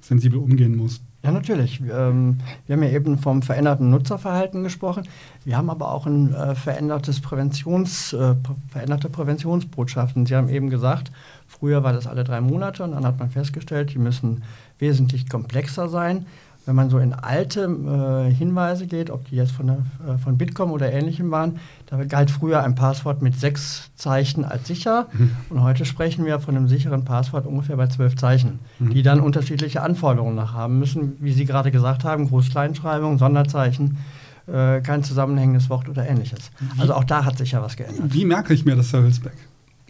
sensibel 0.00 0.38
umgehen 0.38 0.76
muss. 0.76 1.00
Ja, 1.24 1.32
natürlich. 1.32 1.80
Ähm, 1.80 2.36
wir 2.66 2.76
haben 2.76 2.82
ja 2.82 2.90
eben 2.90 3.16
vom 3.16 3.40
veränderten 3.40 3.88
Nutzerverhalten 3.88 4.62
gesprochen. 4.62 5.08
Wir 5.46 5.56
haben 5.56 5.70
aber 5.70 5.90
auch 5.90 6.04
ein 6.04 6.34
äh, 6.34 6.54
verändertes 6.54 7.22
Präventions, 7.22 8.12
äh, 8.12 8.34
veränderte 8.68 9.08
Präventionsbotschaften. 9.08 10.26
Sie 10.26 10.36
haben 10.36 10.50
eben 10.50 10.68
gesagt, 10.68 11.10
früher 11.46 11.82
war 11.82 11.94
das 11.94 12.06
alle 12.06 12.24
drei 12.24 12.42
Monate 12.42 12.84
und 12.84 12.92
dann 12.92 13.06
hat 13.06 13.18
man 13.18 13.30
festgestellt, 13.30 13.94
die 13.94 13.98
müssen 13.98 14.42
wesentlich 14.78 15.26
komplexer 15.26 15.88
sein. 15.88 16.26
Wenn 16.66 16.76
man 16.76 16.88
so 16.88 16.98
in 16.98 17.12
alte 17.12 17.64
äh, 17.64 18.32
Hinweise 18.32 18.86
geht, 18.86 19.10
ob 19.10 19.28
die 19.28 19.36
jetzt 19.36 19.52
von, 19.52 19.66
der, 19.66 19.76
äh, 20.08 20.16
von 20.16 20.38
Bitkom 20.38 20.72
oder 20.72 20.90
ähnlichem 20.90 21.30
waren, 21.30 21.58
da 21.86 22.02
galt 22.04 22.30
früher 22.30 22.62
ein 22.62 22.74
Passwort 22.74 23.20
mit 23.20 23.38
sechs 23.38 23.90
Zeichen 23.96 24.44
als 24.44 24.66
sicher. 24.66 25.08
Mhm. 25.12 25.30
Und 25.50 25.62
heute 25.62 25.84
sprechen 25.84 26.24
wir 26.24 26.40
von 26.40 26.56
einem 26.56 26.68
sicheren 26.68 27.04
Passwort 27.04 27.46
ungefähr 27.46 27.76
bei 27.76 27.88
zwölf 27.88 28.16
Zeichen, 28.16 28.60
mhm. 28.78 28.90
die 28.90 29.02
dann 29.02 29.20
unterschiedliche 29.20 29.82
Anforderungen 29.82 30.34
nach 30.34 30.54
haben 30.54 30.78
müssen, 30.78 31.16
wie 31.20 31.32
Sie 31.32 31.44
gerade 31.44 31.70
gesagt 31.70 32.04
haben, 32.04 32.28
Groß-Kleinschreibung, 32.28 33.18
Sonderzeichen. 33.18 33.98
Äh, 34.46 34.82
kein 34.82 35.02
zusammenhängendes 35.02 35.70
Wort 35.70 35.88
oder 35.88 36.06
ähnliches. 36.06 36.50
Wie, 36.60 36.80
also 36.80 36.94
auch 36.94 37.04
da 37.04 37.24
hat 37.24 37.38
sich 37.38 37.52
ja 37.52 37.62
was 37.62 37.76
geändert. 37.76 38.12
Wie 38.12 38.26
merke 38.26 38.52
ich 38.52 38.66
mir 38.66 38.76
das, 38.76 38.92
Hülsbeck? 38.92 39.32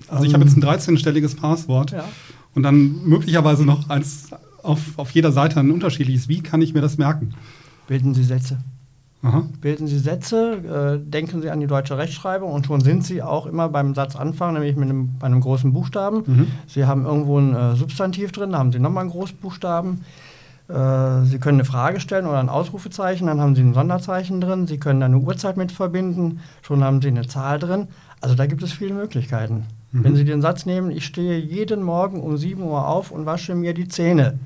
Also 0.08 0.22
um, 0.22 0.26
ich 0.26 0.34
habe 0.34 0.44
jetzt 0.44 0.56
ein 0.56 0.62
13-stelliges 0.62 1.36
Passwort 1.36 1.90
ja. 1.90 2.04
und 2.54 2.62
dann 2.62 3.04
möglicherweise 3.04 3.64
noch 3.64 3.90
eins 3.90 4.30
auf, 4.64 4.98
auf 4.98 5.10
jeder 5.10 5.32
Seite 5.32 5.60
ein 5.60 5.70
unterschiedliches. 5.70 6.28
Wie 6.28 6.40
kann 6.40 6.62
ich 6.62 6.74
mir 6.74 6.80
das 6.80 6.98
merken? 6.98 7.34
Bilden 7.86 8.14
Sie 8.14 8.24
Sätze. 8.24 8.58
Aha. 9.24 9.44
Bilden 9.60 9.86
Sie 9.86 9.98
Sätze, 9.98 10.98
äh, 11.02 11.10
denken 11.10 11.40
Sie 11.40 11.50
an 11.50 11.58
die 11.58 11.66
deutsche 11.66 11.96
Rechtschreibung 11.96 12.52
und 12.52 12.66
schon 12.66 12.82
sind 12.82 13.04
Sie 13.04 13.22
auch 13.22 13.46
immer 13.46 13.70
beim 13.70 13.94
Satzanfang, 13.94 14.52
nämlich 14.52 14.76
mit 14.76 14.90
einem, 14.90 15.18
bei 15.18 15.26
einem 15.26 15.40
großen 15.40 15.72
Buchstaben. 15.72 16.24
Mhm. 16.26 16.46
Sie 16.66 16.84
haben 16.84 17.06
irgendwo 17.06 17.38
ein 17.38 17.54
äh, 17.54 17.74
Substantiv 17.74 18.32
drin, 18.32 18.52
da 18.52 18.58
haben 18.58 18.70
Sie 18.70 18.78
nochmal 18.78 19.02
einen 19.02 19.10
Großbuchstaben. 19.10 20.02
Äh, 20.68 21.22
Sie 21.24 21.38
können 21.38 21.58
eine 21.58 21.64
Frage 21.64 22.00
stellen 22.00 22.26
oder 22.26 22.38
ein 22.38 22.50
Ausrufezeichen, 22.50 23.26
dann 23.26 23.40
haben 23.40 23.54
Sie 23.54 23.62
ein 23.62 23.72
Sonderzeichen 23.72 24.42
drin. 24.42 24.66
Sie 24.66 24.78
können 24.78 25.02
eine 25.02 25.16
Uhrzeit 25.16 25.56
mit 25.56 25.72
verbinden, 25.72 26.40
schon 26.60 26.84
haben 26.84 27.00
Sie 27.00 27.08
eine 27.08 27.26
Zahl 27.26 27.58
drin. 27.58 27.88
Also 28.20 28.34
da 28.34 28.44
gibt 28.44 28.62
es 28.62 28.72
viele 28.72 28.92
Möglichkeiten. 28.92 29.64
Mhm. 29.92 30.04
Wenn 30.04 30.16
Sie 30.16 30.24
den 30.26 30.42
Satz 30.42 30.66
nehmen, 30.66 30.90
ich 30.90 31.06
stehe 31.06 31.38
jeden 31.38 31.82
Morgen 31.82 32.20
um 32.20 32.36
7 32.36 32.62
Uhr 32.62 32.86
auf 32.86 33.10
und 33.10 33.24
wasche 33.24 33.54
mir 33.54 33.72
die 33.72 33.88
Zähne 33.88 34.38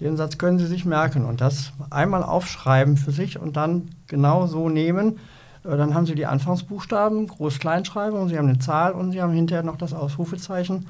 den 0.00 0.16
Satz 0.16 0.38
können 0.38 0.58
Sie 0.58 0.66
sich 0.66 0.84
merken 0.84 1.24
und 1.24 1.40
das 1.40 1.72
einmal 1.90 2.22
aufschreiben 2.22 2.96
für 2.96 3.12
sich 3.12 3.38
und 3.38 3.56
dann 3.56 3.88
genau 4.06 4.46
so 4.46 4.68
nehmen. 4.68 5.18
Äh, 5.64 5.76
dann 5.76 5.94
haben 5.94 6.06
Sie 6.06 6.14
die 6.14 6.26
Anfangsbuchstaben, 6.26 7.26
Groß-Kleinschreibung, 7.26 8.28
Sie 8.28 8.38
haben 8.38 8.48
eine 8.48 8.58
Zahl 8.58 8.92
und 8.92 9.12
Sie 9.12 9.20
haben 9.20 9.32
hinterher 9.32 9.62
noch 9.62 9.76
das 9.76 9.92
Ausrufezeichen. 9.92 10.86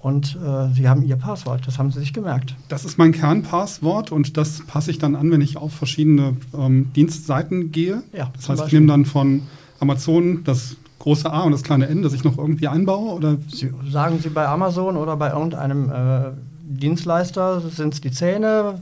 Und 0.00 0.36
äh, 0.36 0.72
Sie 0.74 0.88
haben 0.88 1.02
Ihr 1.02 1.16
Passwort, 1.16 1.66
das 1.66 1.78
haben 1.78 1.90
Sie 1.90 1.98
sich 1.98 2.12
gemerkt. 2.12 2.54
Das 2.68 2.84
ist 2.84 2.98
mein 2.98 3.10
Kernpasswort 3.10 4.12
und 4.12 4.36
das 4.36 4.64
passe 4.66 4.92
ich 4.92 4.98
dann 4.98 5.16
an, 5.16 5.30
wenn 5.32 5.40
ich 5.40 5.56
auf 5.56 5.72
verschiedene 5.72 6.36
ähm, 6.56 6.92
Dienstseiten 6.94 7.72
gehe. 7.72 8.02
Ja, 8.12 8.30
das 8.36 8.48
heißt, 8.48 8.66
ich 8.68 8.72
nehme 8.72 8.86
dann 8.86 9.04
von 9.06 9.42
Amazon 9.80 10.44
das 10.44 10.76
große 11.00 11.30
A 11.30 11.42
und 11.42 11.52
das 11.52 11.62
kleine 11.62 11.88
N, 11.88 12.02
das 12.02 12.12
ich 12.12 12.24
noch 12.24 12.38
irgendwie 12.38 12.68
einbaue? 12.68 13.14
Oder? 13.14 13.36
Sie, 13.48 13.72
sagen 13.90 14.20
Sie 14.20 14.28
bei 14.28 14.46
Amazon 14.46 14.96
oder 14.96 15.16
bei 15.16 15.30
irgendeinem 15.30 15.90
äh, 15.90 16.30
Dienstleister, 16.68 17.60
sind 17.60 17.94
es 17.94 18.00
die 18.00 18.10
Zähne, 18.10 18.80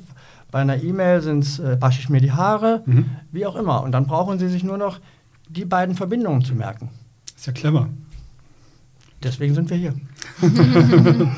bei 0.51 0.61
einer 0.61 0.83
E-Mail 0.83 1.23
sind 1.23 1.45
es, 1.45 1.59
äh, 1.59 1.81
wasche 1.81 2.01
ich 2.01 2.09
mir 2.09 2.21
die 2.21 2.33
Haare, 2.33 2.83
Mhm. 2.87 3.07
wie 3.33 3.47
auch 3.47 3.57
immer. 3.57 3.83
Und 3.83 3.93
dann 3.93 4.07
brauchen 4.07 4.39
Sie 4.39 4.49
sich 4.49 4.65
nur 4.65 4.79
noch 4.79 5.01
die 5.49 5.65
beiden 5.65 5.95
Verbindungen 5.95 6.43
zu 6.43 6.55
merken. 6.55 6.89
Ist 7.37 7.47
ja 7.47 7.53
clever. 7.53 7.89
Deswegen 9.23 9.55
sind 9.55 9.71
wir 9.71 9.77
hier. 9.77 9.95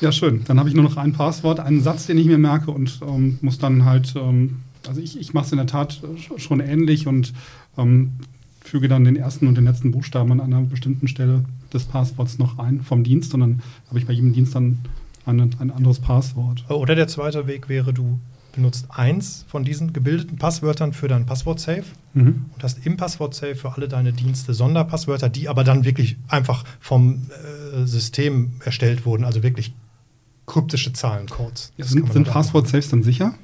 Ja, 0.00 0.12
schön. 0.12 0.42
Dann 0.46 0.58
habe 0.58 0.68
ich 0.68 0.74
nur 0.74 0.84
noch 0.84 0.96
ein 0.98 1.12
Passwort, 1.12 1.60
einen 1.60 1.80
Satz, 1.80 2.06
den 2.06 2.18
ich 2.18 2.26
mir 2.26 2.36
merke 2.36 2.70
und 2.70 3.00
ähm, 3.06 3.38
muss 3.40 3.58
dann 3.58 3.84
halt, 3.86 4.12
ähm, 4.16 4.56
also 4.86 5.00
ich, 5.00 5.18
ich 5.18 5.32
mache 5.32 5.46
es 5.46 5.52
in 5.52 5.56
der 5.58 5.66
Tat 5.66 6.02
schon 6.36 6.60
ähnlich 6.60 7.06
und 7.06 7.32
ähm, 7.78 8.12
füge 8.60 8.88
dann 8.88 9.04
den 9.04 9.16
ersten 9.16 9.46
und 9.46 9.54
den 9.56 9.64
letzten 9.64 9.92
Buchstaben 9.92 10.32
an 10.32 10.40
einer 10.40 10.60
bestimmten 10.62 11.08
Stelle 11.08 11.44
des 11.72 11.84
Passworts 11.84 12.38
noch 12.38 12.58
ein 12.58 12.82
vom 12.82 13.02
Dienst 13.04 13.32
und 13.34 13.40
dann 13.40 13.62
habe 13.88 13.98
ich 13.98 14.04
bei 14.06 14.12
jedem 14.12 14.32
Dienst 14.34 14.54
dann 14.54 14.78
eine, 15.26 15.48
ein 15.58 15.70
anderes 15.70 16.00
Passwort. 16.00 16.64
Oder 16.70 16.94
der 16.94 17.08
zweite 17.08 17.46
Weg 17.46 17.68
wäre, 17.68 17.92
du 17.92 18.18
benutzt 18.54 18.86
eins 18.90 19.44
von 19.48 19.64
diesen 19.64 19.92
gebildeten 19.92 20.36
Passwörtern 20.38 20.92
für 20.92 21.08
dein 21.08 21.26
Passwort-Safe 21.26 21.84
Mhm. 22.12 22.44
und 22.54 22.62
hast 22.62 22.86
im 22.86 22.96
Passwort-Safe 22.96 23.56
für 23.56 23.72
alle 23.74 23.88
deine 23.88 24.12
Dienste 24.12 24.54
Sonderpasswörter, 24.54 25.28
die 25.28 25.48
aber 25.48 25.64
dann 25.64 25.84
wirklich 25.84 26.16
einfach 26.28 26.62
vom 26.78 27.26
äh, 27.74 27.84
System 27.86 28.52
erstellt 28.64 29.04
wurden, 29.04 29.24
also 29.24 29.42
wirklich 29.42 29.74
kryptische 30.46 30.92
Zahlencodes. 30.92 31.72
Kann 31.76 31.86
Sind, 31.88 32.12
sind 32.12 32.28
Passwort-Safes 32.28 32.90
dann 32.90 33.02
sicher? 33.02 33.34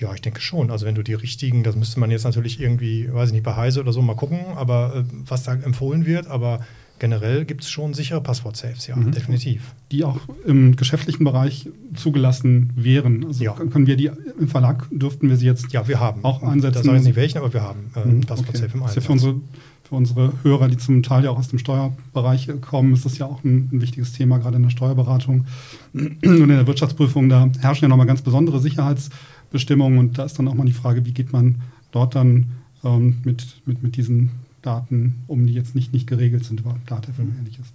Ja, 0.00 0.12
ich 0.14 0.22
denke 0.22 0.40
schon. 0.40 0.70
Also 0.70 0.86
wenn 0.86 0.94
du 0.94 1.02
die 1.04 1.14
richtigen, 1.14 1.62
das 1.62 1.76
müsste 1.76 2.00
man 2.00 2.10
jetzt 2.10 2.24
natürlich 2.24 2.58
irgendwie, 2.58 3.12
weiß 3.12 3.28
ich 3.28 3.34
nicht, 3.34 3.44
bei 3.44 3.54
Heise 3.54 3.80
oder 3.80 3.92
so 3.92 4.00
mal 4.02 4.16
gucken, 4.16 4.40
aber 4.56 4.96
äh, 4.96 5.04
was 5.26 5.42
da 5.44 5.52
empfohlen 5.52 6.06
wird, 6.06 6.26
aber 6.26 6.60
generell 7.00 7.44
gibt 7.44 7.62
es 7.64 7.70
schon 7.70 7.92
sichere 7.94 8.20
Passwort-Safes, 8.20 8.86
ja, 8.86 8.94
Mhm. 8.94 9.10
definitiv. 9.10 9.74
die 9.90 10.04
auch 10.04 10.20
im 10.46 10.76
geschäftlichen 10.76 11.24
Bereich 11.24 11.68
zugelassen 11.96 12.70
wären. 12.76 13.24
Also 13.24 13.42
Ja. 13.42 13.54
können 13.54 13.88
wir 13.88 13.96
die 13.96 14.10
im 14.38 14.46
Verlag 14.46 14.86
dürften 14.92 15.28
wir 15.28 15.36
sie 15.36 15.46
jetzt 15.46 15.72
Ja, 15.72 15.88
wir 15.88 15.98
haben. 15.98 16.24
Auch 16.24 16.42
einsetzen. 16.44 16.74
Da 16.78 16.82
sage 16.84 16.98
ich 16.98 17.04
nicht 17.04 17.16
welchen, 17.16 17.38
aber 17.38 17.52
wir 17.52 17.62
haben 17.62 17.90
äh, 17.96 18.06
Mhm, 18.06 18.20
Passwort-Safe 18.20 18.66
okay. 18.66 18.74
im 18.74 18.80
Das 18.82 18.90
ist 18.90 18.96
ja 18.96 19.00
Einsatz. 19.02 19.06
für 19.06 19.12
unsere, 19.12 19.34
für 19.82 19.94
unsere 19.96 20.32
Hörer, 20.44 20.68
die 20.68 20.76
zum 20.76 21.02
Teil 21.02 21.24
ja 21.24 21.30
auch 21.30 21.38
aus 21.38 21.48
dem 21.48 21.58
Steuerbereich 21.58 22.48
kommen, 22.60 22.92
ist 22.92 23.04
das 23.04 23.18
ja 23.18 23.26
auch 23.26 23.42
ein, 23.42 23.68
ein 23.72 23.80
wichtiges 23.80 24.12
Thema, 24.12 24.38
gerade 24.38 24.56
in 24.58 24.62
der 24.62 24.70
Steuerberatung 24.70 25.46
und 25.92 26.22
in 26.22 26.48
der 26.48 26.66
Wirtschaftsprüfung. 26.68 27.28
Da 27.28 27.50
herrschen 27.60 27.84
ja 27.84 27.88
nochmal 27.88 28.06
ganz 28.06 28.22
besondere 28.22 28.60
Sicherheitsbestimmungen 28.60 29.98
und 29.98 30.18
da 30.18 30.24
ist 30.24 30.38
dann 30.38 30.46
auch 30.48 30.54
mal 30.54 30.66
die 30.66 30.72
Frage, 30.72 31.04
wie 31.06 31.12
geht 31.12 31.32
man 31.32 31.56
dort 31.92 32.14
dann 32.14 32.46
ähm, 32.84 33.16
mit, 33.24 33.60
mit, 33.66 33.82
mit 33.82 33.96
diesen 33.96 34.30
Daten 34.62 35.22
um, 35.26 35.46
die 35.46 35.54
jetzt 35.54 35.74
nicht, 35.74 35.92
nicht 35.92 36.06
geregelt 36.06 36.44
sind 36.44 36.60
über 36.60 36.76
Datev 36.86 37.18
und 37.18 37.36
ähnliches. 37.38 37.66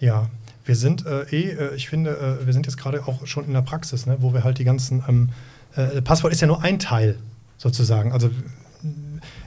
Ja, 0.00 0.28
wir 0.64 0.76
sind 0.76 1.06
äh, 1.06 1.22
eh, 1.30 1.50
äh, 1.50 1.74
ich 1.74 1.88
finde, 1.88 2.38
äh, 2.42 2.46
wir 2.46 2.52
sind 2.52 2.66
jetzt 2.66 2.76
gerade 2.76 3.06
auch 3.06 3.26
schon 3.26 3.46
in 3.46 3.52
der 3.52 3.62
Praxis, 3.62 4.06
ne, 4.06 4.18
wo 4.20 4.32
wir 4.32 4.44
halt 4.44 4.58
die 4.58 4.64
ganzen, 4.64 5.02
ähm, 5.08 5.30
äh, 5.74 6.00
Passwort 6.02 6.32
ist 6.32 6.40
ja 6.40 6.46
nur 6.46 6.62
ein 6.62 6.78
Teil 6.78 7.18
sozusagen. 7.56 8.12
Also 8.12 8.30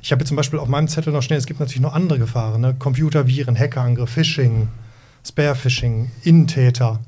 ich 0.02 0.12
habe 0.12 0.22
jetzt 0.22 0.28
zum 0.28 0.38
Beispiel 0.38 0.60
auf 0.60 0.68
meinem 0.68 0.88
Zettel 0.88 1.14
noch 1.14 1.22
schnell, 1.22 1.40
es 1.40 1.46
gibt 1.46 1.60
natürlich 1.60 1.82
noch 1.82 1.94
andere 1.94 2.20
Gefahren, 2.20 2.62
ne? 2.62 2.76
Computerviren, 2.78 3.58
Hackerangriff, 3.58 4.10
Phishing, 4.10 4.68
Spare-Phishing, 5.26 6.12
Innentäter. 6.24 7.00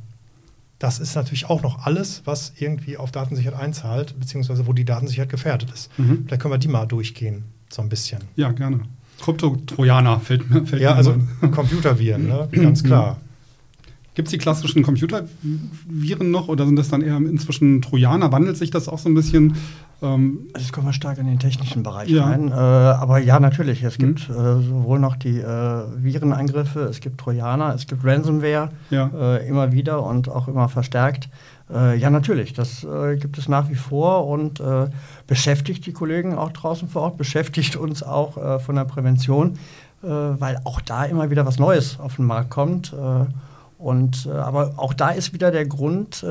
Das 0.80 1.00
ist 1.00 1.16
natürlich 1.16 1.50
auch 1.50 1.62
noch 1.62 1.86
alles, 1.86 2.22
was 2.26 2.54
irgendwie 2.58 2.98
auf 2.98 3.12
Datensicherheit 3.12 3.60
einzahlt, 3.60 4.20
beziehungsweise 4.20 4.68
wo 4.68 4.74
die 4.74 4.86
Datensicherheit 4.86 5.30
gefährdet 5.30 5.72
ist. 5.72 5.98
Mhm. 5.98 6.26
Vielleicht 6.26 6.42
können 6.42 6.54
wir 6.54 6.58
die 6.58 6.68
mal 6.68 6.86
durchgehen, 6.86 7.44
so 7.70 7.82
ein 7.82 7.90
bisschen. 7.90 8.22
Ja, 8.36 8.52
gerne. 8.52 8.82
Krypto-Trojaner 9.24 10.20
fällt 10.20 10.50
mir 10.50 10.66
fällt 10.66 10.82
Ja, 10.82 10.92
mir 10.92 10.98
also 10.98 11.14
ein. 11.42 11.52
Computerviren, 11.52 12.28
ne? 12.28 12.48
ganz 12.52 12.84
klar. 12.84 13.18
Gibt 14.16 14.28
es 14.28 14.32
die 14.32 14.38
klassischen 14.38 14.84
Computerviren 14.84 16.30
noch 16.30 16.48
oder 16.48 16.66
sind 16.68 16.76
das 16.78 16.90
dann 16.90 17.02
eher 17.02 17.18
inzwischen 17.18 17.82
Trojaner? 17.82 18.32
Wandelt 18.32 18.58
sich 18.58 18.70
das 18.70 18.88
auch 18.88 19.00
so 19.00 19.10
ein 19.10 19.16
bisschen? 19.16 19.56
Ähm, 20.04 20.40
Also 20.54 20.66
Jetzt 20.66 20.72
kommen 20.74 20.86
wir 20.88 20.94
stark 20.94 21.18
in 21.18 21.26
den 21.26 21.40
technischen 21.40 21.82
Bereich 21.82 22.10
Ja. 22.10 22.26
rein. 22.26 22.50
Äh, 22.50 22.54
aber 22.54 23.18
ja, 23.18 23.40
natürlich. 23.40 23.82
Es 23.82 23.98
Mhm. 23.98 24.04
gibt 24.16 24.30
äh, 24.30 24.34
sowohl 24.62 25.00
noch 25.00 25.16
die 25.16 25.40
äh, 25.40 25.84
Virenangriffe, 25.98 26.82
es 26.82 27.00
gibt 27.00 27.20
Trojaner, 27.22 27.74
es 27.74 27.88
gibt 27.88 28.06
Ransomware 28.06 28.70
Ja. 28.92 29.10
äh, 29.38 29.48
immer 29.48 29.72
wieder 29.72 30.06
und 30.06 30.30
auch 30.30 30.48
immer 30.48 30.70
verstärkt. 30.70 31.30
Äh, 31.74 31.98
ja, 31.98 32.10
natürlich, 32.10 32.54
das 32.54 32.84
äh, 32.84 33.18
gibt 33.18 33.38
es 33.38 33.48
nach 33.50 33.70
wie 33.70 33.76
vor 33.76 34.28
und 34.28 34.60
äh, 34.60 34.88
beschäftigt 35.28 35.86
die 35.86 35.94
Kollegen 35.94 36.38
auch 36.38 36.52
draußen 36.52 36.88
vor 36.88 37.02
Ort, 37.04 37.18
beschäftigt 37.18 37.76
uns 37.76 38.04
auch 38.04 38.38
äh, 38.38 38.60
von 38.60 38.76
der 38.76 38.86
Prävention, 38.86 39.58
äh, 40.04 40.08
weil 40.08 40.60
auch 40.66 40.82
da 40.82 41.06
immer 41.06 41.30
wieder 41.30 41.46
was 41.46 41.58
Neues 41.60 42.00
auf 42.00 42.18
den 42.18 42.26
Markt 42.26 42.50
kommt. 42.52 42.94
Äh, 42.94 43.26
und, 43.84 44.28
aber 44.32 44.74
auch 44.78 44.94
da 44.94 45.10
ist 45.10 45.34
wieder 45.34 45.52
der 45.52 45.66
Grund, 45.66 46.26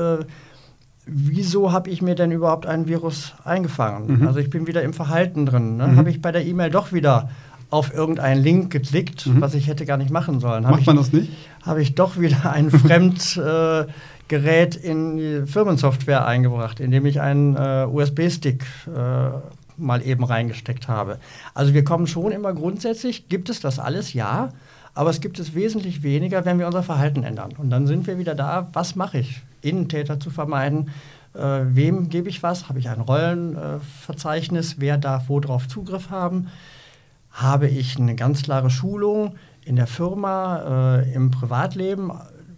wieso 1.05 1.71
habe 1.71 1.89
ich 1.91 2.01
mir 2.01 2.15
denn 2.15 2.31
überhaupt 2.31 2.65
ein 2.65 2.87
Virus 2.87 3.33
eingefangen? 3.43 4.21
Mhm. 4.21 4.27
Also 4.27 4.39
ich 4.39 4.49
bin 4.49 4.65
wieder 4.65 4.81
im 4.81 4.93
Verhalten 4.93 5.45
drin. 5.45 5.77
Ne? 5.77 5.89
Mhm. 5.89 5.97
Habe 5.97 6.09
ich 6.09 6.19
bei 6.19 6.31
der 6.31 6.45
E-Mail 6.45 6.71
doch 6.71 6.93
wieder 6.93 7.29
auf 7.69 7.93
irgendeinen 7.93 8.41
Link 8.41 8.71
geklickt, 8.71 9.27
Mhm. 9.27 9.41
was 9.41 9.53
ich 9.53 9.67
hätte 9.67 9.85
gar 9.85 9.97
nicht 9.97 10.09
machen 10.11 10.39
sollen? 10.39 10.63
Habe 10.65 10.71
macht 10.71 10.81
ich, 10.81 10.87
man 10.87 10.95
das 10.97 11.11
nicht? 11.11 11.31
habe 11.63 11.81
ich 11.81 11.95
doch 11.95 12.19
wieder 12.19 12.51
ein 12.51 12.69
Fremdgerät 12.71 13.87
äh, 13.87 13.91
Gerät 14.27 14.75
in 14.75 15.17
die 15.17 15.45
Firmensoftware 15.45 16.25
eingebracht, 16.25 16.79
indem 16.79 17.05
ich 17.05 17.21
einen 17.21 17.55
äh, 17.55 17.85
USB-Stick 17.89 18.63
äh, 18.87 19.29
mal 19.77 20.05
eben 20.05 20.23
reingesteckt 20.23 20.87
habe. 20.87 21.19
Also 21.53 21.73
wir 21.73 21.83
kommen 21.83 22.07
schon 22.07 22.31
immer 22.31 22.53
grundsätzlich, 22.53 23.29
gibt 23.29 23.49
es 23.49 23.59
das 23.59 23.79
alles? 23.79 24.13
Ja. 24.13 24.49
Aber 24.95 25.09
es 25.09 25.21
gibt 25.21 25.39
es 25.39 25.55
wesentlich 25.55 26.03
weniger, 26.03 26.45
wenn 26.45 26.59
wir 26.59 26.67
unser 26.67 26.83
Verhalten 26.83 27.23
ändern. 27.23 27.53
Und 27.57 27.71
dann 27.71 27.87
sind 27.87 28.05
wir 28.05 28.19
wieder 28.19 28.35
da, 28.35 28.69
was 28.73 28.95
mache 28.95 29.19
ich? 29.19 29.41
Innentäter 29.61 30.19
zu 30.19 30.29
vermeiden. 30.29 30.91
Äh, 31.33 31.61
wem 31.65 32.09
gebe 32.09 32.29
ich 32.29 32.43
was? 32.43 32.69
Habe 32.69 32.79
ich 32.79 32.89
ein 32.89 33.01
Rollenverzeichnis? 33.01 34.75
wer 34.79 34.97
darf 34.97 35.29
wo 35.29 35.39
drauf 35.39 35.67
Zugriff 35.67 36.11
haben? 36.11 36.49
Habe 37.31 37.67
ich 37.67 37.97
eine 37.97 38.15
ganz 38.15 38.43
klare 38.43 38.69
Schulung 38.69 39.35
in 39.65 39.75
der 39.75 39.87
Firma, 39.87 40.99
äh, 40.99 41.13
im 41.13 41.31
Privatleben? 41.31 42.11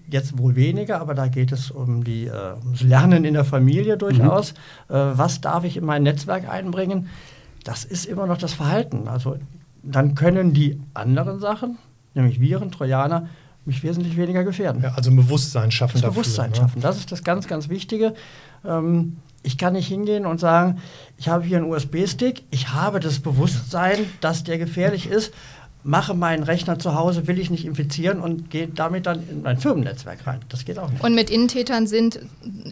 Jetzt 0.09 0.37
wohl 0.37 0.55
weniger, 0.55 1.01
aber 1.01 1.15
da 1.15 1.27
geht 1.27 1.51
es 1.51 1.71
um 1.71 2.03
die, 2.03 2.27
äh, 2.27 2.53
ums 2.63 2.81
Lernen 2.81 3.25
in 3.25 3.33
der 3.33 3.45
Familie 3.45 3.97
durchaus. 3.97 4.51
Äh, 4.87 4.93
was 4.93 5.41
darf 5.41 5.63
ich 5.63 5.77
in 5.77 5.85
mein 5.85 6.03
Netzwerk 6.03 6.47
einbringen? 6.47 7.09
Das 7.63 7.83
ist 7.83 8.05
immer 8.05 8.27
noch 8.27 8.37
das 8.37 8.53
Verhalten. 8.53 9.07
Also 9.07 9.37
dann 9.81 10.15
können 10.15 10.53
die 10.53 10.79
anderen 10.93 11.39
Sachen, 11.39 11.77
nämlich 12.13 12.39
Viren, 12.39 12.71
Trojaner, 12.71 13.27
mich 13.65 13.83
wesentlich 13.83 14.15
weniger 14.15 14.43
gefährden. 14.43 14.83
Ja, 14.83 14.93
also 14.93 15.09
ein 15.09 15.15
Bewusstsein 15.15 15.71
schaffen 15.71 15.93
Das 15.93 16.01
dafür. 16.01 16.21
Bewusstsein 16.21 16.51
ne? 16.51 16.55
schaffen, 16.55 16.81
das 16.81 16.97
ist 16.97 17.11
das 17.11 17.23
ganz, 17.23 17.47
ganz 17.47 17.69
Wichtige. 17.69 18.13
Ähm, 18.63 19.17
ich 19.41 19.57
kann 19.57 19.73
nicht 19.73 19.87
hingehen 19.87 20.25
und 20.25 20.39
sagen, 20.39 20.79
ich 21.17 21.29
habe 21.29 21.43
hier 21.43 21.57
einen 21.57 21.71
USB-Stick, 21.71 22.43
ich 22.51 22.69
habe 22.69 22.99
das 22.99 23.19
Bewusstsein, 23.19 23.99
dass 24.21 24.43
der 24.43 24.57
gefährlich 24.57 25.07
ist, 25.07 25.33
mache 25.85 26.15
meinen 26.15 26.41
Rechner 26.41 26.79
zu 26.79 26.95
Hause, 26.95 27.27
will 27.27 27.37
ich 27.37 27.51
nicht 27.51 27.63
infizieren 27.63 28.19
und 28.19 28.49
gehe 28.49 28.67
damit 28.67 29.05
dann 29.05 29.19
in 29.29 29.43
mein 29.43 29.59
Firmennetzwerk 29.59 30.25
rein. 30.25 30.39
Das 30.49 30.65
geht 30.65 30.79
auch 30.79 30.89
nicht. 30.89 31.03
Und 31.03 31.13
mit 31.13 31.29
Innentätern 31.29 31.85
sind 31.85 32.19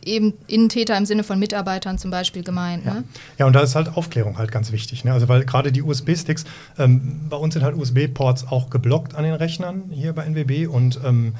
eben 0.04 0.34
Innentäter 0.48 0.98
im 0.98 1.06
Sinne 1.06 1.24
von 1.24 1.38
Mitarbeitern 1.38 2.00
zum 2.00 2.10
Beispiel 2.10 2.44
gemeint. 2.44 2.86
Ja. 2.86 2.96
Ne? 2.96 3.04
Ja, 3.38 3.46
und 3.46 3.54
da 3.54 3.62
ist 3.62 3.76
halt 3.76 3.96
Aufklärung 3.96 4.40
halt 4.40 4.52
ganz 4.52 4.72
wichtig. 4.72 5.06
Ne? 5.06 5.14
Also, 5.14 5.30
weil 5.30 5.46
gerade 5.46 5.72
die 5.72 5.84
USB-Sticks, 5.84 6.46
ähm, 6.80 7.22
bei 7.30 7.38
uns 7.38 7.54
sind 7.54 7.64
halt 7.64 7.76
USB-Ports 7.78 8.48
auch 8.50 8.72
geblockt 8.72 9.14
an 9.14 9.24
den 9.24 9.36
Rechnern 9.36 9.84
hier 9.92 10.14
bei 10.14 10.24
NWB 10.24 10.66
und 10.66 11.00
ähm, 11.06 11.34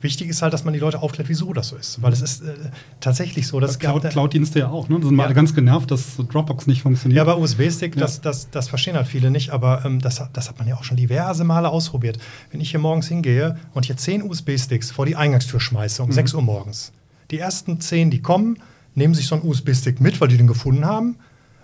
wichtig 0.00 0.28
ist 0.28 0.42
halt, 0.42 0.52
dass 0.52 0.64
man 0.64 0.72
die 0.74 0.80
Leute 0.80 1.02
aufklärt, 1.02 1.28
wieso 1.28 1.52
das 1.52 1.68
so 1.68 1.76
ist. 1.76 2.02
Weil 2.02 2.12
es 2.12 2.22
ist 2.22 2.42
äh, 2.42 2.54
tatsächlich 3.00 3.46
so, 3.46 3.60
dass 3.60 3.78
Cloud- 3.78 4.08
Cloud-Dienste 4.10 4.58
ja 4.60 4.68
auch, 4.68 4.88
ne? 4.88 4.96
Da 5.00 5.06
sind 5.06 5.16
wir 5.16 5.22
Ja. 5.22 5.26
alle 5.26 5.34
ganz 5.34 5.54
genervt, 5.54 5.90
dass 5.90 6.16
Dropbox 6.16 6.66
nicht 6.66 6.82
funktioniert. 6.82 7.16
Ja, 7.18 7.24
bei 7.24 7.34
USB-Stick, 7.34 7.94
Ja. 7.96 8.00
das, 8.02 8.20
das, 8.20 8.50
das 8.50 8.68
verstehen 8.68 8.94
halt 8.96 9.06
viele 9.06 9.30
nicht, 9.30 9.50
aber 9.50 9.84
ähm, 9.84 10.00
das, 10.00 10.20
hat- 10.20 10.30
das 10.36 10.48
hat 10.48 10.58
man 10.58 10.66
ja 10.68 10.76
auch 10.76 10.84
schon 10.84 10.96
diverse 10.96 11.44
Male 11.44 11.68
ausprobiert. 11.68 12.18
Wenn 12.50 12.60
ich 12.60 12.70
hier 12.70 12.80
morgens 12.80 13.08
hingehe 13.08 13.56
und 13.74 13.86
hier 13.86 13.96
zehn 13.96 14.22
USB-Sticks 14.22 14.90
vor 14.90 15.06
die 15.06 15.16
Eingangstür 15.16 15.60
schmeiße 15.60 16.02
um 16.02 16.12
6 16.12 16.34
Uhr 16.34 16.42
morgens, 16.42 16.92
die 17.30 17.38
ersten 17.38 17.80
zehn, 17.80 18.10
die 18.10 18.22
kommen, 18.22 18.58
nehmen 18.94 19.14
sich 19.14 19.26
so 19.28 19.34
einen 19.36 19.44
USB-Stick 19.46 20.00
mit, 20.00 20.20
weil 20.20 20.28
die 20.28 20.36
den 20.36 20.46
gefunden 20.46 20.84
haben. 20.84 21.16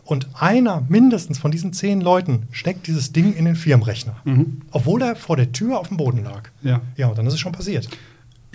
Und 0.04 0.28
einer 0.40 0.84
mindestens 0.88 1.38
von 1.38 1.50
diesen 1.50 1.72
zehn 1.72 2.00
Leuten 2.00 2.46
steckt 2.52 2.86
dieses 2.86 3.10
Ding 3.12 3.34
in 3.34 3.44
den 3.44 3.56
Firmenrechner. 3.56 4.14
Mhm. 4.24 4.60
Obwohl 4.70 5.02
er 5.02 5.16
vor 5.16 5.36
der 5.36 5.50
Tür 5.50 5.80
auf 5.80 5.88
dem 5.88 5.96
Boden 5.96 6.22
lag. 6.22 6.50
Ja. 6.62 6.80
Ja, 6.96 7.08
und 7.08 7.18
dann 7.18 7.26
ist 7.26 7.34
es 7.34 7.40
schon 7.40 7.50
passiert. 7.50 7.88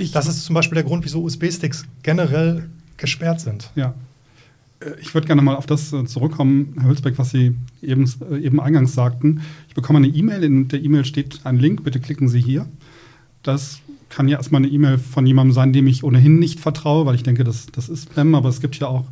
Ich- 0.01 0.11
das 0.11 0.27
ist 0.27 0.43
zum 0.43 0.53
Beispiel 0.55 0.75
der 0.75 0.83
Grund, 0.83 1.03
wieso 1.05 1.21
USB-Sticks 1.23 1.85
generell 2.03 2.69
gesperrt 2.97 3.39
sind. 3.41 3.69
Ja. 3.75 3.93
Äh, 4.79 4.91
Ich 5.01 5.13
würde 5.13 5.27
gerne 5.27 5.41
mal 5.41 5.55
auf 5.55 5.65
das 5.65 5.93
äh, 5.93 6.05
zurückkommen, 6.05 6.73
Herr 6.79 6.89
Hülsbeck, 6.89 7.17
was 7.17 7.31
Sie 7.31 7.55
eben, 7.81 8.11
äh, 8.31 8.39
eben 8.39 8.59
eingangs 8.59 8.93
sagten. 8.93 9.41
Ich 9.67 9.75
bekomme 9.75 9.97
eine 9.97 10.07
E-Mail, 10.07 10.43
in 10.43 10.67
der 10.67 10.81
E-Mail 10.83 11.05
steht 11.05 11.41
ein 11.45 11.57
Link, 11.57 11.83
bitte 11.83 11.99
klicken 11.99 12.27
Sie 12.29 12.41
hier. 12.41 12.67
Das 13.43 13.79
kann 14.09 14.27
ja 14.27 14.37
erstmal 14.37 14.61
eine 14.61 14.71
E-Mail 14.71 14.97
von 14.97 15.25
jemandem 15.25 15.53
sein, 15.53 15.71
dem 15.73 15.87
ich 15.87 16.03
ohnehin 16.03 16.37
nicht 16.39 16.59
vertraue, 16.59 17.05
weil 17.05 17.15
ich 17.15 17.23
denke, 17.23 17.43
das, 17.43 17.67
das 17.71 17.87
ist 17.89 18.09
Spam, 18.11 18.35
aber 18.35 18.49
es 18.49 18.59
gibt 18.59 18.75
ja 18.77 18.87
auch 18.87 19.05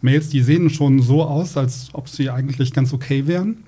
Mails, 0.00 0.28
die 0.30 0.42
sehen 0.42 0.70
schon 0.70 1.02
so 1.02 1.22
aus, 1.24 1.56
als 1.56 1.88
ob 1.92 2.08
sie 2.08 2.30
eigentlich 2.30 2.72
ganz 2.72 2.92
okay 2.92 3.26
wären. 3.26 3.58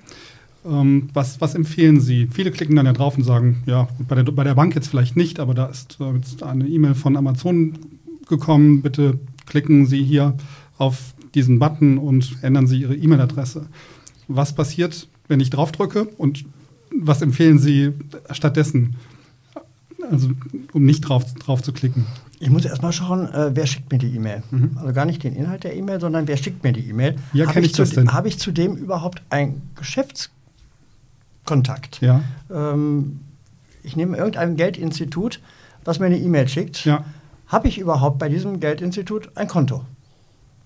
Ähm, 0.65 1.09
was, 1.13 1.41
was 1.41 1.55
empfehlen 1.55 1.99
Sie? 1.99 2.27
Viele 2.31 2.51
klicken 2.51 2.75
dann 2.75 2.85
ja 2.85 2.93
drauf 2.93 3.17
und 3.17 3.23
sagen, 3.23 3.63
ja, 3.65 3.87
bei 4.07 4.15
der, 4.15 4.23
bei 4.31 4.43
der 4.43 4.53
Bank 4.53 4.75
jetzt 4.75 4.87
vielleicht 4.87 5.15
nicht, 5.15 5.39
aber 5.39 5.53
da 5.53 5.65
ist 5.65 5.97
äh, 5.99 6.13
jetzt 6.13 6.43
eine 6.43 6.67
E-Mail 6.67 6.93
von 6.95 7.17
Amazon 7.17 7.77
gekommen. 8.27 8.81
Bitte 8.81 9.19
klicken 9.45 9.85
Sie 9.85 10.03
hier 10.03 10.35
auf 10.77 11.13
diesen 11.33 11.59
Button 11.59 11.97
und 11.97 12.37
ändern 12.41 12.67
Sie 12.67 12.81
Ihre 12.81 12.95
E-Mail-Adresse. 12.95 13.67
Was 14.27 14.53
passiert, 14.53 15.07
wenn 15.27 15.39
ich 15.39 15.49
draufdrücke 15.49 16.05
und 16.17 16.45
was 16.95 17.21
empfehlen 17.21 17.57
Sie 17.57 17.93
stattdessen? 18.31 18.95
Also, 20.09 20.31
um 20.73 20.83
nicht 20.83 21.01
drauf, 21.01 21.33
drauf 21.35 21.61
zu 21.61 21.73
klicken. 21.73 22.05
Ich 22.39 22.49
muss 22.49 22.65
erstmal 22.65 22.91
schauen, 22.91 23.31
äh, 23.31 23.51
wer 23.53 23.67
schickt 23.67 23.91
mir 23.91 23.99
die 23.99 24.15
E-Mail. 24.15 24.41
Mhm. 24.49 24.71
Also 24.75 24.93
gar 24.93 25.05
nicht 25.05 25.23
den 25.23 25.35
Inhalt 25.35 25.63
der 25.63 25.75
E-Mail, 25.75 26.01
sondern 26.01 26.27
wer 26.27 26.37
schickt 26.37 26.63
mir 26.63 26.73
die 26.73 26.89
E-Mail. 26.89 27.15
Ja, 27.33 27.45
kenne 27.45 27.65
ich, 27.65 27.71
ich 27.71 27.77
das 27.77 27.91
denn? 27.91 28.11
Habe 28.11 28.27
ich 28.27 28.39
zudem 28.39 28.75
überhaupt 28.75 29.21
ein 29.29 29.61
Geschäftskontakt? 31.41 32.01
Ja. 32.01 32.21
Ähm, 32.49 33.21
ich 33.83 33.95
nehme 33.95 34.17
irgendein 34.17 34.55
Geldinstitut, 34.55 35.41
was 35.83 35.99
mir 35.99 36.05
eine 36.07 36.17
E-Mail 36.17 36.47
schickt. 36.47 36.85
Ja. 36.85 37.03
Habe 37.47 37.67
ich 37.67 37.79
überhaupt 37.79 38.19
bei 38.19 38.29
diesem 38.29 38.59
Geldinstitut 38.59 39.31
ein 39.35 39.47
Konto? 39.47 39.83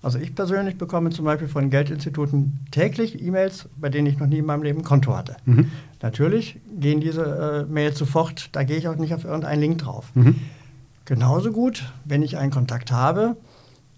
Also 0.02 0.18
ich 0.18 0.34
persönlich 0.34 0.78
bekomme 0.78 1.10
zum 1.10 1.24
Beispiel 1.24 1.48
von 1.48 1.70
Geldinstituten 1.70 2.60
täglich 2.70 3.20
E-Mails, 3.20 3.68
bei 3.76 3.88
denen 3.88 4.06
ich 4.06 4.18
noch 4.18 4.28
nie 4.28 4.38
in 4.38 4.46
meinem 4.46 4.62
Leben 4.62 4.80
ein 4.80 4.84
Konto 4.84 5.16
hatte. 5.16 5.36
Mhm. 5.46 5.70
Natürlich 6.00 6.60
gehen 6.78 7.00
diese 7.00 7.66
äh, 7.68 7.72
Mails 7.72 7.98
sofort, 7.98 8.50
da 8.52 8.62
gehe 8.62 8.76
ich 8.76 8.86
auch 8.86 8.96
nicht 8.96 9.14
auf 9.14 9.24
irgendeinen 9.24 9.60
Link 9.60 9.78
drauf. 9.78 10.10
Mhm. 10.14 10.36
Genauso 11.06 11.50
gut, 11.50 11.84
wenn 12.04 12.22
ich 12.22 12.36
einen 12.36 12.52
Kontakt 12.52 12.92
habe, 12.92 13.36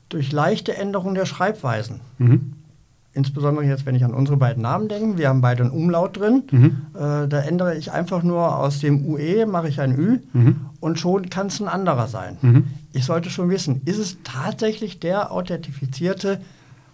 durch 0.09 0.33
leichte 0.33 0.75
Änderung 0.77 1.15
der 1.15 1.27
Schreibweisen. 1.27 2.01
Mhm. 2.19 2.55
Insbesondere 3.15 3.65
jetzt, 3.65 3.87
wenn 3.87 3.95
ich 3.95 4.05
an 4.05 4.15
unsere 4.15 4.37
beiden 4.37 4.63
Namen 4.63 4.89
denke. 4.89 5.19
Wir 5.19 5.29
haben 5.29 5.41
beide 5.41 5.63
einen 5.63 5.73
Umlaut 5.73 6.19
drin. 6.19 6.45
Mhm. 6.51 6.65
Äh, 6.95 7.27
da 7.27 7.41
ändere 7.41 7.77
ich 7.77 7.91
einfach 7.91 8.23
nur 8.23 8.59
aus 8.59 8.81
dem 8.81 9.05
UE, 9.07 9.47
mache 9.47 9.69
ich 9.69 9.81
ein 9.81 9.99
Ü 9.99 10.19
mhm. 10.33 10.57
und 10.81 11.01
schon 11.01 11.31
kann 11.31 11.49
es 11.49 11.59
ein 11.61 11.69
anderer 11.69 12.07
sein. 12.07 12.37
Mhm. 12.43 12.65
Ich 12.93 13.05
sollte 13.05 13.31
schon 13.31 13.51
wissen, 13.51 13.81
ist 13.87 13.99
es 13.99 14.19
tatsächlich 14.25 15.01
der 15.01 15.33
authentifizierte 15.33 16.41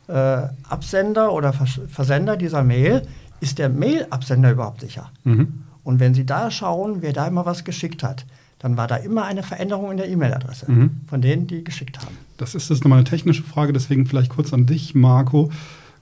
äh, 0.07 0.43
Absender 0.69 1.33
oder 1.33 1.53
Vers 1.53 1.81
Versender 1.89 2.37
dieser 2.37 2.63
Mail? 2.63 3.03
Ist 3.41 3.59
der 3.59 3.69
Mail-Absender 3.69 4.53
überhaupt 4.53 4.81
sicher? 4.81 5.11
Mhm. 5.25 5.65
Und 5.83 6.01
wenn 6.01 6.15
Sie 6.15 6.25
da 6.25 6.51
schauen, 6.51 7.03
wer 7.03 7.13
da 7.13 7.27
immer 7.27 7.45
was 7.45 7.65
geschickt 7.65 8.03
hat, 8.03 8.25
dann 8.59 8.79
war 8.79 8.87
da 8.87 8.97
immer 8.97 9.25
eine 9.25 9.43
Veränderung 9.43 9.91
in 9.91 9.99
der 9.99 10.09
E-Mail-Adresse 10.09 10.71
mhm. 10.71 11.03
von 11.07 11.21
denen, 11.21 11.47
die 11.47 11.63
geschickt 11.63 11.99
haben. 12.01 12.17
Das 12.39 12.55
ist 12.55 12.71
jetzt 12.71 12.83
nochmal 12.85 13.01
eine 13.01 13.09
technische 13.09 13.43
Frage, 13.43 13.75
deswegen 13.75 14.07
vielleicht 14.07 14.31
kurz 14.31 14.55
an 14.55 14.65
dich, 14.65 14.95
Marco. 14.95 15.51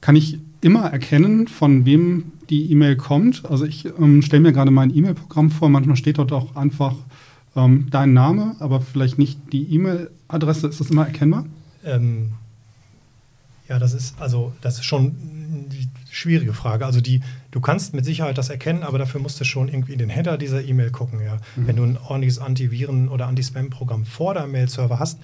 Kann 0.03 0.17
ich 0.17 0.37
immer 0.59 0.91
erkennen, 0.91 1.47
von 1.47 1.85
wem 1.85 2.33
die 2.49 2.69
E-Mail 2.69 2.97
kommt? 2.97 3.49
Also 3.49 3.63
ich 3.63 3.85
ähm, 3.85 4.21
stelle 4.21 4.41
mir 4.41 4.51
gerade 4.51 4.69
mein 4.69 4.93
E-Mail-Programm 4.93 5.49
vor, 5.49 5.69
manchmal 5.69 5.95
steht 5.95 6.17
dort 6.17 6.33
auch 6.33 6.57
einfach 6.57 6.93
ähm, 7.55 7.87
dein 7.89 8.11
Name, 8.11 8.57
aber 8.59 8.81
vielleicht 8.81 9.17
nicht 9.17 9.39
die 9.53 9.63
E-Mail-Adresse. 9.73 10.67
Ist 10.67 10.81
das 10.81 10.89
immer 10.89 11.05
erkennbar? 11.05 11.45
Ähm, 11.85 12.31
ja, 13.69 13.79
das 13.79 13.93
ist 13.93 14.19
also 14.19 14.51
das 14.59 14.79
ist 14.79 14.83
schon 14.83 15.15
die 15.71 15.87
schwierige 16.11 16.51
Frage. 16.51 16.85
Also 16.85 16.99
die, 16.99 17.21
du 17.51 17.61
kannst 17.61 17.93
mit 17.93 18.03
Sicherheit 18.03 18.37
das 18.37 18.49
erkennen, 18.49 18.83
aber 18.83 18.97
dafür 18.97 19.21
musst 19.21 19.39
du 19.39 19.45
schon 19.45 19.69
irgendwie 19.69 19.93
in 19.93 19.99
den 19.99 20.09
Header 20.09 20.37
dieser 20.37 20.65
E-Mail 20.65 20.91
gucken. 20.91 21.21
Ja. 21.23 21.37
Mhm. 21.55 21.67
Wenn 21.67 21.75
du 21.77 21.83
ein 21.83 21.97
ordentliches 21.97 22.39
Antiviren- 22.39 23.07
oder 23.07 23.27
Anti-Spam-Programm 23.27 24.03
vor 24.03 24.33
deinem 24.33 24.51
Mail-Server 24.51 24.99
hast, 24.99 25.21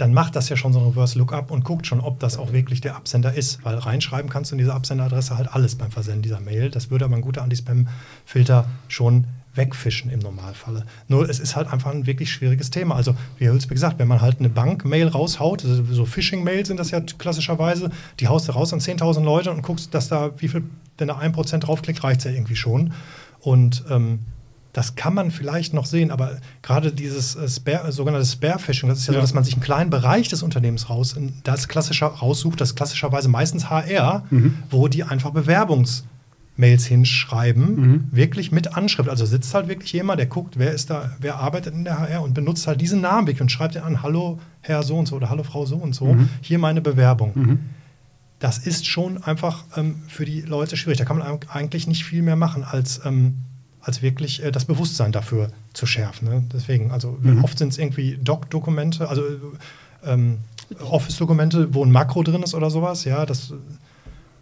dann 0.00 0.14
macht 0.14 0.34
das 0.34 0.48
ja 0.48 0.56
schon 0.56 0.72
so 0.72 0.80
ein 0.80 0.86
Reverse 0.86 1.18
Lookup 1.18 1.50
und 1.50 1.64
guckt 1.64 1.86
schon, 1.86 2.00
ob 2.00 2.20
das 2.20 2.38
auch 2.38 2.52
wirklich 2.52 2.80
der 2.80 2.96
Absender 2.96 3.34
ist. 3.34 3.64
Weil 3.64 3.76
reinschreiben 3.76 4.30
kannst 4.30 4.50
du 4.50 4.54
in 4.54 4.58
diese 4.58 4.72
Absenderadresse 4.72 5.36
halt 5.36 5.52
alles 5.52 5.74
beim 5.74 5.90
Versenden 5.90 6.22
dieser 6.22 6.40
Mail. 6.40 6.70
Das 6.70 6.90
würde 6.90 7.04
aber 7.04 7.16
ein 7.16 7.20
guter 7.20 7.42
Anti-Spam-Filter 7.42 8.66
schon 8.88 9.26
wegfischen 9.54 10.10
im 10.10 10.20
Normalfalle. 10.20 10.86
Nur 11.08 11.28
es 11.28 11.38
ist 11.38 11.56
halt 11.56 11.72
einfach 11.72 11.90
ein 11.90 12.06
wirklich 12.06 12.32
schwieriges 12.32 12.70
Thema. 12.70 12.94
Also, 12.94 13.14
wie 13.36 13.44
Herr 13.44 13.52
Hülsbe 13.52 13.74
gesagt, 13.74 13.98
wenn 13.98 14.08
man 14.08 14.20
halt 14.20 14.38
eine 14.38 14.48
Bank-Mail 14.48 15.08
raushaut, 15.08 15.64
also 15.64 15.84
so 15.84 16.06
Phishing-Mails 16.06 16.68
sind 16.68 16.78
das 16.78 16.92
ja 16.92 17.00
klassischerweise, 17.00 17.90
die 18.20 18.28
haust 18.28 18.48
du 18.48 18.52
raus 18.52 18.72
an 18.72 18.80
10.000 18.80 19.22
Leute 19.22 19.50
und 19.50 19.62
guckst, 19.62 19.92
dass 19.92 20.08
da, 20.08 20.30
wie 20.38 20.48
viel, 20.48 20.62
wenn 20.98 21.08
da 21.08 21.18
ein 21.18 21.32
Prozent 21.32 21.66
draufklickt, 21.66 22.02
reicht 22.04 22.20
es 22.20 22.24
ja 22.24 22.30
irgendwie 22.30 22.56
schon. 22.56 22.94
Und 23.40 23.84
ähm, 23.90 24.20
das 24.72 24.94
kann 24.94 25.14
man 25.14 25.30
vielleicht 25.30 25.74
noch 25.74 25.86
sehen, 25.86 26.10
aber 26.10 26.38
gerade 26.62 26.92
dieses 26.92 27.36
äh, 27.36 27.48
Spare, 27.48 27.90
sogenannte 27.92 28.26
Spare-Phishing, 28.26 28.88
das 28.88 28.98
ist 28.98 29.06
ja, 29.06 29.14
ja, 29.14 29.18
so, 29.18 29.22
dass 29.22 29.34
man 29.34 29.44
sich 29.44 29.54
einen 29.54 29.62
kleinen 29.62 29.90
Bereich 29.90 30.28
des 30.28 30.42
Unternehmens 30.42 30.88
raus, 30.90 31.16
das 31.42 31.68
klassischer 31.68 32.06
raussucht, 32.06 32.60
das 32.60 32.74
klassischerweise 32.74 33.28
meistens 33.28 33.70
HR, 33.70 34.24
mhm. 34.30 34.54
wo 34.70 34.88
die 34.88 35.04
einfach 35.04 35.32
Bewerbungs- 35.32 36.04
Mails 36.60 36.84
hinschreiben, 36.84 37.74
mhm. 37.74 38.08
wirklich 38.12 38.52
mit 38.52 38.76
Anschrift. 38.76 39.08
Also 39.08 39.24
sitzt 39.24 39.54
halt 39.54 39.66
wirklich 39.66 39.92
jemand, 39.92 40.20
der 40.20 40.26
guckt, 40.26 40.58
wer 40.58 40.72
ist 40.72 40.90
da, 40.90 41.10
wer 41.18 41.36
arbeitet 41.36 41.74
in 41.74 41.84
der 41.84 41.98
HR 41.98 42.22
und 42.22 42.34
benutzt 42.34 42.66
halt 42.66 42.80
diesen 42.80 43.00
Namen 43.00 43.26
wirklich 43.26 43.40
und 43.40 43.50
schreibt 43.50 43.74
den 43.74 43.82
an, 43.82 44.02
hallo 44.02 44.38
Herr 44.60 44.82
so 44.82 44.96
und 44.98 45.06
so 45.06 45.16
oder 45.16 45.30
hallo 45.30 45.42
Frau 45.42 45.64
so 45.64 45.76
und 45.76 45.94
so, 45.94 46.12
mhm. 46.12 46.28
hier 46.42 46.58
meine 46.58 46.82
Bewerbung. 46.82 47.32
Mhm. 47.34 47.58
Das 48.38 48.58
ist 48.58 48.86
schon 48.86 49.22
einfach 49.22 49.64
ähm, 49.76 50.02
für 50.06 50.24
die 50.24 50.42
Leute 50.42 50.76
schwierig. 50.76 50.98
Da 50.98 51.04
kann 51.04 51.18
man 51.18 51.38
eigentlich 51.48 51.86
nicht 51.86 52.04
viel 52.04 52.22
mehr 52.22 52.36
machen, 52.36 52.62
als, 52.62 53.00
ähm, 53.04 53.38
als 53.82 54.02
wirklich 54.02 54.42
äh, 54.42 54.50
das 54.50 54.64
Bewusstsein 54.64 55.12
dafür 55.12 55.50
zu 55.72 55.86
schärfen. 55.86 56.28
Ne? 56.28 56.44
Deswegen, 56.52 56.90
also 56.90 57.18
mhm. 57.20 57.44
oft 57.44 57.58
sind 57.58 57.68
es 57.72 57.78
irgendwie 57.78 58.18
Doc-Dokumente, 58.22 59.08
also 59.08 59.22
ähm, 60.04 60.38
Office-Dokumente, 60.78 61.74
wo 61.74 61.84
ein 61.84 61.90
Makro 61.90 62.22
drin 62.22 62.42
ist 62.42 62.54
oder 62.54 62.70
sowas. 62.70 63.04
Ja, 63.04 63.26
das 63.26 63.52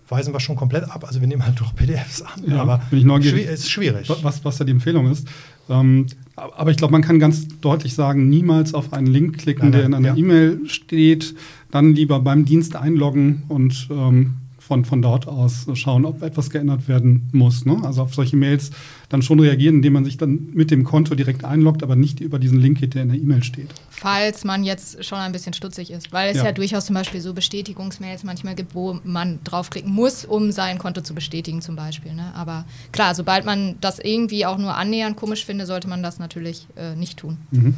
weisen 0.09 0.33
wir 0.33 0.40
schon 0.40 0.57
komplett 0.57 0.85
ab. 0.85 1.05
Also 1.07 1.20
wir 1.20 1.29
nehmen 1.29 1.44
halt 1.44 1.61
doch 1.61 1.74
PDFs 1.77 2.22
an. 2.22 2.44
Ja, 2.46 2.62
aber 2.62 2.83
bin 2.90 3.01
ich 3.01 3.05
neugierig. 3.05 3.46
Es 3.46 3.61
ist 3.61 3.70
schwierig. 3.70 4.09
Was, 4.22 4.44
was 4.44 4.59
da 4.59 4.64
die 4.64 4.72
Empfehlung 4.72 5.11
ist. 5.11 5.27
Ähm, 5.68 6.07
aber 6.37 6.70
ich 6.70 6.77
glaube, 6.77 6.92
man 6.92 7.03
kann 7.03 7.18
ganz 7.18 7.48
deutlich 7.61 7.94
sagen, 7.94 8.29
niemals 8.29 8.72
auf 8.74 8.92
einen 8.92 9.07
Link 9.07 9.38
klicken, 9.38 9.70
nein, 9.70 9.70
nein, 9.70 9.79
der 9.79 9.87
in 9.87 9.94
einer 9.94 10.16
ja. 10.16 10.16
E-Mail 10.16 10.61
steht. 10.68 11.35
Dann 11.70 11.94
lieber 11.94 12.20
beim 12.20 12.44
Dienst 12.44 12.77
einloggen 12.77 13.42
und 13.48 13.88
ähm, 13.90 14.37
von, 14.68 14.85
von 14.85 15.00
dort 15.00 15.26
aus 15.26 15.66
schauen, 15.74 16.04
ob 16.04 16.22
etwas 16.22 16.50
geändert 16.50 16.88
werden 16.88 17.31
muss. 17.33 17.64
Ne? 17.64 17.81
Also 17.83 18.02
auf 18.02 18.14
solche 18.14 18.37
Mails 18.37 18.70
dann 19.09 19.22
schon 19.22 19.40
reagieren, 19.40 19.76
indem 19.76 19.94
man 19.94 20.04
sich 20.04 20.18
dann 20.18 20.50
mit 20.52 20.70
dem 20.70 20.85
Konto 20.85 21.14
direkt 21.14 21.42
einloggt, 21.42 21.83
aber 21.83 21.96
nicht 21.96 22.20
über 22.20 22.38
diesen 22.38 22.61
Link 22.61 22.78
geht, 22.78 22.94
der 22.94 23.02
in 23.04 23.09
der 23.09 23.18
E-Mail 23.18 23.42
steht. 23.42 23.70
Falls 23.88 24.44
man 24.44 24.64
jetzt 24.64 25.02
schon 25.07 25.18
ein 25.18 25.33
bisschen 25.33 25.54
stutzig 25.54 25.90
ist, 25.90 26.12
weil 26.12 26.31
es 26.31 26.37
ja. 26.37 26.44
ja 26.44 26.52
durchaus 26.52 26.85
zum 26.85 26.94
Beispiel 26.94 27.22
so 27.22 27.33
Bestätigungsmails 27.33 28.24
manchmal 28.24 28.54
gibt, 28.54 28.74
wo 28.74 29.00
man 29.04 29.38
draufklicken 29.42 29.90
muss, 29.90 30.26
um 30.26 30.52
sein 30.52 30.76
Konto 30.76 31.00
zu 31.00 31.14
bestätigen 31.14 31.62
zum 31.62 31.74
Beispiel. 31.74 32.12
Ne? 32.12 32.31
Aber 32.35 32.66
klar, 32.92 33.14
sobald 33.14 33.46
man 33.46 33.76
das 33.81 33.98
irgendwie 33.98 34.44
auch 34.44 34.59
nur 34.59 34.76
annähernd 34.76 35.16
komisch 35.16 35.46
findet, 35.46 35.66
sollte 35.66 35.88
man 35.88 36.02
das 36.02 36.18
natürlich 36.18 36.66
äh, 36.76 36.94
nicht 36.94 37.18
tun. 37.18 37.38
Mhm 37.50 37.74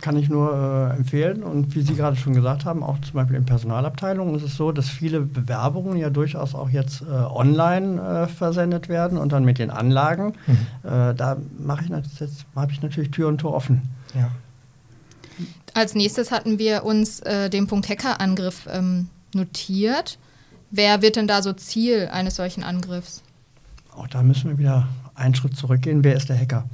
kann 0.00 0.16
ich 0.16 0.28
nur 0.28 0.52
äh, 0.92 0.96
empfehlen. 0.96 1.42
Und 1.42 1.74
wie 1.74 1.82
Sie 1.82 1.94
gerade 1.94 2.16
schon 2.16 2.34
gesagt 2.34 2.64
haben, 2.64 2.82
auch 2.82 3.00
zum 3.00 3.14
Beispiel 3.14 3.36
in 3.36 3.44
Personalabteilungen 3.44 4.34
ist 4.34 4.42
es 4.42 4.56
so, 4.56 4.72
dass 4.72 4.88
viele 4.88 5.20
Bewerbungen 5.20 5.96
ja 5.96 6.10
durchaus 6.10 6.54
auch 6.54 6.70
jetzt 6.70 7.02
äh, 7.02 7.06
online 7.06 8.00
äh, 8.00 8.26
versendet 8.28 8.88
werden 8.88 9.18
und 9.18 9.32
dann 9.32 9.44
mit 9.44 9.58
den 9.58 9.70
Anlagen. 9.70 10.34
Mhm. 10.46 10.88
Äh, 10.88 11.14
da 11.14 11.36
mache 11.58 11.84
ich 11.84 11.90
jetzt 12.20 12.46
habe 12.54 12.72
ich 12.72 12.82
natürlich 12.82 13.10
Tür 13.10 13.28
und 13.28 13.38
Tor 13.38 13.54
offen. 13.54 13.82
Ja. 14.14 14.30
Als 15.74 15.94
nächstes 15.94 16.30
hatten 16.30 16.58
wir 16.58 16.84
uns 16.84 17.20
äh, 17.20 17.50
den 17.50 17.66
Punkt 17.66 17.88
Hackerangriff 17.88 18.66
ähm, 18.70 19.08
notiert. 19.34 20.18
Wer 20.70 21.02
wird 21.02 21.16
denn 21.16 21.26
da 21.26 21.42
so 21.42 21.52
Ziel 21.52 22.08
eines 22.12 22.36
solchen 22.36 22.62
Angriffs? 22.62 23.22
Auch 23.94 24.08
da 24.08 24.22
müssen 24.22 24.50
wir 24.50 24.58
wieder 24.58 24.88
einen 25.14 25.34
Schritt 25.34 25.56
zurückgehen. 25.56 26.04
Wer 26.04 26.16
ist 26.16 26.28
der 26.28 26.38
Hacker? 26.38 26.68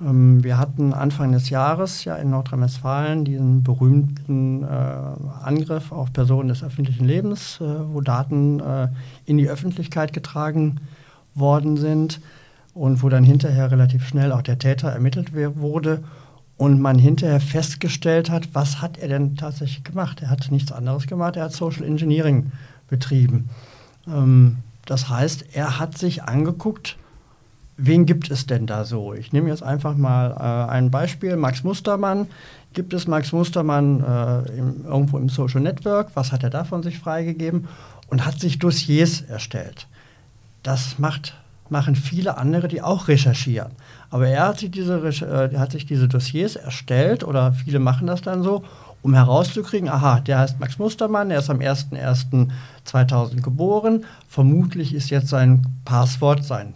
Ähm, 0.00 0.44
wir 0.44 0.58
hatten 0.58 0.92
Anfang 0.92 1.32
des 1.32 1.50
Jahres 1.50 2.04
ja 2.04 2.16
in 2.16 2.30
Nordrhein-Westfalen 2.30 3.24
diesen 3.24 3.62
berühmten 3.62 4.62
äh, 4.62 4.66
Angriff 4.66 5.92
auf 5.92 6.12
Personen 6.12 6.48
des 6.48 6.62
öffentlichen 6.62 7.06
Lebens, 7.06 7.60
äh, 7.60 7.64
wo 7.64 8.00
Daten 8.00 8.60
äh, 8.60 8.88
in 9.24 9.38
die 9.38 9.48
Öffentlichkeit 9.48 10.12
getragen 10.12 10.80
worden 11.34 11.76
sind 11.76 12.20
und 12.74 13.02
wo 13.02 13.08
dann 13.08 13.24
hinterher 13.24 13.70
relativ 13.70 14.06
schnell 14.06 14.32
auch 14.32 14.42
der 14.42 14.58
Täter 14.58 14.90
ermittelt 14.90 15.32
wurde 15.34 16.02
und 16.56 16.80
man 16.80 16.98
hinterher 16.98 17.40
festgestellt 17.40 18.30
hat, 18.30 18.54
was 18.54 18.80
hat 18.80 18.98
er 18.98 19.08
denn 19.08 19.36
tatsächlich 19.36 19.84
gemacht? 19.84 20.22
Er 20.22 20.30
hat 20.30 20.50
nichts 20.50 20.72
anderes 20.72 21.06
gemacht, 21.06 21.36
er 21.36 21.44
hat 21.44 21.52
Social 21.52 21.84
Engineering 21.84 22.52
betrieben. 22.88 23.48
Ähm, 24.06 24.58
das 24.84 25.08
heißt, 25.08 25.46
er 25.54 25.78
hat 25.78 25.98
sich 25.98 26.22
angeguckt, 26.22 26.96
wen 27.76 28.06
gibt 28.06 28.30
es 28.30 28.46
denn 28.46 28.66
da 28.66 28.84
so? 28.84 29.14
Ich 29.14 29.32
nehme 29.32 29.48
jetzt 29.48 29.62
einfach 29.62 29.96
mal 29.96 30.30
äh, 30.32 30.70
ein 30.70 30.90
Beispiel. 30.90 31.36
Max 31.36 31.62
Mustermann. 31.62 32.26
Gibt 32.72 32.92
es 32.94 33.06
Max 33.06 33.32
Mustermann 33.32 34.00
äh, 34.00 34.58
im, 34.58 34.84
irgendwo 34.84 35.18
im 35.18 35.28
Social 35.28 35.60
Network? 35.60 36.10
Was 36.14 36.32
hat 36.32 36.42
er 36.42 36.50
da 36.50 36.64
von 36.64 36.82
sich 36.82 36.98
freigegeben? 36.98 37.68
Und 38.08 38.24
hat 38.24 38.40
sich 38.40 38.58
Dossiers 38.58 39.22
erstellt. 39.22 39.86
Das 40.62 40.98
macht, 40.98 41.34
machen 41.70 41.96
viele 41.96 42.38
andere, 42.38 42.68
die 42.68 42.82
auch 42.82 43.08
recherchieren. 43.08 43.72
Aber 44.10 44.28
er 44.28 44.48
hat 44.48 44.60
sich, 44.60 44.70
diese, 44.70 44.98
äh, 44.98 45.56
hat 45.58 45.72
sich 45.72 45.86
diese 45.86 46.08
Dossiers 46.08 46.56
erstellt 46.56 47.24
oder 47.24 47.52
viele 47.52 47.78
machen 47.78 48.06
das 48.06 48.22
dann 48.22 48.42
so 48.42 48.64
um 49.02 49.14
herauszukriegen, 49.14 49.88
aha, 49.88 50.18
der 50.20 50.40
heißt 50.40 50.58
Max 50.58 50.78
Mustermann, 50.78 51.30
er 51.30 51.38
ist 51.38 51.48
am 51.48 51.58
01.01.2000 51.58 53.40
geboren, 53.40 54.04
vermutlich 54.28 54.94
ist 54.94 55.10
jetzt 55.10 55.28
sein 55.28 55.64
Passwort 55.84 56.42
sein. 56.42 56.74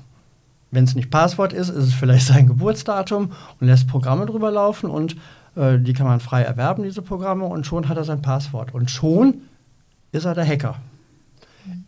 Wenn 0.71 0.85
es 0.85 0.95
nicht 0.95 1.11
Passwort 1.11 1.53
ist, 1.53 1.69
ist 1.69 1.85
es 1.85 1.95
vielleicht 1.95 2.27
sein 2.29 2.47
Geburtsdatum 2.47 3.33
und 3.61 3.67
lässt 3.67 3.89
Programme 3.89 4.27
drüber 4.27 4.51
laufen 4.51 4.91
und 4.91 5.17
äh, 5.57 5.79
die 5.79 5.93
kann 5.93 6.07
man 6.07 6.21
frei 6.21 6.43
erwerben, 6.43 6.83
diese 6.83 7.03
Programme, 7.03 7.47
und 7.47 7.67
schon 7.67 7.89
hat 7.89 7.97
er 7.97 8.05
sein 8.05 8.23
Passwort. 8.23 8.75
Und 8.75 8.91
schon 8.91 9.43
ist 10.13 10.25
er 10.25 10.35
der 10.35 10.47
Hacker. 10.47 10.77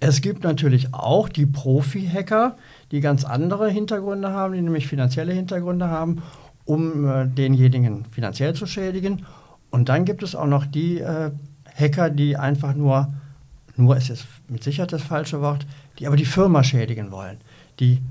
Es 0.01 0.21
gibt 0.21 0.45
natürlich 0.45 0.93
auch 0.93 1.29
die 1.29 1.47
Profi-Hacker, 1.47 2.57
die 2.91 3.01
ganz 3.01 3.25
andere 3.25 3.71
Hintergründe 3.71 4.31
haben, 4.31 4.55
die 4.55 4.61
nämlich 4.61 4.87
finanzielle 4.87 5.33
Hintergründe 5.33 5.89
haben, 5.89 6.23
um 6.65 7.09
äh, 7.09 7.27
denjenigen 7.27 8.05
finanziell 8.05 8.55
zu 8.55 8.67
schädigen. 8.67 9.25
Und 9.71 9.89
dann 9.89 10.05
gibt 10.05 10.23
es 10.23 10.35
auch 10.35 10.47
noch 10.47 10.67
die 10.67 10.99
äh, 10.99 11.31
Hacker, 11.75 12.11
die 12.11 12.37
einfach 12.37 12.75
nur, 12.75 13.13
nur 13.77 13.97
ist 13.97 14.09
jetzt 14.09 14.27
mit 14.49 14.63
Sicherheit 14.63 14.93
das 14.93 15.03
falsche 15.03 15.41
Wort, 15.41 15.67
die 15.99 16.07
aber 16.07 16.17
die 16.17 16.27
Firma 16.27 16.63
schädigen 16.63 17.11
wollen, 17.11 17.39
die 17.81 18.03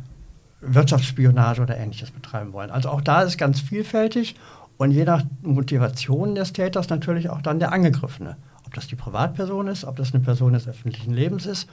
Wirtschaftsspionage 0.62 1.62
oder 1.62 1.78
ähnliches 1.78 2.12
betreiben 2.12 2.54
wollen. 2.54 2.72
Also 2.72 2.90
auch 2.90 3.02
da 3.02 3.24
ist 3.24 3.38
ganz 3.38 3.60
vielfältig 3.60 4.36
und 4.78 4.92
je 4.92 5.04
nach 5.04 5.24
Motivation 5.42 6.36
des 6.36 6.54
Täters 6.54 6.90
natürlich 6.90 7.30
auch 7.30 7.42
dann 7.42 7.60
der 7.60 7.72
Angegriffene. 7.72 8.38
Ob 8.66 8.74
das 8.74 8.88
die 8.88 8.96
Privatperson 8.96 9.68
ist, 9.68 9.84
ob 9.84 9.96
das 9.96 10.14
eine 10.14 10.24
Person 10.24 10.54
des 10.54 10.68
öffentlichen 10.68 11.14
Lebens 11.14 11.46
ist, 11.46 11.68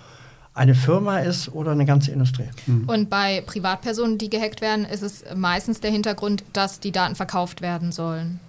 eine 0.54 0.74
Firma 0.74 1.20
ist 1.20 1.48
oder 1.50 1.70
eine 1.70 1.84
ganze 1.84 2.10
Industrie. 2.10 2.48
Mhm. 2.66 2.88
Und 2.88 3.10
bei 3.10 3.42
Privatpersonen, 3.46 4.18
die 4.18 4.28
gehackt 4.28 4.60
werden, 4.60 4.84
ist 4.84 5.02
es 5.02 5.24
meistens 5.36 5.80
der 5.80 5.90
Hintergrund, 5.90 6.42
dass 6.52 6.80
die 6.80 6.90
Daten 6.90 7.14
verkauft 7.14 7.60
werden 7.60 7.92
sollen. 7.92 8.40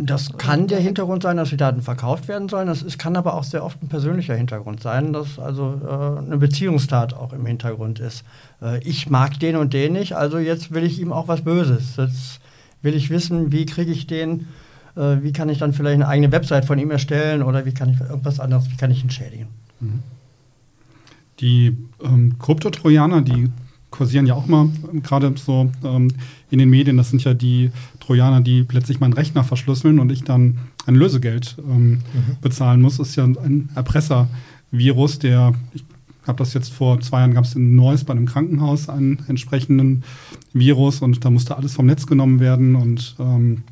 Das 0.00 0.38
kann 0.38 0.68
der 0.68 0.78
Hintergrund 0.78 1.24
sein, 1.24 1.36
dass 1.38 1.50
die 1.50 1.56
Daten 1.56 1.82
verkauft 1.82 2.28
werden 2.28 2.48
sollen. 2.48 2.68
Das 2.68 2.82
ist, 2.82 2.98
kann 2.98 3.16
aber 3.16 3.34
auch 3.34 3.42
sehr 3.42 3.64
oft 3.64 3.82
ein 3.82 3.88
persönlicher 3.88 4.36
Hintergrund 4.36 4.80
sein, 4.80 5.12
dass 5.12 5.38
also 5.40 5.80
äh, 5.84 6.24
eine 6.24 6.36
Beziehungstat 6.38 7.14
auch 7.14 7.32
im 7.32 7.44
Hintergrund 7.44 7.98
ist. 7.98 8.22
Äh, 8.62 8.78
ich 8.84 9.10
mag 9.10 9.40
den 9.40 9.56
und 9.56 9.72
den 9.72 9.94
nicht, 9.94 10.14
also 10.14 10.38
jetzt 10.38 10.72
will 10.72 10.84
ich 10.84 11.00
ihm 11.00 11.12
auch 11.12 11.26
was 11.26 11.42
Böses. 11.42 11.96
Jetzt 11.96 12.40
will 12.80 12.94
ich 12.94 13.10
wissen, 13.10 13.50
wie 13.50 13.66
kriege 13.66 13.90
ich 13.90 14.06
den, 14.06 14.46
äh, 14.94 15.16
wie 15.22 15.32
kann 15.32 15.48
ich 15.48 15.58
dann 15.58 15.72
vielleicht 15.72 15.94
eine 15.94 16.06
eigene 16.06 16.30
Website 16.30 16.64
von 16.64 16.78
ihm 16.78 16.92
erstellen 16.92 17.42
oder 17.42 17.64
wie 17.64 17.74
kann 17.74 17.90
ich 17.90 18.00
irgendwas 18.00 18.38
anderes, 18.38 18.70
wie 18.70 18.76
kann 18.76 18.92
ich 18.92 19.02
ihn 19.02 19.10
schädigen. 19.10 19.48
Mhm. 19.80 20.02
Die 21.40 21.76
ähm, 22.02 22.36
Kryptotrojaner, 22.38 23.22
die 23.22 23.50
kursieren 23.90 24.26
ja 24.26 24.34
auch 24.34 24.46
mal 24.46 24.68
ähm, 24.92 25.02
gerade 25.02 25.32
so 25.36 25.70
ähm, 25.84 26.08
in 26.50 26.58
den 26.58 26.70
Medien. 26.70 26.96
Das 26.96 27.10
sind 27.10 27.24
ja 27.24 27.34
die 27.34 27.70
Trojaner, 28.00 28.40
die 28.40 28.62
plötzlich 28.62 29.00
meinen 29.00 29.12
Rechner 29.12 29.44
verschlüsseln 29.44 29.98
und 29.98 30.12
ich 30.12 30.24
dann 30.24 30.58
ein 30.86 30.94
Lösegeld 30.94 31.56
ähm, 31.58 31.90
mhm. 31.90 32.00
bezahlen 32.40 32.80
muss. 32.80 32.98
Das 32.98 33.10
ist 33.10 33.16
ja 33.16 33.24
ein 33.24 33.70
Erpresservirus, 33.74 35.18
der, 35.18 35.54
ich 35.72 35.84
habe 36.26 36.38
das 36.38 36.54
jetzt 36.54 36.72
vor 36.72 37.00
zwei 37.00 37.20
Jahren, 37.20 37.34
gab 37.34 37.44
es 37.44 37.54
in 37.54 37.74
Neuss 37.74 38.04
bei 38.04 38.12
einem 38.12 38.26
Krankenhaus 38.26 38.88
einen 38.88 39.24
entsprechenden 39.28 40.04
Virus 40.52 41.00
und 41.00 41.24
da 41.24 41.30
musste 41.30 41.56
alles 41.56 41.74
vom 41.74 41.86
Netz 41.86 42.06
genommen 42.06 42.40
werden 42.40 42.76
und 42.76 43.16
ähm, 43.18 43.62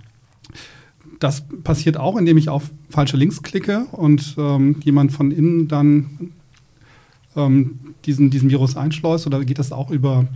das 1.19 1.45
passiert 1.65 1.97
auch, 1.97 2.17
indem 2.17 2.37
ich 2.37 2.49
auf 2.49 2.71
falsche 2.91 3.17
Links 3.17 3.43
klicke 3.43 3.87
und 3.93 4.35
ähm, 4.39 4.77
jemand 4.83 5.13
von 5.13 5.31
innen 5.31 5.69
dann 5.69 6.33
ähm, 7.37 7.79
diesen, 8.05 8.31
diesen 8.31 8.51
Virus 8.51 8.77
einschleust 8.77 9.27
oder 9.27 9.45
geht 9.45 9.59
das 9.59 9.73
auch 9.73 9.91
über 9.91 10.27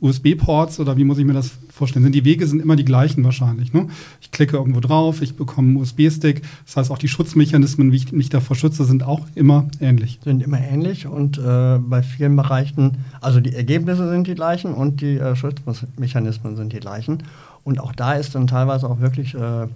USB-Ports 0.00 0.80
oder 0.80 0.96
wie 0.96 1.04
muss 1.04 1.18
ich 1.18 1.24
mir 1.24 1.34
das 1.34 1.52
vorstellen? 1.72 2.04
Sind 2.04 2.14
die 2.14 2.24
Wege 2.24 2.46
sind 2.46 2.62
immer 2.62 2.76
die 2.76 2.84
gleichen 2.84 3.22
wahrscheinlich. 3.22 3.72
Ne? 3.72 3.88
Ich 4.20 4.30
klicke 4.30 4.56
irgendwo 4.56 4.80
drauf, 4.80 5.20
ich 5.20 5.36
bekomme 5.36 5.68
einen 5.68 5.76
USB-Stick. 5.76 6.42
Das 6.64 6.76
heißt, 6.76 6.90
auch 6.90 6.98
die 6.98 7.08
Schutzmechanismen, 7.08 7.92
wie 7.92 7.96
ich 7.96 8.12
mich 8.12 8.30
davor 8.30 8.56
schütze, 8.56 8.84
sind 8.84 9.02
auch 9.02 9.26
immer 9.34 9.68
ähnlich. 9.80 10.18
Sind 10.24 10.42
immer 10.42 10.60
ähnlich 10.60 11.06
und 11.06 11.38
äh, 11.38 11.78
bei 11.78 12.02
vielen 12.02 12.34
Bereichen, 12.36 12.98
also 13.20 13.40
die 13.40 13.54
Ergebnisse 13.54 14.08
sind 14.08 14.26
die 14.26 14.34
gleichen 14.34 14.72
und 14.72 15.00
die 15.00 15.18
äh, 15.18 15.36
Schutzmechanismen 15.36 16.56
sind 16.56 16.72
die 16.72 16.80
gleichen. 16.80 17.22
Und 17.62 17.78
auch 17.78 17.92
da 17.92 18.14
ist 18.14 18.34
dann 18.34 18.46
teilweise 18.46 18.88
auch 18.88 19.00
wirklich 19.00 19.34
äh, 19.34 19.66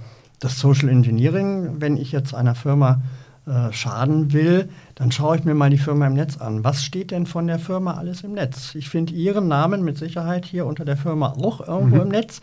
das 0.40 0.58
Social 0.58 0.88
Engineering, 0.88 1.80
wenn 1.80 1.96
ich 1.96 2.12
jetzt 2.12 2.34
einer 2.34 2.54
Firma 2.54 3.02
äh, 3.46 3.72
schaden 3.72 4.32
will, 4.32 4.70
dann 4.94 5.12
schaue 5.12 5.36
ich 5.36 5.44
mir 5.44 5.54
mal 5.54 5.68
die 5.68 5.76
Firma 5.76 6.06
im 6.06 6.14
Netz 6.14 6.38
an. 6.38 6.64
Was 6.64 6.82
steht 6.82 7.10
denn 7.10 7.26
von 7.26 7.46
der 7.46 7.58
Firma 7.58 7.94
alles 7.94 8.22
im 8.22 8.32
Netz? 8.32 8.74
Ich 8.74 8.88
finde 8.88 9.12
Ihren 9.12 9.48
Namen 9.48 9.84
mit 9.84 9.98
Sicherheit 9.98 10.46
hier 10.46 10.64
unter 10.64 10.86
der 10.86 10.96
Firma 10.96 11.32
auch 11.32 11.66
irgendwo 11.66 11.96
mhm. 11.96 12.02
im 12.02 12.08
Netz 12.08 12.40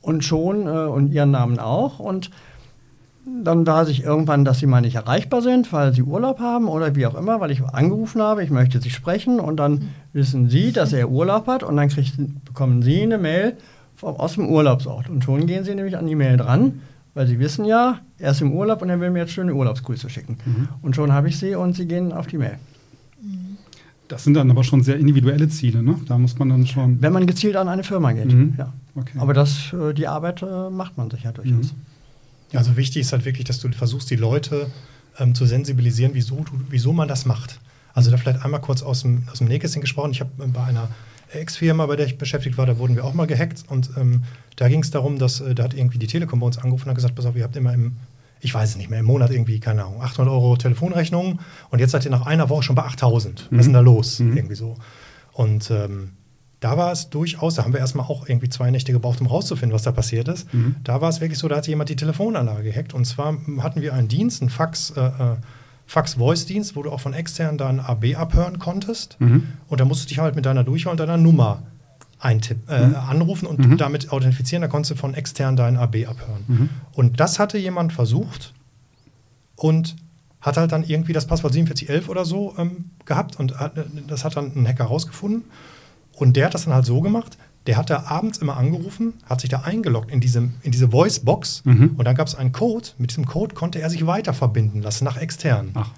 und 0.00 0.24
schon 0.24 0.68
äh, 0.68 0.86
und 0.86 1.12
Ihren 1.12 1.32
Namen 1.32 1.58
auch. 1.58 1.98
Und 1.98 2.30
dann 3.42 3.66
weiß 3.66 3.88
ich 3.88 4.04
irgendwann, 4.04 4.44
dass 4.44 4.60
Sie 4.60 4.66
mal 4.66 4.80
nicht 4.80 4.94
erreichbar 4.94 5.42
sind, 5.42 5.72
weil 5.72 5.92
Sie 5.92 6.02
Urlaub 6.02 6.38
haben 6.38 6.68
oder 6.68 6.94
wie 6.94 7.06
auch 7.06 7.16
immer, 7.16 7.40
weil 7.40 7.50
ich 7.50 7.64
angerufen 7.64 8.22
habe, 8.22 8.44
ich 8.44 8.50
möchte 8.50 8.80
Sie 8.80 8.90
sprechen 8.90 9.40
und 9.40 9.56
dann 9.56 9.72
mhm. 9.72 9.88
wissen 10.12 10.48
Sie, 10.48 10.70
dass 10.70 10.92
er 10.92 11.10
Urlaub 11.10 11.48
hat 11.48 11.64
und 11.64 11.76
dann 11.76 11.88
kriegt, 11.88 12.14
bekommen 12.44 12.82
Sie 12.82 13.02
eine 13.02 13.18
Mail 13.18 13.56
vom, 13.96 14.14
aus 14.14 14.34
dem 14.34 14.48
Urlaubsort 14.48 15.10
und 15.10 15.24
schon 15.24 15.46
gehen 15.46 15.64
Sie 15.64 15.74
nämlich 15.74 15.96
an 15.96 16.06
die 16.06 16.14
Mail 16.14 16.36
dran 16.36 16.80
weil 17.18 17.26
sie 17.26 17.40
wissen 17.40 17.64
ja, 17.64 17.98
er 18.18 18.30
ist 18.30 18.40
im 18.42 18.52
Urlaub 18.52 18.80
und 18.80 18.90
er 18.90 19.00
will 19.00 19.10
mir 19.10 19.18
jetzt 19.18 19.32
schöne 19.32 19.52
Urlaubsgrüße 19.52 20.08
schicken. 20.08 20.38
Mhm. 20.46 20.68
Und 20.82 20.94
schon 20.94 21.12
habe 21.12 21.28
ich 21.28 21.36
sie 21.36 21.56
und 21.56 21.74
sie 21.74 21.88
gehen 21.88 22.12
auf 22.12 22.28
die 22.28 22.38
Mail. 22.38 22.58
Das 24.06 24.22
sind 24.22 24.34
dann 24.34 24.48
aber 24.48 24.62
schon 24.62 24.84
sehr 24.84 24.96
individuelle 24.98 25.48
Ziele, 25.48 25.82
ne? 25.82 25.96
Da 26.06 26.16
muss 26.16 26.38
man 26.38 26.48
dann 26.48 26.64
schon. 26.64 27.02
Wenn 27.02 27.12
man 27.12 27.26
gezielt 27.26 27.56
an 27.56 27.66
eine 27.66 27.82
Firma 27.82 28.12
geht, 28.12 28.32
mhm. 28.32 28.54
ja. 28.56 28.72
Okay. 28.94 29.18
Aber 29.18 29.34
das, 29.34 29.72
äh, 29.72 29.92
die 29.94 30.06
Arbeit 30.06 30.42
äh, 30.42 30.70
macht 30.70 30.96
man 30.96 31.10
sich 31.10 31.24
ja 31.24 31.32
durchaus. 31.32 31.72
Mhm. 31.72 32.56
Also 32.56 32.76
wichtig 32.76 33.00
ist 33.00 33.12
halt 33.12 33.24
wirklich, 33.24 33.46
dass 33.46 33.58
du 33.58 33.68
versuchst, 33.72 34.08
die 34.10 34.16
Leute 34.16 34.68
ähm, 35.18 35.34
zu 35.34 35.44
sensibilisieren, 35.44 36.12
wieso, 36.14 36.36
du, 36.36 36.52
wieso 36.70 36.92
man 36.92 37.08
das 37.08 37.26
macht. 37.26 37.58
Also 37.94 38.12
da 38.12 38.16
vielleicht 38.16 38.44
einmal 38.44 38.60
kurz 38.60 38.80
aus 38.80 39.02
dem, 39.02 39.24
aus 39.32 39.38
dem 39.38 39.48
Nähkästchen 39.48 39.80
gesprochen. 39.80 40.12
Ich 40.12 40.20
habe 40.20 40.30
äh, 40.38 40.46
bei 40.46 40.62
einer 40.62 40.88
Ex-Firma, 41.32 41.86
bei 41.86 41.96
der 41.96 42.06
ich 42.06 42.18
beschäftigt 42.18 42.58
war, 42.58 42.66
da 42.66 42.78
wurden 42.78 42.96
wir 42.96 43.04
auch 43.04 43.14
mal 43.14 43.26
gehackt 43.26 43.64
und 43.68 43.90
ähm, 43.96 44.24
da 44.56 44.68
ging 44.68 44.82
es 44.82 44.90
darum, 44.90 45.18
dass 45.18 45.40
äh, 45.40 45.54
da 45.54 45.64
hat 45.64 45.74
irgendwie 45.74 45.98
die 45.98 46.06
Telekom 46.06 46.40
bei 46.40 46.46
uns 46.46 46.58
angerufen 46.58 46.84
und 46.84 46.90
hat 46.90 46.96
gesagt, 46.96 47.14
pass 47.14 47.26
auf, 47.26 47.36
ihr 47.36 47.44
habt 47.44 47.56
immer 47.56 47.72
im, 47.72 47.96
ich 48.40 48.54
weiß 48.54 48.70
es 48.70 48.76
nicht 48.76 48.90
mehr, 48.90 49.00
im 49.00 49.06
Monat 49.06 49.30
irgendwie, 49.30 49.60
keine 49.60 49.84
Ahnung, 49.84 50.02
800 50.02 50.32
Euro 50.32 50.56
Telefonrechnungen 50.56 51.40
und 51.70 51.78
jetzt 51.78 51.92
seid 51.92 52.04
ihr 52.04 52.10
nach 52.10 52.26
einer 52.26 52.48
Woche 52.48 52.62
schon 52.62 52.76
bei 52.76 52.84
8000. 52.84 53.50
Mhm. 53.50 53.56
Was 53.56 53.60
ist 53.60 53.66
denn 53.66 53.74
da 53.74 53.80
los? 53.80 54.18
Mhm. 54.20 54.36
Irgendwie 54.36 54.54
so. 54.54 54.76
Und 55.32 55.70
ähm, 55.70 56.10
da 56.60 56.76
war 56.76 56.90
es 56.90 57.10
durchaus, 57.10 57.54
da 57.54 57.64
haben 57.64 57.72
wir 57.72 57.80
erstmal 57.80 58.06
auch 58.06 58.28
irgendwie 58.28 58.48
zwei 58.48 58.70
Nächte 58.70 58.92
gebraucht, 58.92 59.20
um 59.20 59.28
rauszufinden, 59.28 59.74
was 59.74 59.82
da 59.82 59.92
passiert 59.92 60.28
ist. 60.28 60.52
Mhm. 60.52 60.76
Da 60.82 61.00
war 61.00 61.08
es 61.08 61.20
wirklich 61.20 61.38
so, 61.38 61.46
da 61.46 61.56
hat 61.56 61.68
jemand 61.68 61.90
die 61.90 61.96
Telefonanlage 61.96 62.64
gehackt 62.64 62.94
und 62.94 63.04
zwar 63.04 63.36
hatten 63.58 63.80
wir 63.80 63.94
einen 63.94 64.08
Dienst, 64.08 64.42
einen 64.42 64.50
Fax, 64.50 64.92
äh, 64.96 65.00
äh 65.00 65.36
Fax-Voice-Dienst, 65.88 66.76
wo 66.76 66.82
du 66.82 66.92
auch 66.92 67.00
von 67.00 67.14
extern 67.14 67.56
dein 67.56 67.80
AB 67.80 68.14
abhören 68.14 68.58
konntest. 68.58 69.16
Mhm. 69.20 69.48
Und 69.68 69.80
da 69.80 69.86
musstest 69.86 70.10
du 70.10 70.14
dich 70.14 70.18
halt 70.18 70.36
mit 70.36 70.44
deiner 70.44 70.62
Durchwahl 70.62 70.92
und 70.92 71.00
deiner 71.00 71.16
Nummer 71.16 71.62
eintipp, 72.20 72.58
äh, 72.68 72.88
mhm. 72.88 72.94
anrufen 72.94 73.46
und 73.46 73.58
mhm. 73.58 73.78
damit 73.78 74.12
authentifizieren. 74.12 74.60
Da 74.60 74.68
konntest 74.68 74.90
du 74.90 74.94
von 74.96 75.14
extern 75.14 75.56
dein 75.56 75.78
AB 75.78 76.06
abhören. 76.06 76.44
Mhm. 76.46 76.68
Und 76.92 77.20
das 77.20 77.38
hatte 77.38 77.56
jemand 77.56 77.94
versucht 77.94 78.52
und 79.56 79.96
hat 80.42 80.58
halt 80.58 80.72
dann 80.72 80.84
irgendwie 80.84 81.14
das 81.14 81.26
Passwort 81.26 81.54
4711 81.54 82.10
oder 82.10 82.26
so 82.26 82.54
ähm, 82.58 82.90
gehabt 83.06 83.40
und 83.40 83.58
hat, 83.58 83.72
das 84.06 84.24
hat 84.24 84.36
dann 84.36 84.52
ein 84.54 84.68
Hacker 84.68 84.84
rausgefunden. 84.84 85.44
Und 86.12 86.36
der 86.36 86.46
hat 86.46 86.54
das 86.54 86.64
dann 86.64 86.74
halt 86.74 86.84
so 86.84 87.00
gemacht, 87.00 87.38
der 87.68 87.76
hat 87.76 87.90
da 87.90 88.04
abends 88.06 88.38
immer 88.38 88.56
angerufen, 88.56 89.12
hat 89.26 89.42
sich 89.42 89.50
da 89.50 89.60
eingeloggt 89.60 90.10
in, 90.10 90.20
diesem, 90.20 90.54
in 90.62 90.72
diese 90.72 90.88
Voice-Box 90.88 91.66
mhm. 91.66 91.96
und 91.98 92.04
dann 92.06 92.16
gab 92.16 92.26
es 92.26 92.34
einen 92.34 92.50
Code. 92.50 92.88
Mit 92.96 93.10
diesem 93.10 93.26
Code 93.26 93.54
konnte 93.54 93.78
er 93.78 93.90
sich 93.90 94.06
weiter 94.06 94.32
verbinden 94.32 94.80
lassen 94.80 95.04
nach 95.04 95.18
extern. 95.18 95.72
Ach. 95.74 95.90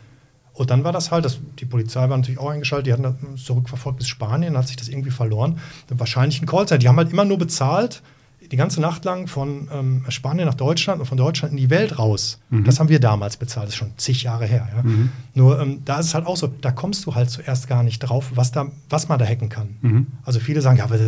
Und 0.53 0.71
dann 0.71 0.83
war 0.83 0.91
das 0.91 1.13
halt, 1.13 1.25
das, 1.25 1.39
die 1.61 1.67
Polizei 1.67 2.01
war 2.01 2.17
natürlich 2.17 2.41
auch 2.41 2.51
eingeschaltet, 2.51 2.89
die 2.89 2.93
hatten 2.93 3.05
das 3.05 3.45
zurückverfolgt 3.45 3.99
bis 4.01 4.09
Spanien, 4.09 4.59
hat 4.59 4.67
sich 4.67 4.77
das 4.77 4.89
irgendwie 4.89 5.13
verloren. 5.13 5.61
Wahrscheinlich 5.89 6.43
ein 6.43 6.47
Callcenter. 6.47 6.79
Die 6.79 6.89
haben 6.89 6.97
halt 6.97 7.13
immer 7.13 7.25
nur 7.25 7.39
bezahlt, 7.39 8.03
die 8.51 8.57
ganze 8.57 8.81
Nacht 8.81 9.05
lang 9.05 9.29
von 9.29 9.69
ähm, 9.73 10.05
Spanien 10.09 10.47
nach 10.47 10.55
Deutschland 10.55 11.01
und 11.01 11.07
von 11.07 11.17
Deutschland 11.17 11.53
in 11.53 11.57
die 11.57 11.71
Welt 11.71 11.99
raus. 11.99 12.41
Mhm. 12.51 12.65
Das 12.65 12.81
haben 12.81 12.89
wir 12.89 12.99
damals 12.99 13.37
bezahlt, 13.37 13.69
das 13.69 13.75
ist 13.75 13.79
schon 13.79 13.93
zig 13.97 14.25
Jahre 14.25 14.45
her. 14.45 14.69
Ja? 14.75 14.83
Mhm. 14.83 15.11
Nur 15.35 15.61
ähm, 15.61 15.83
da 15.85 16.01
ist 16.01 16.07
es 16.07 16.15
halt 16.15 16.27
auch 16.27 16.37
so, 16.37 16.49
da 16.49 16.73
kommst 16.73 17.07
du 17.07 17.15
halt 17.15 17.31
zuerst 17.31 17.69
gar 17.69 17.85
nicht 17.85 18.01
drauf, 18.01 18.33
was, 18.35 18.51
da, 18.51 18.67
was 18.89 19.09
man 19.09 19.21
da 19.21 19.25
hacken 19.25 19.49
kann. 19.49 19.77
Mhm. 19.83 20.07
Also 20.25 20.41
viele 20.41 20.63
sagen, 20.63 20.79
ja, 20.79 20.91
was, 20.91 21.01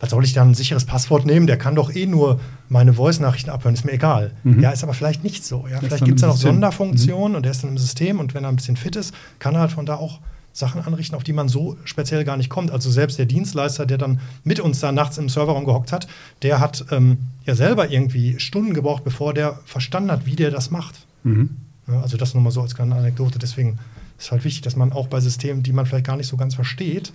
was, 0.00 0.10
soll 0.10 0.24
ich 0.24 0.32
da 0.32 0.42
ein 0.42 0.54
sicheres 0.54 0.84
Passwort 0.84 1.26
nehmen? 1.26 1.46
Der 1.46 1.58
kann 1.58 1.76
doch 1.76 1.94
eh 1.94 2.06
nur 2.06 2.40
meine 2.68 2.94
Voice-Nachrichten 2.94 3.50
abhören, 3.50 3.74
ist 3.74 3.84
mir 3.84 3.92
egal. 3.92 4.32
Mhm. 4.42 4.60
Ja, 4.60 4.70
ist 4.70 4.82
aber 4.82 4.94
vielleicht 4.94 5.22
nicht 5.22 5.44
so. 5.44 5.66
Ja? 5.70 5.78
Vielleicht 5.78 6.04
gibt 6.04 6.16
es 6.16 6.22
da 6.22 6.28
noch 6.28 6.36
Sonderfunktionen 6.36 7.32
mhm. 7.32 7.36
und 7.36 7.42
der 7.44 7.52
ist 7.52 7.62
dann 7.62 7.70
im 7.70 7.78
System 7.78 8.18
und 8.18 8.34
wenn 8.34 8.42
er 8.42 8.48
ein 8.48 8.56
bisschen 8.56 8.76
fit 8.76 8.96
ist, 8.96 9.14
kann 9.38 9.54
er 9.54 9.60
halt 9.60 9.72
von 9.72 9.86
da 9.86 9.94
auch 9.94 10.18
Sachen 10.52 10.80
anrichten, 10.82 11.16
auf 11.16 11.24
die 11.24 11.32
man 11.32 11.48
so 11.48 11.76
speziell 11.84 12.24
gar 12.24 12.36
nicht 12.36 12.50
kommt. 12.50 12.70
Also 12.70 12.90
selbst 12.90 13.18
der 13.18 13.26
Dienstleister, 13.26 13.86
der 13.86 13.98
dann 13.98 14.20
mit 14.44 14.60
uns 14.60 14.80
da 14.80 14.92
nachts 14.92 15.18
im 15.18 15.28
Serverraum 15.28 15.64
gehockt 15.64 15.92
hat, 15.92 16.08
der 16.42 16.60
hat 16.60 16.84
ähm, 16.90 17.18
ja 17.44 17.54
selber 17.54 17.90
irgendwie 17.90 18.38
Stunden 18.40 18.74
gebraucht, 18.74 19.04
bevor 19.04 19.34
der 19.34 19.60
verstanden 19.64 20.10
hat, 20.10 20.26
wie 20.26 20.36
der 20.36 20.50
das 20.50 20.70
macht. 20.70 21.06
Mhm. 21.22 21.50
Ja, 21.86 22.00
also 22.00 22.16
das 22.16 22.34
nur 22.34 22.42
mal 22.42 22.50
so 22.50 22.62
als 22.62 22.74
kleine 22.74 22.94
Anekdote. 22.94 23.38
Deswegen 23.38 23.78
ist 24.18 24.26
es 24.26 24.32
halt 24.32 24.44
wichtig, 24.44 24.62
dass 24.62 24.76
man 24.76 24.92
auch 24.92 25.06
bei 25.06 25.20
Systemen, 25.20 25.62
die 25.62 25.72
man 25.72 25.86
vielleicht 25.86 26.06
gar 26.06 26.16
nicht 26.16 26.28
so 26.28 26.36
ganz 26.36 26.54
versteht, 26.54 27.12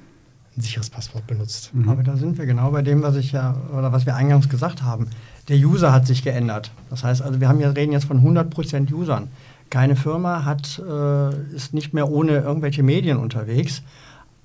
ein 0.58 0.62
sicheres 0.62 0.90
Passwort 0.90 1.28
benutzt. 1.28 1.72
Mhm. 1.74 1.90
Aber 1.90 2.04
da 2.04 2.16
sind 2.16 2.38
wir 2.38 2.46
genau 2.46 2.72
bei 2.72 2.82
dem, 2.82 3.02
was 3.04 3.16
ich 3.16 3.34
ja 3.34 3.56
oder 3.78 3.92
was 3.92 4.06
wir 4.06 4.16
eingangs 4.16 4.48
gesagt 4.48 4.84
haben. 4.84 5.08
Der 5.50 5.58
User 5.58 5.92
hat 5.92 6.08
sich 6.08 6.24
geändert. 6.24 6.72
Das 6.90 7.04
heißt 7.04 7.22
also, 7.22 7.42
wir 7.42 7.50
haben 7.50 7.60
ja, 7.60 7.70
reden 7.70 7.92
jetzt 7.92 8.06
von 8.06 8.22
100% 8.22 8.92
Usern. 8.94 9.28
Keine 9.70 9.96
Firma 9.96 10.46
hat, 10.46 10.80
äh, 10.80 11.56
ist 11.56 11.74
nicht 11.74 11.94
mehr 11.94 12.10
ohne 12.10 12.40
irgendwelche 12.40 12.84
Medien 12.84 13.18
unterwegs, 13.18 13.82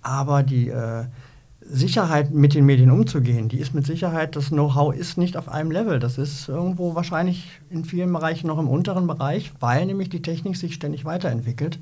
aber 0.03 0.43
die 0.43 0.69
äh, 0.69 1.05
Sicherheit 1.61 2.33
mit 2.33 2.55
den 2.55 2.67
Medien 2.67 2.91
umzugehen, 2.91 3.49
die 3.49 3.59
ist 3.59 3.75
mit 3.75 3.87
Sicherheit, 3.87 4.35
das 4.35 4.49
Know-how 4.49 4.95
ist 4.95 5.19
nicht 5.19 5.37
auf 5.37 5.49
einem 5.49 5.71
Level. 5.71 6.01
Das 6.01 6.19
ist 6.19 6.49
irgendwo 6.49 6.95
wahrscheinlich 6.95 7.61
in 7.71 7.85
vielen 7.85 8.13
Bereichen 8.13 8.49
noch 8.49 8.59
im 8.59 8.69
unteren 8.69 9.07
Bereich, 9.07 9.53
weil 9.61 9.87
nämlich 9.87 10.09
die 10.09 10.23
Technik 10.23 10.57
sich 10.57 10.75
ständig 10.75 11.05
weiterentwickelt. 11.05 11.79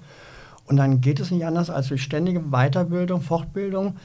Und 0.67 0.77
dann 0.77 1.01
geht 1.01 1.21
es 1.21 1.31
nicht 1.31 1.47
anders 1.47 1.71
als 1.71 1.89
durch 1.89 2.03
ständige 2.03 2.41
Weiterbildung, 2.51 3.23
Fortbildung, 3.23 3.97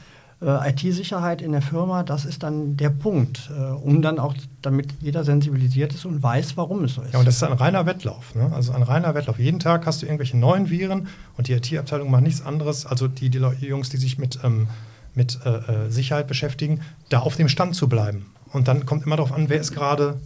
äh, 0.44 0.70
IT-Sicherheit 0.70 1.40
in 1.40 1.52
der 1.52 1.62
Firma, 1.62 2.02
das 2.02 2.24
ist 2.24 2.42
dann 2.42 2.76
der 2.76 2.90
Punkt, 2.90 3.50
äh, 3.56 3.60
um 3.60 4.02
dann 4.02 4.18
auch, 4.18 4.34
damit 4.62 4.88
jeder 5.00 5.24
sensibilisiert 5.24 5.94
ist 5.94 6.04
und 6.04 6.22
weiß, 6.22 6.56
warum 6.56 6.84
es 6.84 6.94
so 6.94 7.02
ist. 7.02 7.12
Ja, 7.12 7.18
und 7.18 7.26
das 7.26 7.36
ist 7.36 7.42
ein 7.42 7.52
reiner 7.52 7.86
Wettlauf. 7.86 8.34
Ne? 8.34 8.50
Also 8.54 8.72
ein 8.72 8.82
reiner 8.82 9.14
Wettlauf. 9.14 9.38
Jeden 9.38 9.58
Tag 9.58 9.86
hast 9.86 10.02
du 10.02 10.06
irgendwelche 10.06 10.36
neuen 10.36 10.70
Viren 10.70 11.08
und 11.36 11.48
die 11.48 11.52
IT-Abteilung 11.52 12.10
macht 12.10 12.22
nichts 12.22 12.44
anderes, 12.44 12.86
also 12.86 13.08
die, 13.08 13.30
die 13.30 13.38
Jungs, 13.38 13.88
die 13.88 13.96
sich 13.96 14.18
mit, 14.18 14.38
ähm, 14.44 14.68
mit 15.14 15.38
äh, 15.44 15.50
äh, 15.86 15.90
Sicherheit 15.90 16.28
beschäftigen, 16.28 16.80
da 17.08 17.20
auf 17.20 17.36
dem 17.36 17.48
Stand 17.48 17.74
zu 17.74 17.88
bleiben. 17.88 18.26
Und 18.52 18.68
dann 18.68 18.86
kommt 18.86 19.04
immer 19.06 19.16
darauf 19.16 19.32
an, 19.32 19.48
wer 19.48 19.60
ist 19.60 19.72
gerade 19.72 20.20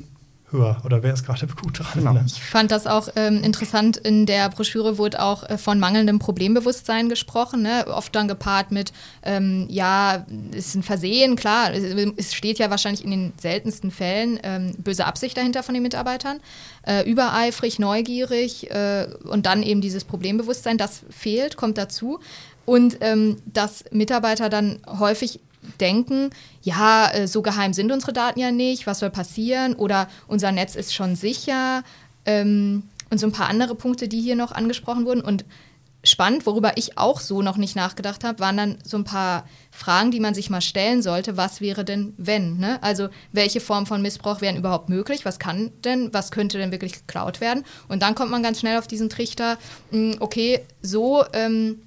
höher 0.50 0.80
oder 0.84 1.02
wer 1.02 1.12
ist 1.12 1.24
gerade 1.24 1.46
gut 1.46 1.78
dran. 1.78 1.86
Genau. 1.94 2.12
Ne? 2.12 2.24
Ich 2.26 2.42
fand 2.42 2.70
das 2.70 2.86
auch 2.86 3.08
ähm, 3.16 3.42
interessant. 3.42 3.96
In 3.96 4.26
der 4.26 4.48
Broschüre 4.48 4.98
wurde 4.98 5.22
auch 5.22 5.48
äh, 5.48 5.58
von 5.58 5.78
mangelndem 5.78 6.18
Problembewusstsein 6.18 7.08
gesprochen, 7.08 7.62
ne? 7.62 7.86
oft 7.88 8.14
dann 8.14 8.28
gepaart 8.28 8.72
mit, 8.72 8.92
ähm, 9.22 9.66
ja, 9.68 10.26
ist 10.52 10.74
ein 10.74 10.82
Versehen, 10.82 11.36
klar, 11.36 11.72
es 12.16 12.34
steht 12.34 12.58
ja 12.58 12.70
wahrscheinlich 12.70 13.04
in 13.04 13.10
den 13.10 13.32
seltensten 13.40 13.90
Fällen 13.90 14.38
ähm, 14.42 14.74
böse 14.78 15.04
Absicht 15.04 15.36
dahinter 15.36 15.62
von 15.62 15.74
den 15.74 15.82
Mitarbeitern, 15.82 16.40
äh, 16.86 17.08
übereifrig, 17.08 17.78
neugierig 17.78 18.70
äh, 18.70 19.08
und 19.24 19.46
dann 19.46 19.62
eben 19.62 19.80
dieses 19.80 20.04
Problembewusstsein, 20.04 20.78
das 20.78 21.02
fehlt, 21.10 21.56
kommt 21.56 21.78
dazu. 21.78 22.20
Und 22.64 22.98
ähm, 23.00 23.36
dass 23.46 23.84
Mitarbeiter 23.92 24.50
dann 24.50 24.80
häufig 24.86 25.40
denken, 25.80 26.30
ja, 26.68 27.10
äh, 27.10 27.26
so 27.26 27.42
geheim 27.42 27.72
sind 27.72 27.90
unsere 27.90 28.12
Daten 28.12 28.38
ja 28.38 28.50
nicht, 28.50 28.86
was 28.86 28.98
soll 28.98 29.10
passieren 29.10 29.74
oder 29.74 30.08
unser 30.26 30.52
Netz 30.52 30.74
ist 30.74 30.94
schon 30.94 31.16
sicher 31.16 31.82
ähm, 32.26 32.82
und 33.10 33.18
so 33.18 33.26
ein 33.26 33.32
paar 33.32 33.48
andere 33.48 33.74
Punkte, 33.74 34.06
die 34.06 34.20
hier 34.20 34.36
noch 34.36 34.52
angesprochen 34.52 35.06
wurden. 35.06 35.22
Und 35.22 35.46
spannend, 36.04 36.44
worüber 36.44 36.76
ich 36.76 36.98
auch 36.98 37.20
so 37.20 37.40
noch 37.40 37.56
nicht 37.56 37.74
nachgedacht 37.74 38.22
habe, 38.22 38.38
waren 38.40 38.56
dann 38.58 38.78
so 38.84 38.98
ein 38.98 39.04
paar 39.04 39.48
Fragen, 39.70 40.10
die 40.10 40.20
man 40.20 40.34
sich 40.34 40.50
mal 40.50 40.60
stellen 40.60 41.00
sollte. 41.00 41.38
Was 41.38 41.62
wäre 41.62 41.84
denn, 41.84 42.12
wenn? 42.18 42.58
Ne? 42.58 42.82
Also 42.82 43.08
welche 43.32 43.60
Form 43.60 43.86
von 43.86 44.02
Missbrauch 44.02 44.42
wären 44.42 44.56
überhaupt 44.56 44.90
möglich? 44.90 45.24
Was 45.24 45.38
kann 45.38 45.72
denn, 45.84 46.12
was 46.12 46.30
könnte 46.30 46.58
denn 46.58 46.70
wirklich 46.70 46.92
geklaut 46.92 47.40
werden? 47.40 47.64
Und 47.88 48.02
dann 48.02 48.14
kommt 48.14 48.30
man 48.30 48.42
ganz 48.42 48.60
schnell 48.60 48.78
auf 48.78 48.86
diesen 48.86 49.08
Trichter, 49.08 49.56
hm, 49.90 50.16
okay, 50.20 50.60
so... 50.82 51.24
Ähm, 51.32 51.82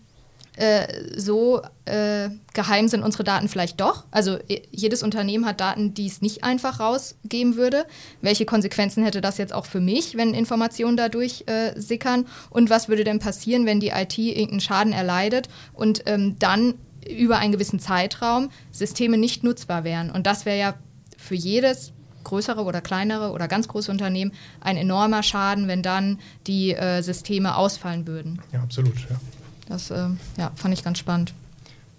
äh, 0.61 1.17
so 1.19 1.61
äh, 1.85 2.29
geheim 2.53 2.87
sind 2.87 3.01
unsere 3.01 3.23
Daten 3.23 3.49
vielleicht 3.49 3.81
doch. 3.81 4.05
Also 4.11 4.37
jedes 4.69 5.01
Unternehmen 5.01 5.47
hat 5.47 5.59
Daten, 5.59 5.95
die 5.95 6.05
es 6.05 6.21
nicht 6.21 6.43
einfach 6.43 6.79
rausgeben 6.79 7.55
würde. 7.55 7.87
Welche 8.21 8.45
Konsequenzen 8.45 9.03
hätte 9.03 9.21
das 9.21 9.39
jetzt 9.39 9.53
auch 9.53 9.65
für 9.65 9.79
mich, 9.79 10.17
wenn 10.17 10.35
Informationen 10.35 10.97
dadurch 10.97 11.45
äh, 11.47 11.73
sickern? 11.79 12.27
Und 12.51 12.69
was 12.69 12.89
würde 12.89 13.03
denn 13.03 13.17
passieren, 13.17 13.65
wenn 13.65 13.79
die 13.79 13.89
IT 13.89 14.19
irgendeinen 14.19 14.59
Schaden 14.59 14.93
erleidet 14.93 15.49
und 15.73 16.03
ähm, 16.05 16.37
dann 16.37 16.75
über 17.09 17.39
einen 17.39 17.53
gewissen 17.53 17.79
Zeitraum 17.79 18.51
Systeme 18.71 19.17
nicht 19.17 19.43
nutzbar 19.43 19.83
wären? 19.83 20.11
Und 20.11 20.27
das 20.27 20.45
wäre 20.45 20.59
ja 20.59 20.75
für 21.17 21.35
jedes 21.35 21.91
größere 22.23 22.63
oder 22.63 22.81
kleinere 22.81 23.31
oder 23.31 23.47
ganz 23.47 23.67
große 23.67 23.89
Unternehmen 23.89 24.31
ein 24.59 24.77
enormer 24.77 25.23
Schaden, 25.23 25.67
wenn 25.67 25.81
dann 25.81 26.19
die 26.45 26.75
äh, 26.75 27.01
Systeme 27.01 27.55
ausfallen 27.55 28.05
würden. 28.05 28.39
Ja, 28.53 28.61
absolut. 28.61 28.93
Ja. 29.09 29.15
Das 29.71 29.89
äh, 29.89 30.09
ja, 30.37 30.51
fand 30.55 30.73
ich 30.73 30.83
ganz 30.83 30.99
spannend. 30.99 31.33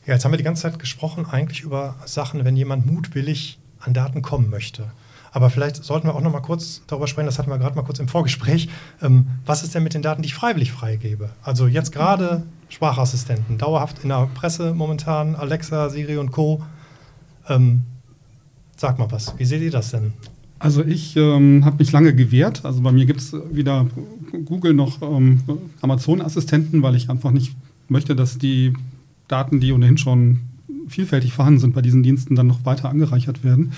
Ja, 0.04 0.12
jetzt 0.12 0.24
haben 0.24 0.32
wir 0.32 0.36
die 0.36 0.44
ganze 0.44 0.62
Zeit 0.62 0.78
gesprochen 0.78 1.24
eigentlich 1.24 1.62
über 1.62 1.94
Sachen, 2.04 2.44
wenn 2.44 2.54
jemand 2.54 2.84
mutwillig 2.84 3.58
an 3.80 3.94
Daten 3.94 4.20
kommen 4.20 4.50
möchte. 4.50 4.90
Aber 5.32 5.48
vielleicht 5.48 5.82
sollten 5.82 6.06
wir 6.06 6.14
auch 6.14 6.20
noch 6.20 6.32
mal 6.32 6.40
kurz 6.40 6.82
darüber 6.86 7.06
sprechen, 7.06 7.26
das 7.26 7.38
hatten 7.38 7.48
wir 7.48 7.56
gerade 7.56 7.74
mal 7.74 7.82
kurz 7.82 7.98
im 7.98 8.08
Vorgespräch. 8.08 8.68
Ähm, 9.00 9.26
was 9.46 9.62
ist 9.62 9.74
denn 9.74 9.82
mit 9.82 9.94
den 9.94 10.02
Daten, 10.02 10.20
die 10.20 10.26
ich 10.26 10.34
freiwillig 10.34 10.70
freigebe? 10.70 11.30
Also 11.42 11.66
jetzt 11.66 11.92
gerade 11.92 12.42
Sprachassistenten, 12.68 13.56
dauerhaft 13.56 14.00
in 14.02 14.10
der 14.10 14.28
Presse 14.34 14.74
momentan, 14.74 15.34
Alexa, 15.34 15.88
Siri 15.88 16.18
und 16.18 16.30
Co. 16.30 16.62
Ähm, 17.48 17.84
sag 18.76 18.98
mal 18.98 19.10
was, 19.10 19.38
wie 19.38 19.46
seht 19.46 19.62
ihr 19.62 19.70
das 19.70 19.92
denn? 19.92 20.12
Also 20.62 20.84
ich 20.84 21.16
ähm, 21.16 21.64
habe 21.64 21.78
mich 21.78 21.90
lange 21.90 22.14
gewehrt. 22.14 22.64
Also 22.64 22.82
bei 22.82 22.92
mir 22.92 23.04
gibt 23.04 23.18
es 23.18 23.34
weder 23.50 23.88
Google 24.44 24.74
noch 24.74 25.02
ähm, 25.02 25.40
Amazon-Assistenten, 25.80 26.82
weil 26.82 26.94
ich 26.94 27.10
einfach 27.10 27.32
nicht 27.32 27.56
möchte, 27.88 28.14
dass 28.14 28.38
die 28.38 28.72
Daten, 29.26 29.58
die 29.58 29.72
ohnehin 29.72 29.98
schon 29.98 30.38
vielfältig 30.86 31.32
vorhanden 31.32 31.58
sind 31.58 31.74
bei 31.74 31.82
diesen 31.82 32.04
Diensten, 32.04 32.36
dann 32.36 32.46
noch 32.46 32.64
weiter 32.64 32.90
angereichert 32.90 33.42
werden. 33.42 33.72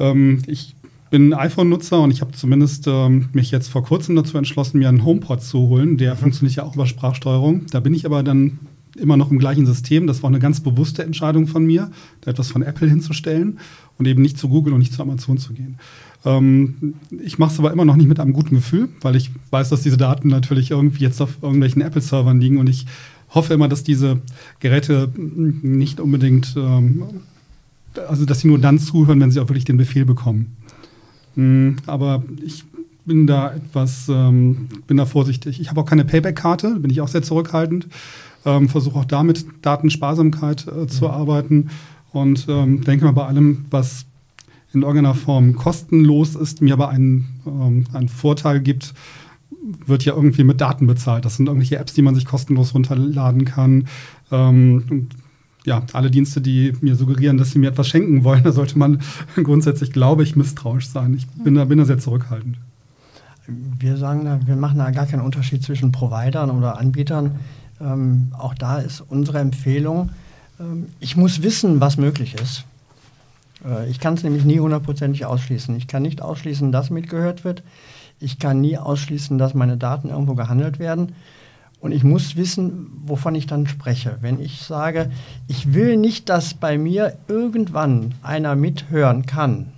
Ähm, 0.00 0.42
ich 0.48 0.74
bin 1.10 1.34
iPhone-Nutzer 1.34 2.00
und 2.00 2.10
ich 2.10 2.20
habe 2.20 2.32
zumindest 2.32 2.88
ähm, 2.88 3.28
mich 3.32 3.52
jetzt 3.52 3.68
vor 3.68 3.84
kurzem 3.84 4.16
dazu 4.16 4.36
entschlossen, 4.36 4.80
mir 4.80 4.88
einen 4.88 5.04
HomePod 5.04 5.40
zu 5.40 5.68
holen. 5.68 5.98
Der 5.98 6.14
mhm. 6.14 6.18
funktioniert 6.18 6.56
ja 6.56 6.64
auch 6.64 6.74
über 6.74 6.86
Sprachsteuerung. 6.86 7.66
Da 7.70 7.78
bin 7.78 7.94
ich 7.94 8.06
aber 8.06 8.24
dann 8.24 8.58
immer 8.98 9.16
noch 9.16 9.30
im 9.30 9.38
gleichen 9.38 9.66
System. 9.66 10.08
Das 10.08 10.22
war 10.24 10.30
eine 10.30 10.40
ganz 10.40 10.60
bewusste 10.60 11.04
Entscheidung 11.04 11.46
von 11.46 11.64
mir, 11.64 11.92
da 12.22 12.32
etwas 12.32 12.50
von 12.50 12.62
Apple 12.62 12.88
hinzustellen 12.88 13.60
und 14.02 14.08
eben 14.08 14.20
nicht 14.20 14.36
zu 14.36 14.48
Google 14.48 14.72
und 14.72 14.80
nicht 14.80 14.92
zu 14.92 15.00
Amazon 15.00 15.38
zu 15.38 15.52
gehen. 15.52 15.78
Ähm, 16.24 16.94
ich 17.22 17.38
mache 17.38 17.52
es 17.52 17.58
aber 17.60 17.72
immer 17.72 17.84
noch 17.84 17.94
nicht 17.94 18.08
mit 18.08 18.18
einem 18.18 18.32
guten 18.32 18.56
Gefühl, 18.56 18.88
weil 19.00 19.14
ich 19.14 19.30
weiß, 19.50 19.68
dass 19.68 19.82
diese 19.82 19.96
Daten 19.96 20.26
natürlich 20.28 20.72
irgendwie 20.72 21.04
jetzt 21.04 21.20
auf 21.20 21.38
irgendwelchen 21.40 21.82
Apple-Servern 21.82 22.40
liegen 22.40 22.58
und 22.58 22.68
ich 22.68 22.86
hoffe 23.30 23.54
immer, 23.54 23.68
dass 23.68 23.84
diese 23.84 24.20
Geräte 24.58 25.08
nicht 25.16 26.00
unbedingt, 26.00 26.54
ähm, 26.56 27.04
also 28.08 28.24
dass 28.24 28.40
sie 28.40 28.48
nur 28.48 28.58
dann 28.58 28.80
zuhören, 28.80 29.20
wenn 29.20 29.30
sie 29.30 29.38
auch 29.38 29.48
wirklich 29.48 29.64
den 29.64 29.76
Befehl 29.76 30.04
bekommen. 30.04 30.56
Mhm, 31.36 31.76
aber 31.86 32.24
ich 32.44 32.64
bin 33.04 33.28
da 33.28 33.54
etwas, 33.54 34.08
ähm, 34.08 34.68
bin 34.88 34.96
da 34.96 35.06
vorsichtig. 35.06 35.60
Ich 35.60 35.70
habe 35.70 35.80
auch 35.80 35.86
keine 35.86 36.04
Payback-Karte, 36.04 36.76
bin 36.80 36.90
ich 36.90 37.00
auch 37.00 37.08
sehr 37.08 37.22
zurückhaltend. 37.22 37.86
Ähm, 38.44 38.68
Versuche 38.68 38.98
auch 38.98 39.04
da 39.04 39.22
mit 39.22 39.46
Datensparsamkeit 39.62 40.66
äh, 40.66 40.88
zu 40.88 41.04
mhm. 41.04 41.10
arbeiten 41.10 41.70
und 42.12 42.46
ähm, 42.48 42.82
denke 42.84 43.04
mal 43.04 43.12
bei 43.12 43.26
allem, 43.26 43.66
was 43.70 44.06
in 44.72 44.82
irgendeiner 44.82 45.14
Form 45.14 45.54
kostenlos 45.54 46.34
ist, 46.34 46.62
mir 46.62 46.74
aber 46.74 46.88
einen, 46.88 47.40
ähm, 47.46 47.84
einen 47.92 48.08
Vorteil 48.08 48.60
gibt, 48.60 48.94
wird 49.86 50.04
ja 50.04 50.14
irgendwie 50.14 50.44
mit 50.44 50.60
Daten 50.60 50.86
bezahlt. 50.86 51.24
Das 51.24 51.36
sind 51.36 51.46
irgendwelche 51.46 51.78
Apps, 51.78 51.94
die 51.94 52.02
man 52.02 52.14
sich 52.14 52.24
kostenlos 52.24 52.74
runterladen 52.74 53.44
kann. 53.44 53.86
Ähm, 54.30 55.08
ja, 55.64 55.82
alle 55.92 56.10
Dienste, 56.10 56.40
die 56.40 56.72
mir 56.80 56.96
suggerieren, 56.96 57.38
dass 57.38 57.52
sie 57.52 57.58
mir 57.58 57.70
etwas 57.70 57.88
schenken 57.88 58.24
wollen, 58.24 58.42
da 58.44 58.52
sollte 58.52 58.78
man 58.78 59.00
grundsätzlich, 59.36 59.92
glaube 59.92 60.22
ich, 60.22 60.36
misstrauisch 60.36 60.88
sein. 60.88 61.14
Ich 61.14 61.26
bin 61.28 61.54
da, 61.54 61.64
bin 61.64 61.78
da 61.78 61.84
sehr 61.84 61.98
zurückhaltend. 61.98 62.58
Wir 63.46 63.96
sagen 63.96 64.24
da, 64.24 64.40
wir 64.46 64.56
machen 64.56 64.78
da 64.78 64.90
gar 64.90 65.06
keinen 65.06 65.22
Unterschied 65.22 65.62
zwischen 65.62 65.92
Providern 65.92 66.50
oder 66.50 66.78
Anbietern. 66.78 67.32
Ähm, 67.80 68.28
auch 68.38 68.54
da 68.54 68.78
ist 68.78 69.00
unsere 69.00 69.40
Empfehlung, 69.40 70.10
ich 71.00 71.16
muss 71.16 71.42
wissen, 71.42 71.80
was 71.80 71.96
möglich 71.96 72.34
ist. 72.34 72.64
Äh, 73.64 73.88
ich 73.90 74.00
kann 74.00 74.14
es 74.14 74.22
nämlich 74.22 74.44
nie 74.44 74.60
hundertprozentig 74.60 75.24
ausschließen. 75.24 75.76
Ich 75.76 75.86
kann 75.86 76.02
nicht 76.02 76.22
ausschließen, 76.22 76.72
dass 76.72 76.90
mitgehört 76.90 77.44
wird. 77.44 77.62
Ich 78.20 78.38
kann 78.38 78.60
nie 78.60 78.78
ausschließen, 78.78 79.38
dass 79.38 79.54
meine 79.54 79.76
Daten 79.76 80.10
irgendwo 80.10 80.34
gehandelt 80.34 80.78
werden. 80.78 81.14
Und 81.80 81.90
ich 81.90 82.04
muss 82.04 82.36
wissen, 82.36 82.92
wovon 83.04 83.34
ich 83.34 83.46
dann 83.46 83.66
spreche. 83.66 84.18
Wenn 84.20 84.40
ich 84.40 84.62
sage, 84.62 85.10
ich 85.48 85.74
will 85.74 85.96
nicht, 85.96 86.28
dass 86.28 86.54
bei 86.54 86.78
mir 86.78 87.16
irgendwann 87.26 88.14
einer 88.22 88.54
mithören 88.54 89.26
kann 89.26 89.72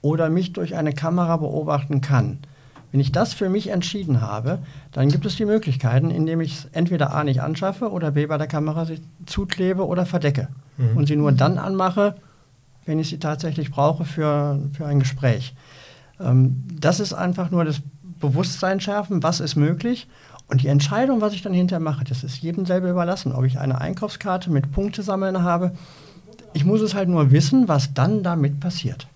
oder 0.00 0.30
mich 0.30 0.54
durch 0.54 0.74
eine 0.74 0.94
Kamera 0.94 1.36
beobachten 1.36 2.00
kann, 2.00 2.38
wenn 2.92 3.00
ich 3.00 3.10
das 3.10 3.32
für 3.32 3.48
mich 3.48 3.68
entschieden 3.68 4.20
habe, 4.20 4.58
dann 4.92 5.08
gibt 5.08 5.24
es 5.24 5.36
die 5.36 5.46
Möglichkeiten, 5.46 6.10
indem 6.10 6.42
ich 6.42 6.58
es 6.58 6.68
entweder 6.72 7.14
A 7.14 7.24
nicht 7.24 7.40
anschaffe 7.40 7.90
oder 7.90 8.12
B 8.12 8.26
bei 8.26 8.36
der 8.36 8.46
Kamera 8.46 8.86
zuklebe 9.24 9.86
oder 9.86 10.04
verdecke 10.04 10.48
mhm. 10.76 10.96
und 10.98 11.06
sie 11.06 11.16
nur 11.16 11.32
dann 11.32 11.56
anmache, 11.56 12.14
wenn 12.84 12.98
ich 12.98 13.08
sie 13.08 13.18
tatsächlich 13.18 13.70
brauche 13.70 14.04
für, 14.04 14.60
für 14.72 14.86
ein 14.86 15.00
Gespräch. 15.00 15.54
Ähm, 16.20 16.62
das 16.78 17.00
ist 17.00 17.14
einfach 17.14 17.50
nur 17.50 17.64
das 17.64 17.80
Bewusstsein 18.20 18.80
schärfen, 18.80 19.22
was 19.22 19.40
ist 19.40 19.56
möglich. 19.56 20.06
Und 20.48 20.62
die 20.62 20.68
Entscheidung, 20.68 21.22
was 21.22 21.32
ich 21.32 21.40
dann 21.40 21.54
hinterher 21.54 21.80
mache, 21.80 22.04
das 22.04 22.22
ist 22.22 22.42
jedem 22.42 22.66
selber 22.66 22.90
überlassen. 22.90 23.32
Ob 23.32 23.44
ich 23.44 23.58
eine 23.58 23.80
Einkaufskarte 23.80 24.50
mit 24.50 24.70
Punkte 24.70 25.02
sammeln 25.02 25.42
habe, 25.42 25.72
ich 26.52 26.66
muss 26.66 26.82
es 26.82 26.94
halt 26.94 27.08
nur 27.08 27.30
wissen, 27.30 27.68
was 27.68 27.94
dann 27.94 28.22
damit 28.22 28.60
passiert. 28.60 29.06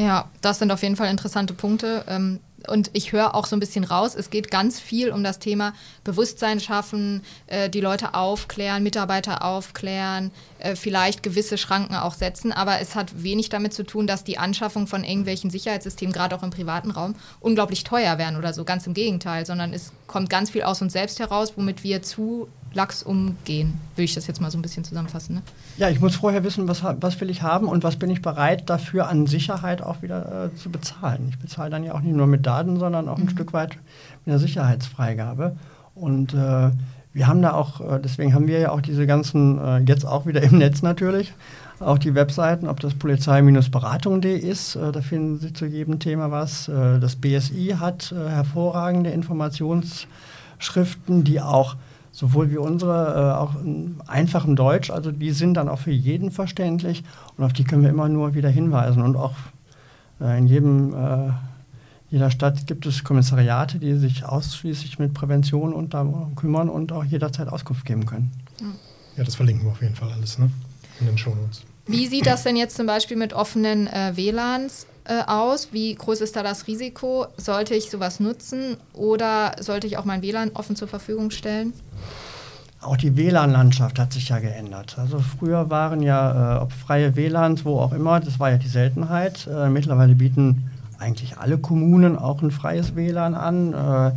Ja, 0.00 0.30
das 0.40 0.58
sind 0.58 0.72
auf 0.72 0.82
jeden 0.82 0.96
Fall 0.96 1.10
interessante 1.10 1.52
Punkte. 1.52 2.06
Ähm, 2.08 2.40
und 2.68 2.90
ich 2.94 3.12
höre 3.12 3.34
auch 3.34 3.44
so 3.44 3.54
ein 3.54 3.60
bisschen 3.60 3.84
raus, 3.84 4.14
es 4.14 4.30
geht 4.30 4.50
ganz 4.50 4.80
viel 4.80 5.10
um 5.10 5.22
das 5.22 5.38
Thema 5.38 5.74
Bewusstsein 6.04 6.58
schaffen, 6.58 7.22
äh, 7.48 7.68
die 7.68 7.82
Leute 7.82 8.14
aufklären, 8.14 8.82
Mitarbeiter 8.82 9.44
aufklären, 9.44 10.30
äh, 10.58 10.74
vielleicht 10.74 11.22
gewisse 11.22 11.58
Schranken 11.58 11.96
auch 11.96 12.14
setzen, 12.14 12.50
aber 12.50 12.80
es 12.80 12.94
hat 12.94 13.22
wenig 13.22 13.50
damit 13.50 13.74
zu 13.74 13.82
tun, 13.82 14.06
dass 14.06 14.24
die 14.24 14.38
Anschaffung 14.38 14.86
von 14.86 15.04
irgendwelchen 15.04 15.50
Sicherheitssystemen, 15.50 16.14
gerade 16.14 16.34
auch 16.34 16.42
im 16.42 16.50
privaten 16.50 16.90
Raum, 16.90 17.14
unglaublich 17.40 17.84
teuer 17.84 18.16
werden 18.16 18.38
oder 18.38 18.54
so, 18.54 18.64
ganz 18.64 18.86
im 18.86 18.94
Gegenteil, 18.94 19.44
sondern 19.44 19.74
es 19.74 19.92
kommt 20.06 20.30
ganz 20.30 20.48
viel 20.48 20.62
aus 20.62 20.80
uns 20.80 20.94
selbst 20.94 21.18
heraus, 21.18 21.52
womit 21.56 21.84
wir 21.84 22.02
zu 22.02 22.48
lax 22.72 23.02
umgehen, 23.02 23.78
würde 23.94 24.04
ich 24.04 24.14
das 24.14 24.26
jetzt 24.26 24.40
mal 24.40 24.50
so 24.50 24.58
ein 24.58 24.62
bisschen 24.62 24.84
zusammenfassen. 24.84 25.36
Ne? 25.36 25.42
Ja, 25.76 25.88
ich 25.88 26.00
muss 26.00 26.16
vorher 26.16 26.44
wissen, 26.44 26.68
was, 26.68 26.82
was 26.82 27.20
will 27.20 27.30
ich 27.30 27.42
haben 27.42 27.68
und 27.68 27.82
was 27.82 27.96
bin 27.96 28.10
ich 28.10 28.22
bereit 28.22 28.70
dafür 28.70 29.08
an 29.08 29.26
Sicherheit 29.26 29.82
auch 29.82 30.02
wieder 30.02 30.46
äh, 30.46 30.56
zu 30.56 30.70
bezahlen. 30.70 31.26
Ich 31.30 31.38
bezahle 31.38 31.70
dann 31.70 31.84
ja 31.84 31.94
auch 31.94 32.00
nicht 32.00 32.14
nur 32.14 32.26
mit 32.26 32.46
Daten, 32.46 32.78
sondern 32.78 33.08
auch 33.08 33.18
ein 33.18 33.24
mhm. 33.24 33.30
Stück 33.30 33.52
weit 33.52 33.76
mit 34.24 34.32
der 34.32 34.38
Sicherheitsfreigabe. 34.38 35.56
Und 35.94 36.34
äh, 36.34 36.70
wir 37.12 37.26
haben 37.26 37.42
da 37.42 37.54
auch, 37.54 37.80
äh, 37.80 37.98
deswegen 38.02 38.34
haben 38.34 38.46
wir 38.46 38.60
ja 38.60 38.70
auch 38.70 38.80
diese 38.80 39.04
ganzen, 39.06 39.58
äh, 39.58 39.80
jetzt 39.80 40.06
auch 40.06 40.26
wieder 40.26 40.42
im 40.42 40.58
Netz 40.58 40.82
natürlich, 40.82 41.32
auch 41.80 41.98
die 41.98 42.14
Webseiten, 42.14 42.68
ob 42.68 42.78
das 42.80 42.94
polizei-beratung.de 42.94 44.38
ist, 44.38 44.76
äh, 44.76 44.92
da 44.92 45.00
finden 45.00 45.38
Sie 45.38 45.52
zu 45.52 45.66
jedem 45.66 45.98
Thema 45.98 46.30
was. 46.30 46.66
das 46.66 47.16
BSI 47.16 47.74
hat 47.80 48.12
hervorragende 48.12 49.10
Informationsschriften, 49.10 51.24
die 51.24 51.40
auch 51.40 51.74
sowohl 52.12 52.50
wie 52.50 52.58
unsere, 52.58 53.38
auch 53.38 53.54
in 53.62 53.96
einfachem 54.06 54.56
Deutsch, 54.56 54.90
also 54.90 55.12
die 55.12 55.30
sind 55.30 55.54
dann 55.54 55.68
auch 55.68 55.78
für 55.78 55.92
jeden 55.92 56.30
verständlich 56.30 57.04
und 57.36 57.44
auf 57.44 57.52
die 57.52 57.64
können 57.64 57.82
wir 57.82 57.90
immer 57.90 58.08
nur 58.08 58.34
wieder 58.34 58.48
hinweisen 58.48 59.02
und 59.02 59.16
auch 59.16 59.34
in 60.20 60.46
jedem 60.46 60.94
jeder 62.10 62.30
Stadt 62.32 62.66
gibt 62.66 62.86
es 62.86 63.04
Kommissariate, 63.04 63.78
die 63.78 63.94
sich 63.94 64.24
ausschließlich 64.24 64.98
mit 64.98 65.14
Prävention 65.14 65.72
und 65.72 65.94
darum 65.94 66.34
kümmern 66.34 66.68
und 66.68 66.90
auch 66.90 67.04
jederzeit 67.04 67.48
Auskunft 67.48 67.84
geben 67.84 68.04
können. 68.04 68.32
Ja, 69.16 69.22
das 69.22 69.36
verlinken 69.36 69.64
wir 69.64 69.70
auf 69.70 69.80
jeden 69.80 69.94
Fall 69.94 70.10
alles 70.10 70.38
ne? 70.38 70.50
in 70.98 71.06
den 71.06 71.16
Shownotes. 71.16 71.62
Wie 71.86 72.06
sieht 72.08 72.26
das 72.26 72.42
denn 72.42 72.56
jetzt 72.56 72.76
zum 72.76 72.86
Beispiel 72.86 73.16
mit 73.16 73.32
offenen 73.32 73.86
äh, 73.86 74.16
WLANs 74.16 74.86
äh, 75.04 75.22
aus? 75.26 75.68
Wie 75.72 75.94
groß 75.94 76.20
ist 76.20 76.36
da 76.36 76.42
das 76.42 76.66
Risiko? 76.66 77.26
Sollte 77.36 77.74
ich 77.74 77.90
sowas 77.90 78.20
nutzen 78.20 78.76
oder 78.92 79.56
sollte 79.60 79.86
ich 79.86 79.96
auch 79.98 80.04
mein 80.04 80.22
WLAN 80.22 80.50
offen 80.54 80.76
zur 80.76 80.88
Verfügung 80.88 81.30
stellen? 81.30 81.72
Auch 82.80 82.96
die 82.96 83.16
WLAN-Landschaft 83.16 83.98
hat 83.98 84.12
sich 84.12 84.30
ja 84.30 84.38
geändert. 84.38 84.96
Also 84.98 85.18
früher 85.18 85.68
waren 85.68 86.02
ja 86.02 86.56
äh, 86.56 86.62
ob 86.62 86.72
freie 86.72 87.14
WLANs, 87.14 87.64
wo 87.64 87.78
auch 87.78 87.92
immer, 87.92 88.20
das 88.20 88.40
war 88.40 88.50
ja 88.50 88.56
die 88.56 88.68
Seltenheit. 88.68 89.46
Äh, 89.46 89.68
mittlerweile 89.68 90.14
bieten 90.14 90.70
eigentlich 90.98 91.36
alle 91.38 91.58
Kommunen 91.58 92.16
auch 92.18 92.40
ein 92.42 92.50
freies 92.50 92.96
WLAN 92.96 93.34
an. 93.34 93.74
Äh, 93.74 94.12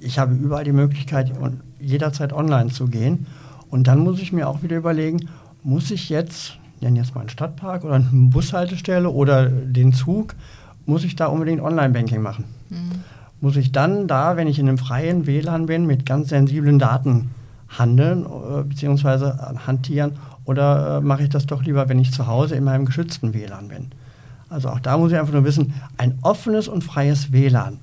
ich 0.00 0.18
habe 0.18 0.34
überall 0.34 0.64
die 0.64 0.72
Möglichkeit, 0.72 1.32
jederzeit 1.78 2.32
online 2.32 2.70
zu 2.70 2.86
gehen. 2.86 3.26
Und 3.70 3.86
dann 3.86 3.98
muss 3.98 4.20
ich 4.20 4.32
mir 4.32 4.48
auch 4.48 4.62
wieder 4.62 4.76
überlegen, 4.76 5.28
muss 5.62 5.90
ich 5.90 6.08
jetzt, 6.08 6.56
nenne 6.80 6.98
jetzt 6.98 7.14
mal 7.14 7.22
einen 7.22 7.30
Stadtpark 7.30 7.84
oder 7.84 7.94
eine 7.94 8.08
Bushaltestelle 8.12 9.10
oder 9.10 9.48
den 9.48 9.92
Zug, 9.92 10.34
muss 10.86 11.04
ich 11.04 11.16
da 11.16 11.26
unbedingt 11.26 11.60
Online-Banking 11.60 12.22
machen? 12.22 12.44
Mhm. 12.68 12.90
Muss 13.40 13.56
ich 13.56 13.72
dann 13.72 14.06
da, 14.06 14.36
wenn 14.36 14.48
ich 14.48 14.58
in 14.58 14.68
einem 14.68 14.78
freien 14.78 15.26
WLAN 15.26 15.66
bin, 15.66 15.86
mit 15.86 16.04
ganz 16.04 16.28
sensiblen 16.28 16.78
Daten 16.78 17.30
handeln 17.68 18.26
äh, 18.26 18.62
bzw. 18.64 19.32
hantieren? 19.66 20.12
Oder 20.44 20.98
äh, 20.98 21.00
mache 21.00 21.22
ich 21.22 21.28
das 21.28 21.46
doch 21.46 21.62
lieber, 21.62 21.88
wenn 21.88 21.98
ich 21.98 22.12
zu 22.12 22.26
Hause 22.26 22.56
in 22.56 22.64
meinem 22.64 22.84
geschützten 22.84 23.32
WLAN 23.34 23.68
bin? 23.68 23.90
Also 24.48 24.68
auch 24.68 24.80
da 24.80 24.98
muss 24.98 25.12
ich 25.12 25.18
einfach 25.18 25.32
nur 25.32 25.44
wissen, 25.44 25.74
ein 25.96 26.18
offenes 26.22 26.66
und 26.66 26.82
freies 26.82 27.32
WLAN 27.32 27.78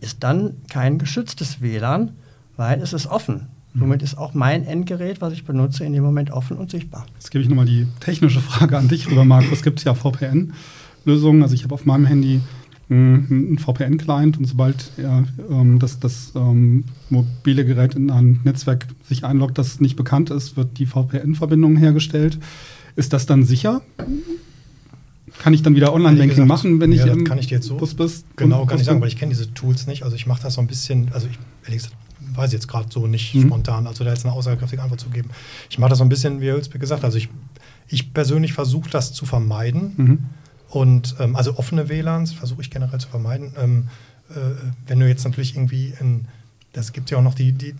ist 0.00 0.22
dann 0.24 0.56
kein 0.68 0.98
geschütztes 0.98 1.60
WLAN, 1.60 2.12
weil 2.56 2.80
es 2.82 2.92
ist 2.92 3.06
offen. 3.06 3.48
Somit 3.78 4.02
ist 4.02 4.16
auch 4.16 4.34
mein 4.34 4.66
Endgerät, 4.66 5.20
was 5.20 5.32
ich 5.32 5.44
benutze, 5.44 5.84
in 5.84 5.92
dem 5.92 6.02
Moment 6.02 6.30
offen 6.30 6.56
und 6.56 6.70
sichtbar. 6.70 7.06
Jetzt 7.14 7.30
gebe 7.30 7.42
ich 7.42 7.48
nochmal 7.48 7.66
die 7.66 7.86
technische 8.00 8.40
Frage 8.40 8.76
an 8.78 8.88
dich 8.88 9.10
rüber, 9.10 9.24
Markus. 9.24 9.62
Gibt 9.62 9.78
es 9.78 9.84
ja 9.84 9.94
VPN-Lösungen? 9.94 11.42
Also 11.42 11.54
ich 11.54 11.64
habe 11.64 11.74
auf 11.74 11.86
meinem 11.86 12.06
Handy 12.06 12.40
hm, 12.88 13.26
einen 13.30 13.58
VPN-Client 13.58 14.38
und 14.38 14.46
sobald 14.46 14.92
ja, 14.96 15.24
ähm, 15.50 15.78
das, 15.78 16.00
das 16.00 16.32
ähm, 16.34 16.84
mobile 17.10 17.64
Gerät 17.64 17.94
in 17.94 18.10
ein 18.10 18.40
Netzwerk 18.44 18.86
sich 19.08 19.24
einloggt, 19.24 19.58
das 19.58 19.80
nicht 19.80 19.96
bekannt 19.96 20.30
ist, 20.30 20.56
wird 20.56 20.78
die 20.78 20.86
VPN-Verbindung 20.86 21.76
hergestellt. 21.76 22.38
Ist 22.96 23.12
das 23.12 23.26
dann 23.26 23.44
sicher? 23.44 23.82
kann 25.38 25.54
ich 25.54 25.62
dann 25.62 25.74
wieder 25.74 25.92
Online-Banking 25.92 26.46
machen, 26.46 26.80
wenn 26.80 26.92
ja, 26.92 27.06
ich 27.06 27.12
im 27.12 27.24
kann 27.24 27.38
ich 27.38 27.46
dir 27.46 27.56
jetzt 27.56 27.66
so 27.66 27.76
Bus 27.76 27.94
bist? 27.94 28.26
Genau, 28.36 28.66
kann 28.66 28.78
ich 28.78 28.84
sagen, 28.84 29.00
weil 29.00 29.08
ich 29.08 29.16
kenne 29.16 29.30
diese 29.30 29.52
Tools 29.54 29.86
nicht. 29.86 30.02
Also 30.02 30.16
ich 30.16 30.26
mache 30.26 30.42
das 30.42 30.54
so 30.54 30.60
ein 30.60 30.66
bisschen, 30.66 31.10
also 31.12 31.28
ich 31.28 31.38
ehrlich 31.64 31.82
gesagt, 31.82 31.94
weiß 32.38 32.52
jetzt 32.52 32.68
gerade 32.68 32.88
so 32.90 33.06
nicht 33.06 33.34
mhm. 33.34 33.48
spontan, 33.48 33.86
also 33.86 34.04
da 34.04 34.10
jetzt 34.10 34.24
eine 34.24 34.34
aussagekräftige 34.34 34.82
Antwort 34.82 35.00
zu 35.00 35.10
geben. 35.10 35.30
Ich 35.68 35.78
mache 35.78 35.90
das 35.90 35.98
so 35.98 36.04
ein 36.04 36.08
bisschen, 36.08 36.40
wie 36.40 36.46
Herr 36.46 36.54
Hülsbeck 36.54 36.80
gesagt 36.80 37.04
also 37.04 37.18
ich, 37.18 37.28
ich 37.88 38.14
persönlich 38.14 38.52
versuche 38.52 38.88
das 38.88 39.12
zu 39.12 39.26
vermeiden. 39.26 39.92
Mhm. 39.96 40.18
Und 40.70 41.16
ähm, 41.18 41.36
also 41.36 41.56
offene 41.56 41.88
WLANs 41.88 42.32
versuche 42.32 42.60
ich 42.62 42.70
generell 42.70 43.00
zu 43.00 43.08
vermeiden. 43.08 43.52
Ähm, 43.58 43.88
äh, 44.30 44.34
wenn 44.86 45.00
du 45.00 45.08
jetzt 45.08 45.24
natürlich 45.24 45.56
irgendwie 45.56 45.94
in, 46.00 46.26
das 46.72 46.92
gibt 46.92 47.10
ja 47.10 47.18
auch 47.18 47.22
noch 47.22 47.34
die, 47.34 47.52
die, 47.52 47.74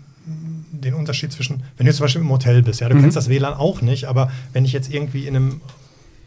den 0.73 0.95
Unterschied 0.95 1.33
zwischen, 1.33 1.63
wenn 1.77 1.87
du 1.87 1.93
zum 1.93 2.05
Beispiel 2.05 2.23
im 2.23 2.31
Hotel 2.31 2.63
bist, 2.63 2.81
ja, 2.81 2.89
du 2.89 2.97
mhm. 2.97 3.03
kennst 3.03 3.17
das 3.17 3.29
WLAN 3.29 3.55
auch 3.55 3.83
nicht, 3.83 4.07
aber 4.07 4.31
wenn 4.53 4.65
ich 4.65 4.73
jetzt 4.73 4.93
irgendwie 4.93 5.27
in 5.27 5.37
einem 5.37 5.61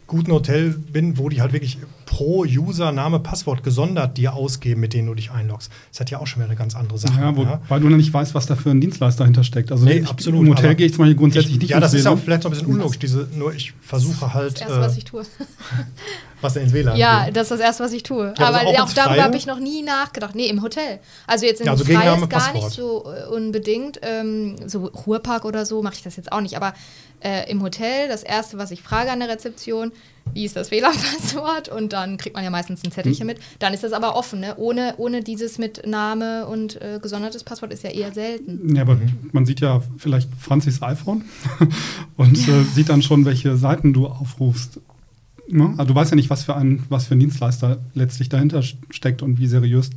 guten 0.06 0.32
Hotel 0.32 0.70
bin, 0.70 1.18
wo 1.18 1.28
die 1.28 1.40
halt 1.40 1.52
wirklich 1.52 1.78
pro 2.06 2.44
User 2.44 2.92
Name, 2.92 3.20
Passwort 3.20 3.62
gesondert 3.62 4.16
dir 4.16 4.34
ausgeben, 4.34 4.80
mit 4.80 4.94
denen 4.94 5.08
du 5.08 5.14
dich 5.14 5.30
einloggst. 5.30 5.70
Das 5.90 6.00
hat 6.00 6.10
ja 6.10 6.18
auch 6.18 6.26
schon 6.26 6.40
wieder 6.40 6.50
eine 6.50 6.58
ganz 6.58 6.74
andere 6.74 6.98
Sache. 6.98 7.20
Ja, 7.20 7.36
wo, 7.36 7.42
ja. 7.42 7.60
weil 7.68 7.80
du 7.80 7.88
noch 7.88 7.96
nicht 7.96 8.12
weißt, 8.12 8.34
was 8.34 8.46
da 8.46 8.56
für 8.56 8.70
ein 8.70 8.80
Dienstleister 8.80 9.24
hintersteckt. 9.24 9.72
Also 9.72 9.84
nee, 9.84 9.98
ich, 9.98 10.08
absolut. 10.08 10.42
Im 10.42 10.50
Hotel 10.50 10.74
gehe 10.74 10.86
ich 10.86 10.92
zum 10.92 11.02
Beispiel 11.02 11.16
grundsätzlich 11.16 11.54
ich, 11.54 11.60
nicht 11.60 11.70
Ja, 11.70 11.80
das 11.80 11.94
ist 11.94 12.06
auch 12.06 12.18
vielleicht 12.18 12.42
so 12.42 12.48
ein 12.48 12.52
bisschen 12.52 12.68
unlogisch. 12.68 12.98
Diese, 12.98 13.28
nur 13.36 13.54
ich 13.54 13.72
versuche 13.80 14.32
halt. 14.34 14.54
Das 14.54 14.60
erste, 14.62 14.78
äh, 14.78 14.80
was 14.80 14.96
ich 14.96 15.04
tue. 15.04 15.22
was 16.40 16.54
denn 16.54 16.64
ins 16.64 16.72
WLAN? 16.72 16.96
Ja, 16.96 17.30
das 17.30 17.44
ist 17.44 17.50
das 17.52 17.60
erste, 17.60 17.84
was 17.84 17.92
ich 17.92 18.02
tue. 18.02 18.34
Ja, 18.38 18.48
Aber 18.48 18.66
auch, 18.66 18.80
auch 18.80 18.92
darüber 18.92 19.22
habe 19.22 19.36
ich 19.36 19.46
noch 19.46 19.58
nie 19.58 19.82
nachgedacht. 19.82 20.34
Nee, 20.34 20.48
im 20.48 20.62
Hotel. 20.62 20.98
Also 21.26 21.46
jetzt 21.46 21.60
im 21.60 21.66
ja, 21.66 21.72
also 21.72 21.84
Freies 21.84 22.28
gar 22.28 22.52
nicht 22.52 22.70
so 22.70 23.04
äh, 23.06 23.26
unbedingt. 23.34 24.00
Ähm, 24.02 24.56
so 24.66 24.86
Ruhrpark 24.86 25.44
oder 25.44 25.66
so 25.66 25.82
mache 25.82 25.94
ich 25.94 26.02
das 26.02 26.16
jetzt 26.16 26.32
auch 26.32 26.40
nicht. 26.40 26.56
Aber 26.56 26.74
äh, 27.20 27.50
im 27.50 27.62
Hotel, 27.62 28.08
das 28.08 28.22
erste, 28.22 28.58
was 28.58 28.70
ich 28.70 28.82
frage 28.82 29.10
an 29.10 29.20
der 29.20 29.28
Rezeption, 29.28 29.92
wie 30.34 30.44
ist 30.44 30.56
das 30.56 30.70
WLAN-Passwort? 30.70 31.68
Und 31.68 31.92
dann 31.92 32.16
kriegt 32.16 32.34
man 32.34 32.44
ja 32.44 32.50
meistens 32.50 32.82
ein 32.84 32.90
Zettelchen 32.90 33.26
mhm. 33.26 33.34
mit. 33.34 33.42
Dann 33.58 33.74
ist 33.74 33.84
das 33.84 33.92
aber 33.92 34.16
offen, 34.16 34.40
ne? 34.40 34.54
ohne, 34.56 34.94
ohne 34.98 35.22
dieses 35.22 35.58
mit 35.58 35.86
Name 35.86 36.46
und 36.46 36.80
äh, 36.80 36.98
gesondertes 37.02 37.44
Passwort 37.44 37.72
ist 37.72 37.84
ja 37.84 37.90
eher 37.90 38.12
selten. 38.12 38.74
Ja, 38.74 38.82
aber 38.82 38.98
man 39.32 39.46
sieht 39.46 39.60
ja 39.60 39.82
vielleicht 39.98 40.28
Franzis 40.38 40.82
iPhone 40.82 41.24
und 42.16 42.36
äh, 42.48 42.64
sieht 42.74 42.88
dann 42.88 43.02
schon, 43.02 43.24
welche 43.24 43.56
Seiten 43.56 43.92
du 43.92 44.06
aufrufst. 44.06 44.80
Ne? 45.48 45.74
Also 45.76 45.92
du 45.92 45.94
weißt 45.94 46.12
ja 46.12 46.16
nicht, 46.16 46.30
was 46.30 46.44
für, 46.44 46.56
ein, 46.56 46.84
was 46.88 47.06
für 47.06 47.14
ein 47.14 47.20
Dienstleister 47.20 47.78
letztlich 47.94 48.28
dahinter 48.28 48.62
steckt 48.62 49.22
und 49.22 49.38
wie 49.38 49.46
seriös 49.46 49.90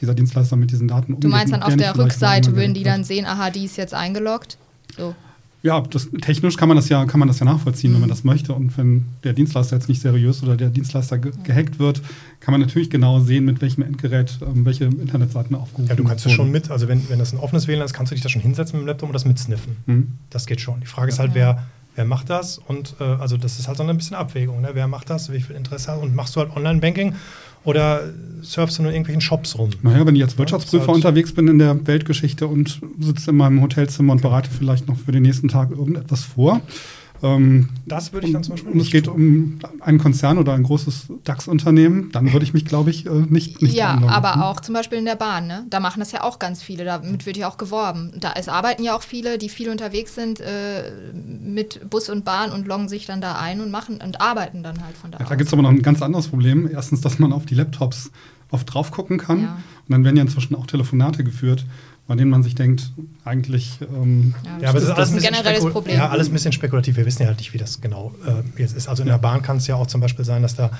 dieser 0.00 0.14
Dienstleister 0.14 0.56
mit 0.56 0.70
diesen 0.70 0.88
Daten 0.88 1.14
umgeht. 1.14 1.24
Du 1.24 1.28
meinst 1.28 1.52
dann 1.52 1.62
auf 1.62 1.76
der 1.76 1.96
Rückseite 1.96 2.56
würden 2.56 2.74
die 2.74 2.82
dann 2.82 3.04
sehen, 3.04 3.24
aha, 3.24 3.50
die 3.50 3.64
ist 3.64 3.76
jetzt 3.76 3.94
eingeloggt? 3.94 4.58
So. 4.96 5.14
Ja, 5.62 5.80
das, 5.80 6.08
technisch 6.20 6.56
kann 6.56 6.68
man 6.68 6.76
das 6.76 6.88
ja, 6.88 7.04
kann 7.04 7.20
man 7.20 7.28
das 7.28 7.38
ja 7.38 7.46
nachvollziehen, 7.46 7.92
wenn 7.92 8.00
man 8.00 8.08
mhm. 8.08 8.12
das 8.12 8.24
möchte. 8.24 8.52
Und 8.52 8.76
wenn 8.76 9.06
der 9.22 9.32
Dienstleister 9.32 9.76
jetzt 9.76 9.88
nicht 9.88 10.02
seriös 10.02 10.42
oder 10.42 10.56
der 10.56 10.70
Dienstleister 10.70 11.18
ge 11.18 11.32
gehackt 11.44 11.78
wird, 11.78 12.02
kann 12.40 12.52
man 12.52 12.60
natürlich 12.60 12.90
genau 12.90 13.20
sehen, 13.20 13.44
mit 13.44 13.60
welchem 13.62 13.82
Endgerät 13.82 14.38
ähm, 14.42 14.64
welche 14.64 14.86
Internetseiten 14.86 15.54
aufgerufen 15.54 15.88
werden. 15.88 15.98
Ja, 15.98 16.02
du 16.02 16.08
kannst 16.08 16.26
es 16.26 16.32
schon 16.32 16.50
mit, 16.50 16.70
also 16.70 16.88
wenn, 16.88 17.08
wenn 17.08 17.20
das 17.20 17.32
ein 17.32 17.38
offenes 17.38 17.68
WLAN 17.68 17.84
ist, 17.84 17.92
kannst 17.92 18.10
du 18.10 18.14
dich 18.14 18.22
da 18.22 18.28
schon 18.28 18.42
hinsetzen 18.42 18.76
mit 18.76 18.84
dem 18.84 18.88
Laptop 18.88 19.08
und 19.08 19.12
das 19.12 19.24
mitsniffen. 19.24 19.76
Mhm. 19.86 20.08
Das 20.30 20.46
geht 20.46 20.60
schon. 20.60 20.80
Die 20.80 20.86
Frage 20.86 21.10
ist 21.10 21.20
halt, 21.20 21.34
wer, 21.34 21.64
wer 21.94 22.04
macht 22.04 22.30
das? 22.30 22.58
Und 22.58 22.94
äh, 23.00 23.04
also 23.04 23.36
das 23.36 23.58
ist 23.58 23.68
halt 23.68 23.76
so 23.78 23.84
ein 23.84 23.96
bisschen 23.96 24.16
Abwägung. 24.16 24.60
Ne? 24.60 24.70
Wer 24.72 24.86
macht 24.86 25.10
das? 25.10 25.32
Wie 25.32 25.40
viel 25.40 25.56
Interesse 25.56 25.92
hat? 25.92 26.00
Und 26.00 26.14
machst 26.14 26.36
du 26.36 26.40
halt 26.40 26.54
Online-Banking? 26.56 27.14
Oder 27.64 28.10
surfst 28.42 28.78
du 28.78 28.82
nur 28.82 28.90
in 28.90 28.96
irgendwelchen 28.96 29.20
Shops 29.20 29.56
rum? 29.56 29.70
Naja, 29.82 30.04
wenn 30.04 30.16
ich 30.16 30.22
als 30.22 30.36
Wirtschaftsprüfer 30.36 30.88
halt 30.88 30.96
unterwegs 30.96 31.32
bin 31.32 31.46
in 31.46 31.58
der 31.58 31.86
Weltgeschichte 31.86 32.46
und 32.48 32.80
sitze 32.98 33.30
in 33.30 33.36
meinem 33.36 33.62
Hotelzimmer 33.62 34.12
und 34.12 34.22
berate 34.22 34.50
vielleicht 34.50 34.88
noch 34.88 34.96
für 34.98 35.12
den 35.12 35.22
nächsten 35.22 35.48
Tag 35.48 35.70
irgendetwas 35.70 36.24
vor, 36.24 36.60
ähm, 37.22 37.68
das 37.86 38.12
würde 38.12 38.26
ich 38.26 38.32
dann 38.32 38.42
zum 38.42 38.54
Beispiel. 38.54 38.72
Und 38.72 38.80
es 38.80 38.90
geht 38.90 39.06
um 39.06 39.58
einen 39.80 39.98
Konzern 39.98 40.38
oder 40.38 40.54
ein 40.54 40.64
großes 40.64 41.06
DAX-Unternehmen, 41.24 42.10
dann 42.12 42.32
würde 42.32 42.44
ich 42.44 42.52
mich, 42.52 42.64
glaube 42.64 42.90
ich, 42.90 43.06
äh, 43.06 43.10
nicht, 43.10 43.62
nicht 43.62 43.74
Ja, 43.74 44.00
aber 44.08 44.44
auch 44.44 44.60
zum 44.60 44.74
Beispiel 44.74 44.98
in 44.98 45.04
der 45.04 45.14
Bahn, 45.14 45.46
ne? 45.46 45.64
Da 45.70 45.78
machen 45.78 46.00
das 46.00 46.10
ja 46.10 46.24
auch 46.24 46.38
ganz 46.38 46.62
viele, 46.62 46.84
damit 46.84 47.24
wird 47.24 47.36
ja 47.36 47.48
auch 47.48 47.58
geworben. 47.58 48.12
Da 48.18 48.32
es 48.36 48.48
arbeiten 48.48 48.82
ja 48.82 48.96
auch 48.96 49.02
viele, 49.02 49.38
die 49.38 49.48
viel 49.48 49.70
unterwegs 49.70 50.14
sind 50.14 50.40
äh, 50.40 50.90
mit 51.14 51.88
Bus 51.88 52.08
und 52.08 52.24
Bahn 52.24 52.50
und 52.50 52.66
loggen 52.66 52.88
sich 52.88 53.06
dann 53.06 53.20
da 53.20 53.36
ein 53.36 53.60
und 53.60 53.70
machen 53.70 54.00
und 54.04 54.20
arbeiten 54.20 54.62
dann 54.62 54.84
halt 54.84 54.96
von 54.96 55.12
da. 55.12 55.18
Ja, 55.18 55.26
da 55.26 55.34
gibt 55.36 55.46
es 55.46 55.52
aber 55.52 55.62
noch 55.62 55.70
ein 55.70 55.82
ganz 55.82 56.02
anderes 56.02 56.28
Problem. 56.28 56.68
Erstens, 56.72 57.02
dass 57.02 57.20
man 57.20 57.32
auf 57.32 57.46
die 57.46 57.54
Laptops 57.54 58.10
oft 58.50 58.72
drauf 58.72 58.90
gucken 58.90 59.18
kann. 59.18 59.42
Ja. 59.42 59.52
Und 59.88 59.90
dann 59.92 60.04
werden 60.04 60.16
ja 60.16 60.22
inzwischen 60.22 60.54
auch 60.54 60.66
Telefonate 60.66 61.24
geführt 61.24 61.64
bei 62.06 62.16
denen 62.16 62.30
man 62.30 62.42
sich 62.42 62.54
denkt, 62.54 62.92
eigentlich. 63.24 63.78
Ähm, 63.80 64.34
ja, 64.60 64.70
aber 64.70 64.78
es 64.78 64.84
ist 64.84 64.90
alles 64.90 65.10
ein, 65.10 65.16
ein 65.16 65.22
generelles 65.22 65.66
Problem. 65.66 65.96
Ja, 65.96 66.08
alles 66.08 66.28
ein 66.28 66.32
bisschen 66.32 66.52
spekulativ. 66.52 66.96
Wir 66.96 67.06
wissen 67.06 67.22
ja 67.22 67.28
halt 67.28 67.38
nicht, 67.38 67.52
wie 67.54 67.58
das 67.58 67.80
genau 67.80 68.12
äh, 68.26 68.60
jetzt 68.60 68.76
ist. 68.76 68.88
Also 68.88 69.02
in 69.02 69.08
der 69.08 69.18
Bahn 69.18 69.42
kann 69.42 69.58
es 69.58 69.66
ja 69.66 69.76
auch 69.76 69.86
zum 69.86 70.00
Beispiel 70.00 70.24
sein, 70.24 70.42
dass 70.42 70.56
da 70.56 70.70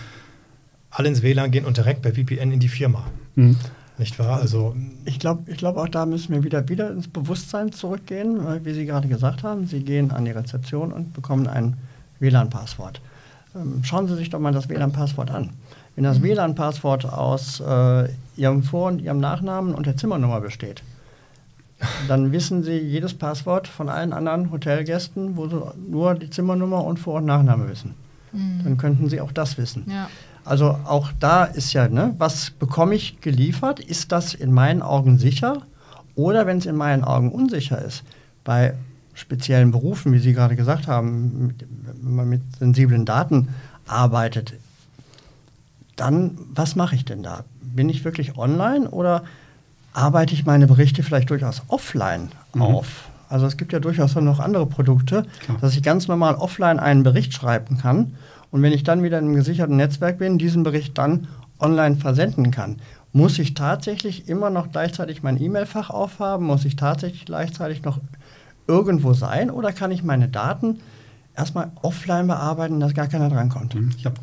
alle 0.90 1.08
ins 1.08 1.22
WLAN 1.22 1.50
gehen 1.50 1.64
und 1.64 1.76
direkt 1.76 2.02
per 2.02 2.12
VPN 2.12 2.52
in 2.52 2.60
die 2.60 2.68
Firma. 2.68 3.04
Mhm. 3.34 3.56
Nicht 3.98 4.18
wahr? 4.18 4.40
Also 4.40 4.74
Ich 5.04 5.18
glaube 5.18 5.50
ich 5.50 5.58
glaub, 5.58 5.76
auch 5.76 5.88
da 5.88 6.06
müssen 6.06 6.34
wir 6.34 6.42
wieder, 6.42 6.68
wieder 6.68 6.90
ins 6.90 7.08
Bewusstsein 7.08 7.72
zurückgehen, 7.72 8.44
weil, 8.44 8.64
wie 8.64 8.72
Sie 8.72 8.86
gerade 8.86 9.06
gesagt 9.08 9.42
haben, 9.42 9.66
Sie 9.66 9.80
gehen 9.80 10.10
an 10.10 10.24
die 10.24 10.30
Rezeption 10.32 10.92
und 10.92 11.12
bekommen 11.12 11.46
ein 11.46 11.76
WLAN-Passwort. 12.18 13.00
Ähm, 13.54 13.84
schauen 13.84 14.08
Sie 14.08 14.16
sich 14.16 14.30
doch 14.30 14.40
mal 14.40 14.52
das 14.52 14.68
WLAN-Passwort 14.68 15.30
an. 15.30 15.50
Wenn 15.94 16.04
das 16.04 16.22
WLAN-Passwort 16.22 17.04
aus 17.04 17.60
äh, 17.60 18.08
Ihrem 18.36 18.62
Vor- 18.62 18.88
und 18.88 19.00
Ihrem 19.02 19.20
Nachnamen 19.20 19.74
und 19.74 19.86
der 19.86 19.96
Zimmernummer 19.96 20.40
besteht, 20.40 20.82
dann 22.08 22.32
wissen 22.32 22.62
Sie 22.62 22.78
jedes 22.78 23.14
Passwort 23.14 23.68
von 23.68 23.88
allen 23.88 24.12
anderen 24.12 24.50
Hotelgästen, 24.50 25.36
wo 25.36 25.48
Sie 25.48 25.60
nur 25.88 26.14
die 26.14 26.30
Zimmernummer 26.30 26.84
und 26.84 26.98
Vor- 26.98 27.16
und 27.16 27.26
Nachname 27.26 27.68
wissen. 27.68 27.94
Dann 28.64 28.78
könnten 28.78 29.10
Sie 29.10 29.20
auch 29.20 29.32
das 29.32 29.58
wissen. 29.58 29.84
Ja. 29.90 30.08
Also 30.44 30.78
auch 30.84 31.12
da 31.20 31.44
ist 31.44 31.72
ja, 31.72 31.88
ne, 31.88 32.14
was 32.18 32.50
bekomme 32.50 32.94
ich 32.94 33.20
geliefert? 33.20 33.78
Ist 33.78 34.10
das 34.10 34.34
in 34.34 34.52
meinen 34.52 34.82
Augen 34.82 35.18
sicher? 35.18 35.62
Oder 36.14 36.46
wenn 36.46 36.58
es 36.58 36.66
in 36.66 36.76
meinen 36.76 37.04
Augen 37.04 37.30
unsicher 37.30 37.80
ist, 37.80 38.02
bei 38.42 38.74
speziellen 39.14 39.70
Berufen, 39.70 40.12
wie 40.12 40.18
Sie 40.18 40.32
gerade 40.32 40.56
gesagt 40.56 40.88
haben, 40.88 41.46
mit, 41.48 41.66
wenn 42.02 42.14
man 42.14 42.28
mit 42.28 42.42
sensiblen 42.58 43.04
Daten 43.04 43.48
arbeitet, 43.86 44.54
dann 45.96 46.38
was 46.54 46.74
mache 46.74 46.96
ich 46.96 47.04
denn 47.04 47.22
da? 47.22 47.44
Bin 47.60 47.88
ich 47.88 48.04
wirklich 48.04 48.36
online 48.36 48.90
oder 48.90 49.24
arbeite 49.92 50.34
ich 50.34 50.44
meine 50.46 50.66
Berichte 50.66 51.02
vielleicht 51.02 51.30
durchaus 51.30 51.62
offline 51.68 52.28
Mhm. 52.54 52.62
auf? 52.62 53.08
Also 53.28 53.46
es 53.46 53.56
gibt 53.56 53.72
ja 53.72 53.80
durchaus 53.80 54.14
noch 54.14 54.40
andere 54.40 54.66
Produkte, 54.66 55.24
Klar. 55.40 55.56
dass 55.60 55.74
ich 55.74 55.82
ganz 55.82 56.06
normal 56.06 56.34
offline 56.34 56.78
einen 56.78 57.02
Bericht 57.02 57.32
schreiben 57.32 57.78
kann 57.78 58.14
und 58.50 58.60
wenn 58.62 58.72
ich 58.72 58.82
dann 58.84 59.02
wieder 59.02 59.18
in 59.18 59.24
einem 59.26 59.34
gesicherten 59.36 59.76
Netzwerk 59.76 60.18
bin, 60.18 60.36
diesen 60.38 60.62
Bericht 60.62 60.98
dann 60.98 61.28
online 61.58 61.96
versenden 61.96 62.50
kann. 62.50 62.76
Muss 63.14 63.38
ich 63.38 63.54
tatsächlich 63.54 64.28
immer 64.28 64.50
noch 64.50 64.70
gleichzeitig 64.72 65.22
mein 65.22 65.40
E-Mail-Fach 65.40 65.90
aufhaben? 65.90 66.46
Muss 66.46 66.64
ich 66.64 66.76
tatsächlich 66.76 67.24
gleichzeitig 67.26 67.82
noch 67.82 68.00
irgendwo 68.66 69.12
sein? 69.12 69.50
Oder 69.50 69.72
kann 69.72 69.90
ich 69.90 70.02
meine 70.02 70.28
Daten 70.28 70.80
erstmal 71.36 71.70
offline 71.82 72.26
bearbeiten, 72.26 72.80
dass 72.80 72.94
gar 72.94 73.06
keiner 73.08 73.28
drankommt? 73.28 73.76
Ich 73.98 74.06
habe 74.06 74.16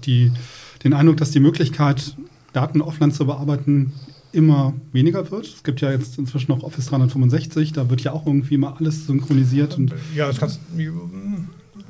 den 0.84 0.94
Eindruck, 0.94 1.18
dass 1.18 1.32
die 1.32 1.40
Möglichkeit, 1.40 2.16
Daten 2.54 2.82
offline 2.82 3.12
zu 3.12 3.26
bearbeiten, 3.28 3.94
immer 4.32 4.74
weniger 4.92 5.30
wird. 5.32 5.46
Es 5.48 5.64
gibt 5.64 5.82
ja 5.82 5.92
jetzt 5.92 6.18
inzwischen 6.18 6.52
noch 6.52 6.64
Office 6.64 6.86
365, 6.88 7.74
da 7.74 7.90
wird 7.90 8.02
ja 8.02 8.12
auch 8.14 8.26
irgendwie 8.26 8.58
mal 8.58 8.74
alles 8.80 9.08
synchronisiert. 9.08 9.78
Und 9.78 9.94
Ja, 10.16 10.28
das 10.28 10.38
kannst 10.38 10.60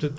das- 0.00 0.10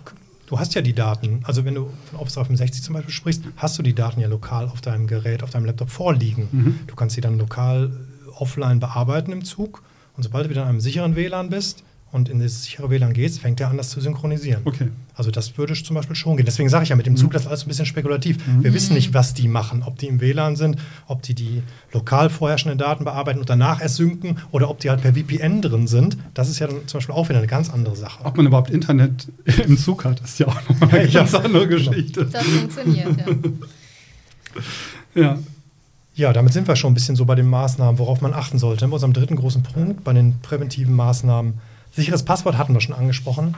Du 0.47 0.59
hast 0.59 0.73
ja 0.75 0.81
die 0.81 0.91
Daten. 0.93 1.39
Also 1.43 1.63
wenn 1.63 1.75
du 1.75 1.89
von 2.09 2.19
Office 2.19 2.33
365 2.33 2.83
zum 2.83 2.93
Beispiel 2.95 3.13
sprichst, 3.13 3.43
hast 3.55 3.79
du 3.79 3.83
die 3.83 3.93
Daten 3.95 4.19
ja 4.19 4.27
lokal 4.27 4.65
auf 4.67 4.81
deinem 4.81 5.07
Gerät, 5.07 5.43
auf 5.43 5.49
deinem 5.49 5.63
Laptop 5.65 5.89
vorliegen. 5.89 6.49
Mhm. 6.51 6.79
Du 6.87 6.95
kannst 6.95 7.15
sie 7.15 7.21
dann 7.21 7.37
lokal 7.37 7.89
äh, 8.27 8.29
offline 8.37 8.81
bearbeiten 8.81 9.31
im 9.31 9.45
Zug. 9.45 9.81
Und 10.17 10.23
sobald 10.23 10.45
du 10.45 10.49
wieder 10.49 10.63
in 10.63 10.67
einem 10.67 10.81
sicheren 10.81 11.15
WLAN 11.15 11.49
bist 11.49 11.83
und 12.11 12.29
in 12.29 12.39
das 12.39 12.63
sichere 12.63 12.89
WLAN 12.89 13.13
gehst, 13.13 13.39
fängt 13.39 13.59
er 13.61 13.69
an, 13.69 13.77
das 13.77 13.89
zu 13.89 14.01
synchronisieren. 14.01 14.61
okay. 14.65 14.89
Also 15.13 15.29
das 15.29 15.57
würde 15.57 15.73
zum 15.73 15.95
Beispiel 15.95 16.15
schon 16.15 16.35
gehen. 16.35 16.45
Deswegen 16.45 16.67
sage 16.69 16.83
ich 16.83 16.89
ja, 16.89 16.95
mit 16.95 17.05
dem 17.05 17.15
Zug, 17.15 17.31
das 17.31 17.43
ist 17.43 17.47
alles 17.47 17.65
ein 17.65 17.67
bisschen 17.67 17.85
spekulativ. 17.85 18.37
Wir 18.59 18.73
wissen 18.73 18.95
nicht, 18.95 19.13
was 19.13 19.35
die 19.35 19.47
machen. 19.47 19.83
Ob 19.85 19.97
die 19.99 20.07
im 20.07 20.19
WLAN 20.19 20.55
sind, 20.55 20.77
ob 21.05 21.21
die 21.21 21.35
die 21.35 21.61
lokal 21.93 22.29
vorherrschenden 22.31 22.79
Daten 22.79 23.03
bearbeiten 23.03 23.39
und 23.39 23.47
danach 23.49 23.81
erst 23.81 23.97
synken 23.97 24.37
oder 24.51 24.69
ob 24.69 24.79
die 24.79 24.89
halt 24.89 25.01
per 25.01 25.13
VPN 25.13 25.61
drin 25.61 25.85
sind. 25.85 26.17
Das 26.33 26.49
ist 26.49 26.57
ja 26.59 26.67
dann 26.67 26.87
zum 26.87 26.97
Beispiel 26.97 27.13
auch 27.13 27.29
wieder 27.29 27.37
eine 27.37 27.47
ganz 27.47 27.69
andere 27.69 27.95
Sache. 27.95 28.25
Ob 28.25 28.35
man 28.35 28.47
überhaupt 28.47 28.71
Internet 28.71 29.27
im 29.67 29.77
Zug 29.77 30.05
hat, 30.05 30.19
ist 30.21 30.39
ja 30.39 30.47
auch 30.47 30.69
nochmal 30.69 30.89
eine 30.89 31.07
Ja, 31.09 31.19
ganz 31.19 31.35
andere 31.35 31.67
Geschichte. 31.67 32.25
Das 32.25 32.43
funktioniert, 32.43 33.17
ja. 35.15 35.21
Ja. 35.21 35.39
Ja, 36.15 36.33
damit 36.33 36.53
sind 36.53 36.67
wir 36.67 36.75
schon 36.75 36.91
ein 36.91 36.93
bisschen 36.93 37.15
so 37.15 37.25
bei 37.25 37.35
den 37.35 37.47
Maßnahmen, 37.47 37.97
worauf 37.97 38.21
man 38.21 38.33
achten 38.33 38.59
sollte. 38.59 38.87
Bei 38.87 38.93
unserem 38.93 39.13
dritten 39.13 39.35
großen 39.37 39.63
Punkt, 39.63 40.03
bei 40.03 40.13
den 40.13 40.39
präventiven 40.41 40.95
Maßnahmen. 40.95 41.53
Sicheres 41.91 42.23
Passwort 42.23 42.57
hatten 42.57 42.73
wir 42.73 42.81
schon 42.81 42.95
angesprochen, 42.95 43.55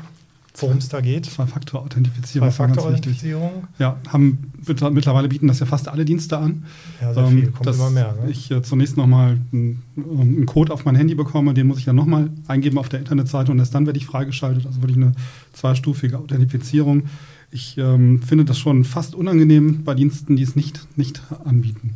worum 0.57 0.77
es 0.77 0.89
da 0.89 1.01
geht. 1.01 1.25
Zwei-Faktor-Authentifizierung. 1.27 2.49
Zwei-Faktor-Authentifizierung. 2.49 3.67
Ja, 3.79 3.97
haben 4.09 4.51
mittlerweile 4.67 5.27
bieten 5.27 5.47
das 5.47 5.59
ja 5.59 5.65
fast 5.65 5.88
alle 5.88 6.05
Dienste 6.05 6.38
an. 6.38 6.65
Ja, 7.01 7.13
sehr 7.13 7.23
Ähm, 7.23 7.29
viel, 7.29 7.51
kommt 7.51 7.65
dass 7.65 7.77
immer 7.77 7.89
mehr. 7.89 8.15
Ne? 8.23 8.31
Ich 8.31 8.51
äh, 8.51 8.61
zunächst 8.61 8.97
nochmal 8.97 9.39
einen, 9.51 9.81
einen 9.95 10.45
Code 10.45 10.73
auf 10.73 10.86
mein 10.86 10.95
Handy 10.95 11.15
bekomme, 11.15 11.53
den 11.53 11.67
muss 11.67 11.79
ich 11.79 11.86
dann 11.86 11.95
nochmal 11.95 12.29
eingeben 12.47 12.77
auf 12.77 12.89
der 12.89 12.99
Internetseite 12.99 13.51
und 13.51 13.59
erst 13.59 13.73
dann 13.73 13.86
werde 13.86 13.97
ich 13.97 14.05
freigeschaltet. 14.05 14.65
Also 14.65 14.81
wirklich 14.81 14.97
eine 14.97 15.13
zweistufige 15.53 16.19
Authentifizierung. 16.19 17.03
Ich 17.51 17.77
ähm, 17.77 18.21
finde 18.23 18.45
das 18.45 18.57
schon 18.57 18.84
fast 18.84 19.13
unangenehm 19.13 19.84
bei 19.84 19.93
Diensten, 19.93 20.36
die 20.36 20.43
es 20.43 20.55
nicht, 20.55 20.88
nicht 20.97 21.21
anbieten. 21.45 21.95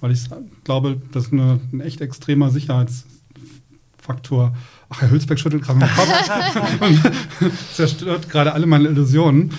Weil 0.00 0.10
ich 0.10 0.28
glaube, 0.64 1.00
das 1.12 1.26
ist 1.26 1.32
eine, 1.32 1.60
ein 1.72 1.80
echt 1.80 2.00
extremer 2.00 2.50
Sicherheitsfaktor. 2.50 4.56
Ach, 4.94 5.00
Herr 5.00 5.10
Hülsbeck 5.10 5.38
schüttelt 5.38 5.62
gerade 5.62 5.78
den 5.80 5.88
Kopf 5.88 6.80
und 6.80 7.52
zerstört 7.74 8.28
gerade 8.28 8.52
alle 8.52 8.66
meine 8.66 8.88
Illusionen. 8.88 9.52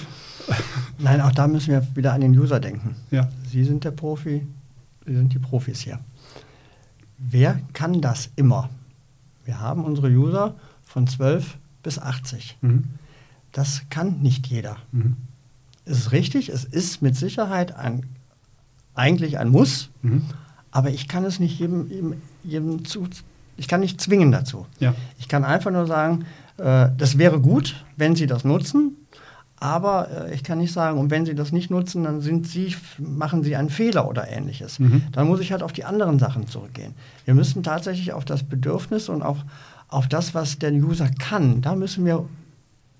Nein, 0.99 1.21
auch 1.21 1.31
da 1.31 1.47
müssen 1.47 1.71
wir 1.71 1.87
wieder 1.95 2.13
an 2.13 2.21
den 2.21 2.37
User 2.37 2.59
denken. 2.59 2.95
Ja. 3.11 3.29
Sie 3.49 3.63
sind 3.63 3.83
der 3.83 3.91
Profi, 3.91 4.45
Sie 5.05 5.15
sind 5.15 5.33
die 5.33 5.39
Profis 5.39 5.79
hier. 5.79 5.99
Wer 7.17 7.59
kann 7.73 8.01
das 8.01 8.29
immer? 8.35 8.69
Wir 9.45 9.59
haben 9.59 9.83
unsere 9.85 10.07
User 10.09 10.55
von 10.83 11.07
12 11.07 11.57
bis 11.81 11.97
80. 11.99 12.57
Mhm. 12.61 12.83
Das 13.51 13.83
kann 13.89 14.21
nicht 14.21 14.47
jeder. 14.47 14.77
Mhm. 14.91 15.15
Es 15.85 15.97
ist 15.99 16.11
richtig, 16.11 16.49
es 16.49 16.63
ist 16.63 17.01
mit 17.01 17.15
Sicherheit 17.15 17.75
ein, 17.75 18.05
eigentlich 18.93 19.37
ein 19.39 19.49
Muss, 19.49 19.89
Mhm. 20.01 20.23
aber 20.71 20.91
ich 20.91 21.07
kann 21.07 21.25
es 21.25 21.39
nicht 21.39 21.59
jedem, 21.59 21.89
jedem, 21.89 22.13
jedem 22.43 22.85
zu, 22.85 23.07
ich 23.57 23.67
kann 23.67 23.81
nicht 23.81 24.01
zwingen 24.01 24.31
dazu. 24.31 24.65
Ja. 24.79 24.93
Ich 25.19 25.27
kann 25.27 25.43
einfach 25.43 25.71
nur 25.71 25.85
sagen, 25.87 26.25
äh, 26.57 26.89
das 26.97 27.17
wäre 27.17 27.39
gut, 27.39 27.83
wenn 27.97 28.15
Sie 28.15 28.27
das 28.27 28.43
nutzen, 28.43 28.97
aber 29.57 30.09
äh, 30.09 30.33
ich 30.35 30.43
kann 30.43 30.57
nicht 30.57 30.73
sagen, 30.73 30.99
und 30.99 31.09
wenn 31.09 31.25
Sie 31.25 31.35
das 31.35 31.51
nicht 31.51 31.69
nutzen, 31.69 32.03
dann 32.03 32.21
sind 32.21 32.47
Sie, 32.47 32.75
machen 32.97 33.43
Sie 33.43 33.55
einen 33.55 33.69
Fehler 33.69 34.07
oder 34.07 34.27
ähnliches. 34.27 34.79
Mhm. 34.79 35.03
Dann 35.11 35.27
muss 35.27 35.39
ich 35.39 35.51
halt 35.51 35.63
auf 35.63 35.73
die 35.73 35.85
anderen 35.85 36.19
Sachen 36.19 36.47
zurückgehen. 36.47 36.93
Wir 37.25 37.33
müssen 37.33 37.63
tatsächlich 37.63 38.13
auf 38.13 38.25
das 38.25 38.43
Bedürfnis 38.43 39.09
und 39.09 39.21
auch 39.21 39.37
auf 39.87 40.07
das, 40.07 40.33
was 40.33 40.59
der 40.59 40.73
User 40.73 41.09
kann, 41.19 41.61
da 41.61 41.75
müssen 41.75 42.05
wir 42.05 42.25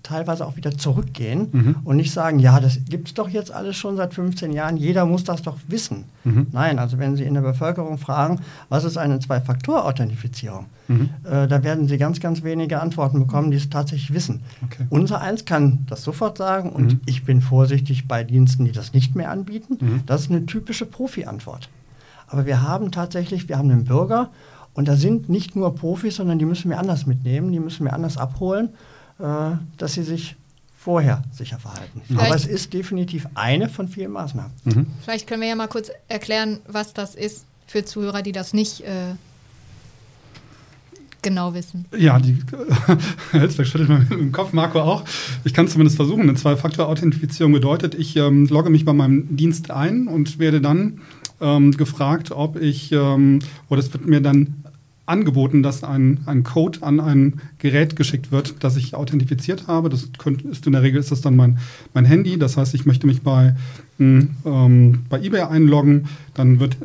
teilweise 0.04 0.46
auch 0.46 0.58
wieder 0.58 0.78
zurückgehen 0.78 1.48
Mhm. 1.52 1.76
und 1.86 1.96
nicht 1.96 2.12
sagen, 2.12 2.38
ja, 2.40 2.60
das 2.60 2.78
gibt 2.90 3.08
es 3.08 3.14
doch 3.14 3.30
jetzt 3.30 3.52
alles 3.54 3.78
schon 3.78 3.96
seit 3.96 4.14
15 4.14 4.52
Jahren, 4.52 4.76
jeder 4.78 5.06
muss 5.06 5.24
das 5.24 5.42
doch 5.42 5.58
wissen. 5.70 6.04
Mhm. 6.26 6.48
Nein, 6.52 6.78
also 6.78 6.98
wenn 7.00 7.16
Sie 7.16 7.24
in 7.24 7.34
der 7.34 7.42
Bevölkerung 7.42 7.98
fragen, 7.98 8.42
was 8.70 8.84
ist 8.84 8.98
eine 8.98 9.20
Zwei-Faktor-Authentifizierung, 9.20 10.66
Mhm. 10.88 11.10
äh, 11.24 11.48
da 11.48 11.64
werden 11.64 11.88
Sie 11.88 11.98
ganz, 11.98 12.20
ganz 12.20 12.44
wenige 12.44 12.82
Antworten 12.82 13.20
bekommen, 13.20 13.52
die 13.52 13.58
es 13.58 13.70
tatsächlich 13.70 14.14
wissen. 14.14 14.42
Okay. 14.66 14.86
Unser 14.90 15.22
eins 15.22 15.46
kann 15.46 15.86
das 15.88 16.04
sofort 16.04 16.38
sagen 16.38 16.72
und 16.72 16.86
Mhm. 16.94 17.02
ich 17.06 17.24
bin 17.24 17.42
vorsichtig 17.42 18.08
bei 18.08 18.24
Diensten, 18.24 18.66
die 18.66 18.72
das 18.72 18.94
nicht 18.94 19.16
mehr 19.16 19.32
anbieten. 19.32 19.78
Mhm. 19.80 20.02
Das 20.06 20.22
ist 20.22 20.30
eine 20.32 20.46
typische 20.46 20.86
Profi-Antwort. 20.86 21.70
Aber 22.28 22.46
wir 22.46 22.62
haben 22.62 22.92
tatsächlich, 22.92 23.48
wir 23.48 23.58
haben 23.58 23.70
einen 23.72 23.86
Bürger 23.86 24.30
und 24.74 24.88
da 24.88 24.96
sind 24.96 25.30
nicht 25.30 25.56
nur 25.56 25.74
Profis, 25.76 26.16
sondern 26.16 26.40
die 26.40 26.46
müssen 26.46 26.70
wir 26.70 26.80
anders 26.80 27.06
mitnehmen, 27.06 27.52
die 27.52 27.60
müssen 27.60 27.86
wir 27.86 27.94
anders 27.94 28.18
abholen, 28.18 28.70
dass 29.78 29.94
sie 29.94 30.04
sich 30.04 30.36
vorher 30.78 31.24
sicher 31.32 31.58
verhalten. 31.60 32.02
Vielleicht- 32.06 32.26
Aber 32.26 32.36
es 32.36 32.46
ist 32.46 32.74
definitiv 32.74 33.26
eine 33.36 33.70
von 33.70 33.88
vielen 33.88 34.12
Maßnahmen. 34.12 34.52
Mhm. 34.66 34.88
Vielleicht 35.02 35.28
können 35.28 35.42
wir 35.42 35.48
ja 35.48 35.56
mal 35.56 35.68
kurz 35.68 35.90
erklären, 36.10 36.60
was 36.68 36.94
das 36.94 37.16
ist 37.16 37.46
für 37.68 37.86
Zuhörer, 37.86 38.22
die 38.22 38.34
das 38.34 38.54
nicht 38.54 38.82
äh, 38.82 39.16
genau 41.22 41.54
wissen. 41.54 41.86
Ja, 41.98 42.20
die 42.20 42.38
Helsbeck 43.32 43.66
schüttelt 43.68 43.90
mal 43.90 44.00
mit 44.00 44.12
dem 44.12 44.32
Kopf, 44.34 44.52
Marco 44.52 44.82
auch. 44.82 45.04
Ich 45.46 45.54
kann 45.54 45.68
zumindest 45.70 45.96
versuchen. 45.96 46.24
Eine 46.24 46.36
Zwei-Faktor-Authentifizierung 46.36 47.54
bedeutet, 47.54 47.96
ich 47.96 48.16
ähm, 48.18 48.48
logge 48.48 48.70
mich 48.70 48.84
bei 48.84 48.94
meinem 48.94 49.36
Dienst 49.38 49.72
ein 49.72 50.08
und 50.08 50.38
werde 50.40 50.60
dann 50.60 51.00
ähm, 51.40 51.72
gefragt, 51.72 52.32
ob 52.32 52.58
ich, 52.58 52.92
ähm, 52.92 53.40
oder 53.70 53.80
es 53.80 53.92
wird 53.94 54.06
mir 54.06 54.20
dann 54.22 54.63
angeboten, 55.06 55.64
dass 55.64 55.84
ein, 55.84 56.20
ein 56.26 56.44
Code 56.44 56.82
an 56.82 57.00
ein 57.00 57.42
Gerät 57.58 57.96
geschickt 57.96 58.32
wird, 58.32 58.56
das 58.62 58.78
ich 58.78 58.96
authentifiziert 58.96 59.68
habe. 59.68 59.90
Das 59.90 60.10
könnt, 60.18 60.44
ist 60.44 60.66
in 60.66 60.74
der 60.74 60.82
Regel 60.84 61.00
ist 61.00 61.12
das 61.12 61.22
dann 61.22 61.36
mein, 61.36 61.60
mein 61.94 62.06
Handy. 62.06 62.40
Das 62.40 62.56
heißt, 62.58 62.74
ich 62.74 62.86
möchte 62.86 63.08
mich 63.08 63.22
bei, 63.22 63.56
mh, 63.98 64.28
ähm, 64.46 65.04
bei 65.10 65.22
eBay 65.22 65.42
einloggen. 65.42 66.08
Dann 66.34 66.60
wird 66.60 66.78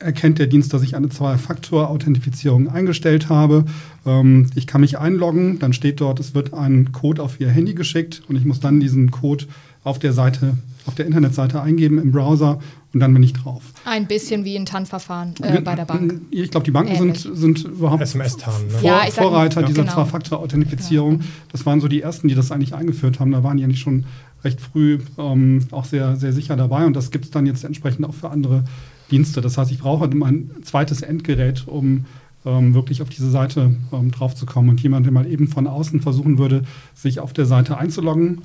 erkennt 0.00 0.38
der 0.38 0.46
Dienst, 0.46 0.72
dass 0.72 0.82
ich 0.82 0.96
eine 0.96 1.10
Zwei-Faktor-Authentifizierung 1.10 2.68
eingestellt 2.68 3.28
habe. 3.28 3.64
Ähm, 4.06 4.50
ich 4.54 4.66
kann 4.66 4.80
mich 4.80 4.98
einloggen, 4.98 5.58
dann 5.58 5.72
steht 5.72 6.00
dort, 6.00 6.20
es 6.20 6.34
wird 6.34 6.54
ein 6.54 6.92
Code 6.92 7.22
auf 7.22 7.40
Ihr 7.40 7.50
Handy 7.50 7.74
geschickt 7.74 8.22
und 8.28 8.36
ich 8.36 8.44
muss 8.44 8.60
dann 8.60 8.80
diesen 8.80 9.10
Code 9.10 9.44
auf 9.84 9.98
der 9.98 10.12
Seite, 10.12 10.56
auf 10.86 10.94
der 10.94 11.06
Internetseite 11.06 11.60
eingeben 11.60 11.98
im 11.98 12.12
Browser 12.12 12.60
und 12.92 13.00
dann 13.00 13.12
bin 13.14 13.22
ich 13.22 13.32
drauf. 13.32 13.62
Ein 13.84 14.06
bisschen 14.06 14.44
wie 14.44 14.56
ein 14.56 14.66
TAN-Verfahren 14.66 15.34
äh, 15.42 15.60
bei 15.60 15.76
der 15.76 15.84
Bank. 15.84 16.20
Ich 16.30 16.50
glaube, 16.50 16.64
die 16.64 16.72
Banken 16.72 16.96
sind, 16.96 17.24
Ähnlich. 17.24 17.38
sind 17.40 17.64
überhaupt 17.64 18.02
SMS-TAN, 18.02 18.66
ne? 18.66 18.70
Vor, 18.72 18.82
Ja, 18.82 19.00
Vorreiter 19.10 19.60
ja. 19.60 19.66
dieser 19.66 19.82
Genau. 19.82 19.94
Zwei-Faktor-Authentifizierung. 19.94 21.20
Das 21.52 21.64
waren 21.66 21.80
so 21.80 21.88
die 21.88 22.02
ersten, 22.02 22.28
die 22.28 22.34
das 22.34 22.50
eigentlich 22.50 22.74
eingeführt 22.74 23.20
haben. 23.20 23.30
Da 23.32 23.44
waren 23.44 23.56
die 23.56 23.64
eigentlich 23.64 23.80
schon 23.80 24.04
recht 24.42 24.60
früh 24.60 24.98
ähm, 25.18 25.66
auch 25.70 25.84
sehr, 25.84 26.16
sehr 26.16 26.32
sicher 26.32 26.56
dabei 26.56 26.86
und 26.86 26.94
das 26.94 27.10
gibt 27.10 27.26
es 27.26 27.30
dann 27.30 27.46
jetzt 27.46 27.62
entsprechend 27.62 28.06
auch 28.06 28.14
für 28.14 28.30
andere 28.30 28.64
Dienste. 29.10 29.40
Das 29.40 29.58
heißt, 29.58 29.70
ich 29.70 29.78
brauche 29.80 30.08
mein 30.08 30.50
zweites 30.62 31.02
Endgerät, 31.02 31.68
um 31.68 32.06
ähm, 32.46 32.74
wirklich 32.74 33.02
auf 33.02 33.08
diese 33.10 33.30
Seite 33.30 33.74
ähm, 33.92 34.10
draufzukommen. 34.10 34.70
Und 34.70 34.80
jemand, 34.82 35.06
der 35.06 35.12
mal 35.12 35.26
eben 35.26 35.48
von 35.48 35.66
außen 35.66 36.00
versuchen 36.00 36.38
würde, 36.38 36.62
sich 36.94 37.20
auf 37.20 37.32
der 37.32 37.46
Seite 37.46 37.76
einzuloggen, 37.76 38.42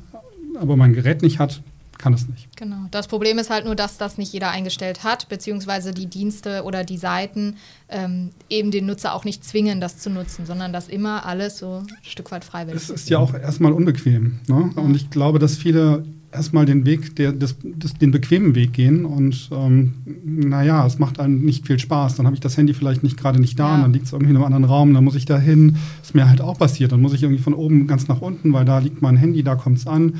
aber 0.60 0.76
mein 0.76 0.94
Gerät 0.94 1.22
nicht 1.22 1.40
hat, 1.40 1.62
kann 1.98 2.14
es 2.14 2.28
nicht. 2.28 2.56
Genau. 2.58 2.86
Das 2.92 3.08
Problem 3.08 3.38
ist 3.40 3.50
halt 3.50 3.66
nur, 3.66 3.76
dass 3.76 3.98
das 3.98 4.18
nicht 4.18 4.34
jeder 4.34 4.52
eingestellt 4.52 5.04
hat, 5.04 5.30
beziehungsweise 5.30 5.94
die 5.94 6.08
Dienste 6.08 6.64
oder 6.64 6.84
die 6.84 6.98
Seiten 6.98 7.56
ähm, 7.90 8.32
eben 8.50 8.72
den 8.72 8.86
Nutzer 8.86 9.14
auch 9.14 9.26
nicht 9.26 9.44
zwingen, 9.44 9.82
das 9.82 9.98
zu 9.98 10.10
nutzen, 10.10 10.46
sondern 10.46 10.74
dass 10.74 10.88
immer 10.88 11.26
alles 11.26 11.58
so 11.58 11.84
ein 11.84 11.88
Stück 12.04 12.32
weit 12.32 12.44
freiwillig 12.44 12.82
ist. 12.82 12.90
Es 12.90 13.02
ist 13.02 13.10
ja 13.10 13.20
auch 13.20 13.34
erstmal 13.34 13.72
unbequem. 13.72 14.40
Ne? 14.48 14.72
Ja. 14.76 14.82
Und 14.82 14.96
ich 14.96 15.10
glaube, 15.10 15.40
dass 15.40 15.58
viele 15.58 16.04
erstmal 16.36 16.66
den 16.66 16.86
Weg, 16.86 17.16
der, 17.16 17.32
des, 17.32 17.56
des, 17.64 17.94
den 17.94 18.12
bequemen 18.12 18.56
Weg 18.56 18.74
gehen 18.74 19.06
und 19.06 19.50
ähm, 19.52 19.94
naja, 20.24 20.86
es 20.86 21.00
macht 21.00 21.20
einem 21.20 21.44
nicht 21.44 21.66
viel 21.66 21.80
Spaß. 21.80 22.16
Dann 22.16 22.26
habe 22.26 22.36
ich 22.36 22.42
das 22.42 22.58
Handy 22.58 22.74
vielleicht 22.74 23.04
nicht 23.04 23.18
gerade 23.18 23.40
nicht 23.40 23.58
da, 23.58 23.70
ja. 23.70 23.76
und 23.76 23.82
dann 23.82 23.94
liegt 23.94 24.06
es 24.06 24.12
irgendwie 24.12 24.32
in 24.32 24.36
einem 24.36 24.46
anderen 24.46 24.66
Raum, 24.66 24.94
dann 24.94 25.04
muss 25.04 25.16
ich 25.16 25.26
da 25.26 25.40
hin. 25.40 25.78
Ist 26.02 26.14
mir 26.14 26.30
halt 26.30 26.42
auch 26.42 26.60
passiert. 26.60 26.92
Dann 26.92 27.02
muss 27.02 27.14
ich 27.14 27.24
irgendwie 27.24 27.42
von 27.42 27.54
oben 27.54 27.88
ganz 27.88 28.08
nach 28.08 28.22
unten, 28.22 28.54
weil 28.54 28.66
da 28.66 28.80
liegt 28.80 29.02
mein 29.02 29.18
Handy, 29.18 29.44
da 29.44 29.56
kommt 29.56 29.78
es 29.78 29.88
an. 29.88 30.16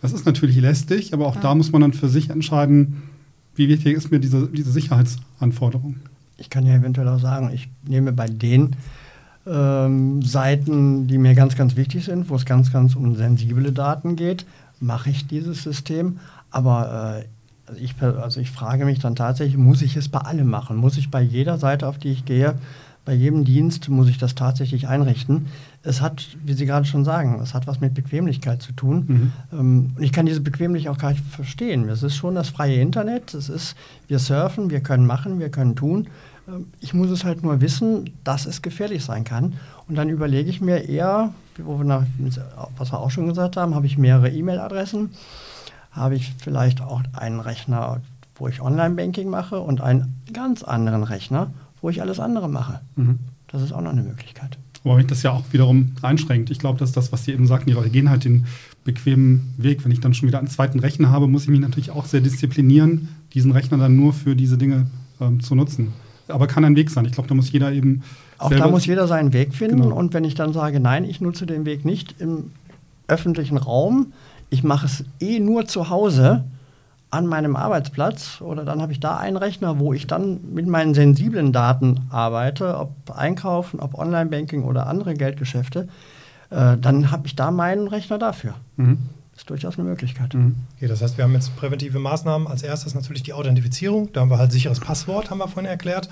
Das 0.00 0.12
ist 0.12 0.26
natürlich 0.26 0.56
lästig, 0.56 1.12
aber 1.12 1.26
auch 1.26 1.36
ja. 1.36 1.40
da 1.40 1.54
muss 1.54 1.72
man 1.72 1.80
dann 1.80 1.92
für 1.92 2.08
sich 2.08 2.30
entscheiden, 2.30 3.02
wie 3.54 3.68
wichtig 3.68 3.96
ist 3.96 4.10
mir 4.10 4.20
diese, 4.20 4.46
diese 4.48 4.70
Sicherheitsanforderung. 4.70 5.96
Ich 6.36 6.50
kann 6.50 6.64
ja 6.64 6.74
eventuell 6.74 7.08
auch 7.08 7.18
sagen, 7.18 7.50
ich 7.52 7.68
nehme 7.84 8.12
bei 8.12 8.26
den 8.26 8.76
ähm, 9.46 10.22
Seiten, 10.22 11.08
die 11.08 11.18
mir 11.18 11.34
ganz, 11.34 11.56
ganz 11.56 11.74
wichtig 11.74 12.04
sind, 12.04 12.28
wo 12.28 12.36
es 12.36 12.44
ganz, 12.44 12.72
ganz 12.72 12.94
um 12.94 13.16
sensible 13.16 13.72
Daten 13.72 14.14
geht, 14.14 14.46
mache 14.78 15.10
ich 15.10 15.26
dieses 15.26 15.64
System. 15.64 16.18
Aber 16.50 17.24
äh, 17.24 17.68
also, 17.68 17.80
ich, 17.80 17.94
also 18.00 18.40
ich 18.40 18.50
frage 18.50 18.84
mich 18.84 19.00
dann 19.00 19.16
tatsächlich, 19.16 19.56
muss 19.56 19.82
ich 19.82 19.96
es 19.96 20.08
bei 20.08 20.20
allem 20.20 20.48
machen? 20.48 20.76
Muss 20.76 20.96
ich 20.96 21.10
bei 21.10 21.20
jeder 21.20 21.58
Seite, 21.58 21.88
auf 21.88 21.98
die 21.98 22.10
ich 22.10 22.24
gehe, 22.24 22.54
bei 23.04 23.14
jedem 23.14 23.44
Dienst, 23.44 23.88
muss 23.88 24.08
ich 24.08 24.18
das 24.18 24.34
tatsächlich 24.34 24.86
einrichten? 24.86 25.46
Es 25.82 26.00
hat, 26.00 26.36
wie 26.44 26.54
Sie 26.54 26.66
gerade 26.66 26.86
schon 26.86 27.04
sagen, 27.04 27.40
es 27.40 27.54
hat 27.54 27.66
was 27.66 27.80
mit 27.80 27.94
Bequemlichkeit 27.94 28.60
zu 28.60 28.72
tun. 28.72 29.04
Mhm. 29.06 29.32
Ähm, 29.52 29.92
und 29.96 30.02
ich 30.02 30.12
kann 30.12 30.26
diese 30.26 30.40
Bequemlichkeit 30.40 30.92
auch 30.92 30.98
gar 30.98 31.10
nicht 31.12 31.24
verstehen. 31.24 31.88
Es 31.88 32.02
ist 32.02 32.16
schon 32.16 32.34
das 32.34 32.48
freie 32.48 32.80
Internet. 32.80 33.32
Es 33.34 33.48
ist, 33.48 33.76
wir 34.08 34.18
surfen, 34.18 34.70
wir 34.70 34.80
können 34.80 35.06
machen, 35.06 35.38
wir 35.38 35.50
können 35.50 35.76
tun. 35.76 36.08
Ähm, 36.48 36.66
ich 36.80 36.94
muss 36.94 37.10
es 37.10 37.24
halt 37.24 37.42
nur 37.42 37.60
wissen, 37.60 38.10
dass 38.24 38.46
es 38.46 38.62
gefährlich 38.62 39.04
sein 39.04 39.24
kann. 39.24 39.54
Und 39.88 39.94
dann 39.94 40.08
überlege 40.08 40.50
ich 40.50 40.60
mir 40.60 40.88
eher, 40.88 41.32
wo 41.58 41.78
wir 41.78 41.84
nach, 41.84 42.04
was 42.76 42.92
wir 42.92 42.98
auch 42.98 43.10
schon 43.10 43.28
gesagt 43.28 43.56
haben, 43.56 43.74
habe 43.74 43.86
ich 43.86 43.98
mehrere 43.98 44.30
E-Mail-Adressen, 44.30 45.10
habe 45.92 46.14
ich 46.14 46.34
vielleicht 46.38 46.80
auch 46.80 47.02
einen 47.12 47.40
Rechner, 47.40 48.00
wo 48.34 48.48
ich 48.48 48.60
Online-Banking 48.60 49.28
mache 49.28 49.60
und 49.60 49.80
einen 49.80 50.22
ganz 50.32 50.62
anderen 50.62 51.02
Rechner, 51.02 51.50
wo 51.80 51.90
ich 51.90 52.00
alles 52.00 52.20
andere 52.20 52.48
mache. 52.48 52.80
Mhm. 52.96 53.18
Das 53.48 53.62
ist 53.62 53.72
auch 53.72 53.80
noch 53.80 53.92
eine 53.92 54.02
Möglichkeit. 54.02 54.58
Wobei 54.84 54.96
mich 54.96 55.06
das 55.06 55.22
ja 55.22 55.32
auch 55.32 55.44
wiederum 55.50 55.92
einschränkt. 56.02 56.50
Ich 56.50 56.58
glaube, 56.58 56.78
dass 56.78 56.92
das, 56.92 57.12
was 57.12 57.24
Sie 57.24 57.32
eben 57.32 57.46
sagten, 57.46 57.68
die 57.68 57.74
Leute 57.74 57.90
gehen 57.90 58.10
halt 58.10 58.24
den 58.24 58.46
bequemen 58.84 59.54
Weg. 59.56 59.84
Wenn 59.84 59.92
ich 59.92 60.00
dann 60.00 60.14
schon 60.14 60.28
wieder 60.28 60.38
einen 60.38 60.48
zweiten 60.48 60.78
Rechner 60.78 61.10
habe, 61.10 61.26
muss 61.26 61.42
ich 61.42 61.48
mich 61.48 61.60
natürlich 61.60 61.90
auch 61.90 62.06
sehr 62.06 62.20
disziplinieren, 62.20 63.08
diesen 63.34 63.52
Rechner 63.52 63.78
dann 63.78 63.96
nur 63.96 64.12
für 64.12 64.36
diese 64.36 64.56
Dinge 64.56 64.86
ähm, 65.20 65.40
zu 65.40 65.54
nutzen. 65.54 65.92
Aber 66.28 66.46
kann 66.46 66.64
ein 66.64 66.76
Weg 66.76 66.90
sein. 66.90 67.04
Ich 67.06 67.12
glaube, 67.12 67.28
da 67.28 67.34
muss 67.34 67.50
jeder 67.50 67.72
eben 67.72 68.02
auch 68.38 68.50
da 68.50 68.68
muss 68.68 68.86
jeder 68.86 69.08
seinen 69.08 69.32
Weg 69.32 69.54
finden. 69.54 69.82
Genau. 69.82 69.96
Und 69.96 70.14
wenn 70.14 70.24
ich 70.24 70.34
dann 70.34 70.52
sage, 70.52 70.78
nein, 70.78 71.04
ich 71.04 71.20
nutze 71.20 71.44
den 71.44 71.64
Weg 71.64 71.84
nicht 71.84 72.14
im 72.20 72.52
öffentlichen 73.08 73.56
Raum, 73.56 74.12
ich 74.50 74.62
mache 74.62 74.86
es 74.86 75.04
eh 75.20 75.40
nur 75.40 75.66
zu 75.66 75.90
Hause 75.90 76.44
an 77.10 77.26
meinem 77.26 77.56
Arbeitsplatz 77.56 78.40
oder 78.40 78.64
dann 78.64 78.82
habe 78.82 78.92
ich 78.92 79.00
da 79.00 79.16
einen 79.16 79.36
Rechner, 79.36 79.78
wo 79.78 79.92
ich 79.92 80.06
dann 80.06 80.52
mit 80.52 80.66
meinen 80.66 80.94
sensiblen 80.94 81.52
Daten 81.52 82.06
arbeite, 82.10 82.76
ob 82.76 82.92
Einkaufen, 83.14 83.80
ob 83.80 83.94
Online-Banking 83.94 84.64
oder 84.64 84.86
andere 84.86 85.14
Geldgeschäfte, 85.14 85.88
äh, 86.50 86.76
dann 86.76 87.10
habe 87.10 87.26
ich 87.26 87.34
da 87.34 87.50
meinen 87.50 87.88
Rechner 87.88 88.18
dafür. 88.18 88.54
Mhm. 88.76 88.98
Ist 89.36 89.48
durchaus 89.48 89.78
eine 89.78 89.88
Möglichkeit. 89.88 90.34
Mhm. 90.34 90.56
Okay, 90.76 90.88
das 90.88 91.00
heißt, 91.00 91.16
wir 91.16 91.24
haben 91.24 91.32
jetzt 91.32 91.56
präventive 91.56 91.98
Maßnahmen. 91.98 92.48
Als 92.48 92.62
erstes 92.62 92.94
natürlich 92.94 93.22
die 93.22 93.32
Authentifizierung. 93.32 94.12
Da 94.12 94.20
haben 94.20 94.30
wir 94.30 94.38
halt 94.38 94.52
sicheres 94.52 94.80
Passwort, 94.80 95.30
haben 95.30 95.38
wir 95.38 95.48
vorhin 95.48 95.70
erklärt. 95.70 96.08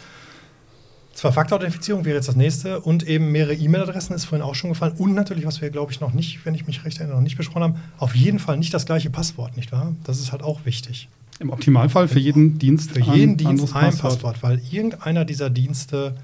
Zwei-Faktor-Authentifizierung 1.16 2.04
wäre 2.04 2.16
jetzt 2.16 2.28
das 2.28 2.36
nächste 2.36 2.80
und 2.80 3.02
eben 3.08 3.32
mehrere 3.32 3.54
E-Mail-Adressen 3.54 4.14
ist 4.14 4.26
vorhin 4.26 4.46
auch 4.46 4.54
schon 4.54 4.68
gefallen. 4.68 4.92
Und 4.98 5.14
natürlich, 5.14 5.46
was 5.46 5.62
wir, 5.62 5.70
glaube 5.70 5.90
ich, 5.90 6.00
noch 6.00 6.12
nicht, 6.12 6.44
wenn 6.44 6.54
ich 6.54 6.66
mich 6.66 6.84
recht 6.84 6.98
erinnere, 6.98 7.16
noch 7.16 7.22
nicht 7.22 7.38
besprochen 7.38 7.62
haben, 7.62 7.74
auf 7.96 8.14
jeden 8.14 8.38
Fall 8.38 8.58
nicht 8.58 8.74
das 8.74 8.84
gleiche 8.84 9.08
Passwort, 9.08 9.56
nicht 9.56 9.72
wahr? 9.72 9.94
Das 10.04 10.20
ist 10.20 10.30
halt 10.30 10.42
auch 10.42 10.66
wichtig. 10.66 11.08
Im 11.38 11.48
Optimalfall 11.48 12.08
für 12.08 12.18
jeden 12.18 12.58
Dienst 12.58 12.92
Für 12.92 13.00
jeden 13.00 13.32
ein 13.32 13.36
Dienst 13.38 13.74
ein 13.74 13.84
Passwort. 13.84 14.12
Passwort, 14.12 14.42
weil 14.42 14.60
irgendeiner 14.70 15.24
dieser 15.24 15.48
Dienste 15.48 16.14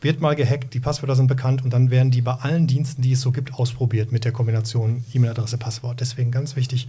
wird 0.00 0.20
mal 0.20 0.34
gehackt, 0.34 0.74
die 0.74 0.80
Passwörter 0.80 1.14
sind 1.14 1.28
bekannt 1.28 1.62
und 1.62 1.72
dann 1.72 1.92
werden 1.92 2.10
die 2.10 2.20
bei 2.20 2.34
allen 2.34 2.66
Diensten, 2.66 3.02
die 3.02 3.12
es 3.12 3.20
so 3.20 3.30
gibt, 3.30 3.54
ausprobiert 3.54 4.10
mit 4.10 4.24
der 4.24 4.32
Kombination 4.32 5.04
E-Mail-Adresse, 5.14 5.58
Passwort. 5.58 6.00
Deswegen 6.00 6.32
ganz 6.32 6.56
wichtig, 6.56 6.88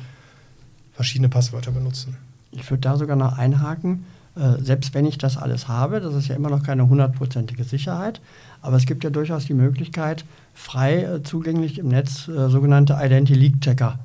verschiedene 0.94 1.30
Passwörter 1.30 1.72
benutzen. 1.72 2.18
Ich 2.52 2.68
würde 2.72 2.82
da 2.82 2.98
sogar 2.98 3.16
noch 3.16 3.38
einhaken 3.38 4.06
äh, 4.36 4.62
selbst 4.62 4.94
wenn 4.94 5.06
ich 5.06 5.18
das 5.18 5.38
alles 5.38 5.68
habe, 5.68 6.00
das 6.00 6.14
ist 6.14 6.28
ja 6.28 6.36
immer 6.36 6.50
noch 6.50 6.64
keine 6.64 6.88
hundertprozentige 6.88 7.64
Sicherheit, 7.64 8.22
aber 8.62 8.78
es 8.78 8.86
gibt 8.86 9.04
ja 9.04 9.10
durchaus 9.10 9.46
die 9.46 9.54
Möglichkeit, 9.54 10.26
frei 10.54 11.04
äh, 11.04 11.24
zugänglich 11.24 11.80
im 11.80 11.88
Netz 11.88 12.28
äh, 12.28 12.50
sogenannte 12.50 12.98
Identity 13.02 13.34
Leak 13.34 13.62
Checker. 13.62 14.00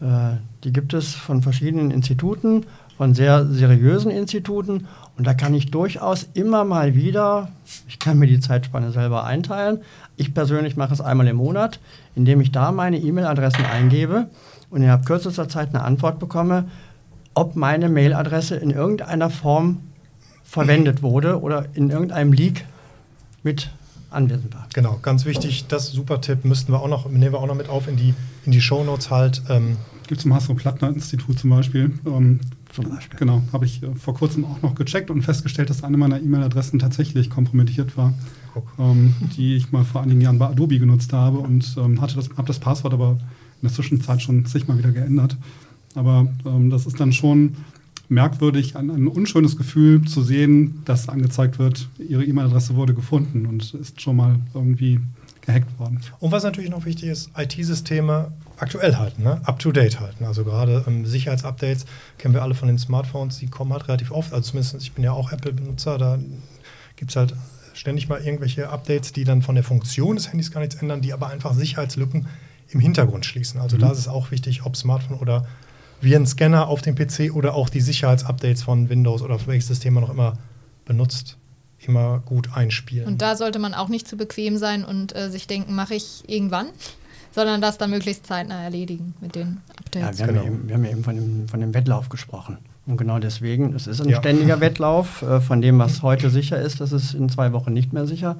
Äh, 0.00 0.36
die 0.64 0.72
gibt 0.72 0.94
es 0.94 1.14
von 1.14 1.42
verschiedenen 1.42 1.90
Instituten, 1.90 2.64
von 2.96 3.14
sehr 3.14 3.46
seriösen 3.46 4.10
Instituten 4.10 4.86
und 5.16 5.26
da 5.26 5.34
kann 5.34 5.54
ich 5.54 5.70
durchaus 5.70 6.28
immer 6.34 6.64
mal 6.64 6.94
wieder, 6.94 7.48
ich 7.88 7.98
kann 7.98 8.18
mir 8.18 8.26
die 8.26 8.40
Zeitspanne 8.40 8.92
selber 8.92 9.24
einteilen, 9.24 9.80
ich 10.16 10.34
persönlich 10.34 10.76
mache 10.76 10.94
es 10.94 11.00
einmal 11.00 11.28
im 11.28 11.36
Monat, 11.36 11.80
indem 12.14 12.40
ich 12.40 12.52
da 12.52 12.72
meine 12.72 12.98
E-Mail-Adressen 12.98 13.64
eingebe 13.64 14.26
und 14.70 14.82
innerhalb 14.82 15.06
kürzester 15.06 15.48
Zeit 15.48 15.70
eine 15.70 15.82
Antwort 15.82 16.18
bekomme, 16.18 16.66
ob 17.34 17.56
meine 17.56 17.88
Mailadresse 17.88 18.56
in 18.56 18.70
irgendeiner 18.70 19.30
Form 19.30 19.78
verwendet 20.44 21.02
wurde 21.02 21.40
oder 21.40 21.66
in 21.74 21.90
irgendeinem 21.90 22.32
Leak 22.32 22.64
mit 23.42 23.70
anwesend 24.10 24.54
war. 24.54 24.66
Genau, 24.74 24.98
ganz 25.00 25.24
wichtig, 25.24 25.66
das 25.68 25.92
super 25.92 26.20
Tipp 26.20 26.44
müssten 26.44 26.72
wir 26.72 26.80
auch 26.80 26.88
noch, 26.88 27.08
nehmen 27.08 27.32
wir 27.32 27.38
auch 27.38 27.46
noch 27.46 27.54
mit 27.54 27.68
auf 27.68 27.86
in 27.86 27.96
die, 27.96 28.14
in 28.44 28.52
die 28.52 28.60
Shownotes 28.60 29.10
halt. 29.10 29.42
Ähm. 29.48 29.76
Gibt 30.08 30.18
es 30.18 30.22
zum 30.22 30.34
Hasso-Plattner-Institut 30.34 31.38
zum 31.38 31.50
Beispiel. 31.50 31.92
Ähm, 32.04 32.40
zum 32.72 32.88
Beispiel. 32.88 33.18
Genau, 33.18 33.42
habe 33.52 33.64
ich 33.64 33.82
äh, 33.82 33.94
vor 33.94 34.14
kurzem 34.14 34.44
auch 34.44 34.60
noch 34.62 34.74
gecheckt 34.74 35.10
und 35.10 35.22
festgestellt, 35.22 35.70
dass 35.70 35.84
eine 35.84 35.96
meiner 35.96 36.20
E-Mail-Adressen 36.20 36.80
tatsächlich 36.80 37.30
kompromittiert 37.30 37.96
war, 37.96 38.12
ähm, 38.78 39.14
die 39.36 39.54
ich 39.54 39.70
mal 39.70 39.84
vor 39.84 40.02
einigen 40.02 40.20
Jahren 40.20 40.38
bei 40.38 40.46
Adobe 40.46 40.80
genutzt 40.80 41.12
habe 41.12 41.38
und 41.38 41.76
ähm, 41.78 42.00
hatte 42.00 42.16
das, 42.16 42.30
habe 42.30 42.48
das 42.48 42.58
Passwort 42.58 42.92
aber 42.92 43.18
in 43.62 43.68
der 43.68 43.72
Zwischenzeit 43.72 44.20
schon 44.20 44.44
zigmal 44.46 44.78
wieder 44.78 44.90
geändert. 44.90 45.36
Aber 45.94 46.28
ähm, 46.46 46.70
das 46.70 46.86
ist 46.86 47.00
dann 47.00 47.12
schon 47.12 47.56
merkwürdig, 48.08 48.76
ein, 48.76 48.90
ein, 48.90 49.06
unschönes 49.06 49.56
Gefühl 49.56 50.04
zu 50.04 50.22
sehen, 50.22 50.82
dass 50.84 51.08
angezeigt 51.08 51.58
wird, 51.58 51.88
Ihre 51.98 52.24
E-Mail-Adresse 52.24 52.74
wurde 52.74 52.92
gefunden 52.92 53.46
und 53.46 53.74
ist 53.74 54.00
schon 54.00 54.16
mal 54.16 54.36
irgendwie 54.52 55.00
gehackt 55.42 55.78
worden. 55.78 56.00
Und 56.18 56.32
was 56.32 56.42
natürlich 56.42 56.70
noch 56.70 56.84
wichtig 56.84 57.08
ist, 57.08 57.30
IT-Systeme 57.36 58.32
aktuell 58.56 58.96
halten, 58.96 59.22
ne? 59.22 59.40
up-to-date 59.44 60.00
halten. 60.00 60.24
Also 60.24 60.44
gerade 60.44 60.84
ähm, 60.86 61.06
Sicherheitsupdates 61.06 61.86
kennen 62.18 62.34
wir 62.34 62.42
alle 62.42 62.54
von 62.54 62.68
den 62.68 62.78
Smartphones, 62.78 63.38
die 63.38 63.46
kommen 63.46 63.72
halt 63.72 63.88
relativ 63.88 64.10
oft. 64.10 64.32
Also 64.32 64.50
zumindest, 64.50 64.82
ich 64.82 64.92
bin 64.92 65.04
ja 65.04 65.12
auch 65.12 65.32
Apple-Benutzer, 65.32 65.96
da 65.96 66.18
gibt 66.96 67.10
es 67.10 67.16
halt 67.16 67.34
ständig 67.74 68.08
mal 68.08 68.20
irgendwelche 68.20 68.68
Updates, 68.68 69.12
die 69.12 69.24
dann 69.24 69.40
von 69.40 69.54
der 69.54 69.64
Funktion 69.64 70.16
des 70.16 70.30
Handys 70.30 70.50
gar 70.50 70.60
nichts 70.60 70.74
ändern, 70.74 71.00
die 71.00 71.12
aber 71.12 71.28
einfach 71.28 71.54
Sicherheitslücken 71.54 72.26
im 72.68 72.80
Hintergrund 72.80 73.24
schließen. 73.24 73.60
Also 73.60 73.76
mhm. 73.76 73.80
da 73.80 73.92
ist 73.92 73.98
es 73.98 74.08
auch 74.08 74.30
wichtig, 74.30 74.64
ob 74.64 74.76
Smartphone 74.76 75.18
oder 75.18 75.46
wie 76.00 76.14
ein 76.16 76.26
Scanner 76.26 76.68
auf 76.68 76.82
dem 76.82 76.94
PC 76.94 77.34
oder 77.34 77.54
auch 77.54 77.68
die 77.68 77.80
Sicherheitsupdates 77.80 78.62
von 78.62 78.88
Windows 78.88 79.22
oder 79.22 79.38
welches 79.46 79.68
System 79.68 79.94
man 79.94 80.04
noch 80.04 80.10
immer 80.10 80.34
benutzt, 80.84 81.36
immer 81.78 82.20
gut 82.24 82.50
einspielen. 82.54 83.06
Und 83.06 83.22
da 83.22 83.36
sollte 83.36 83.58
man 83.58 83.74
auch 83.74 83.88
nicht 83.88 84.08
zu 84.08 84.16
bequem 84.16 84.56
sein 84.56 84.84
und 84.84 85.14
äh, 85.16 85.30
sich 85.30 85.46
denken, 85.46 85.74
mache 85.74 85.94
ich 85.94 86.24
irgendwann, 86.26 86.66
sondern 87.32 87.60
das 87.60 87.78
dann 87.78 87.90
möglichst 87.90 88.26
zeitnah 88.26 88.62
erledigen 88.62 89.14
mit 89.20 89.34
den 89.34 89.58
Updates. 89.78 90.18
Ja, 90.18 90.26
wir, 90.26 90.32
genau. 90.32 90.46
haben, 90.46 90.54
eben, 90.54 90.68
wir 90.68 90.74
haben 90.74 90.84
eben 90.84 91.04
von 91.04 91.16
dem, 91.16 91.48
von 91.48 91.60
dem 91.60 91.74
Wettlauf 91.74 92.08
gesprochen. 92.08 92.58
Und 92.86 92.96
genau 92.96 93.18
deswegen, 93.18 93.74
es 93.74 93.86
ist 93.86 94.00
ein 94.00 94.08
ja. 94.08 94.18
ständiger 94.18 94.60
Wettlauf 94.60 95.22
äh, 95.22 95.40
von 95.40 95.60
dem, 95.60 95.78
was 95.78 96.02
heute 96.02 96.30
sicher 96.30 96.60
ist, 96.60 96.80
das 96.80 96.92
ist 96.92 97.14
in 97.14 97.28
zwei 97.28 97.52
Wochen 97.52 97.72
nicht 97.72 97.92
mehr 97.92 98.06
sicher. 98.06 98.36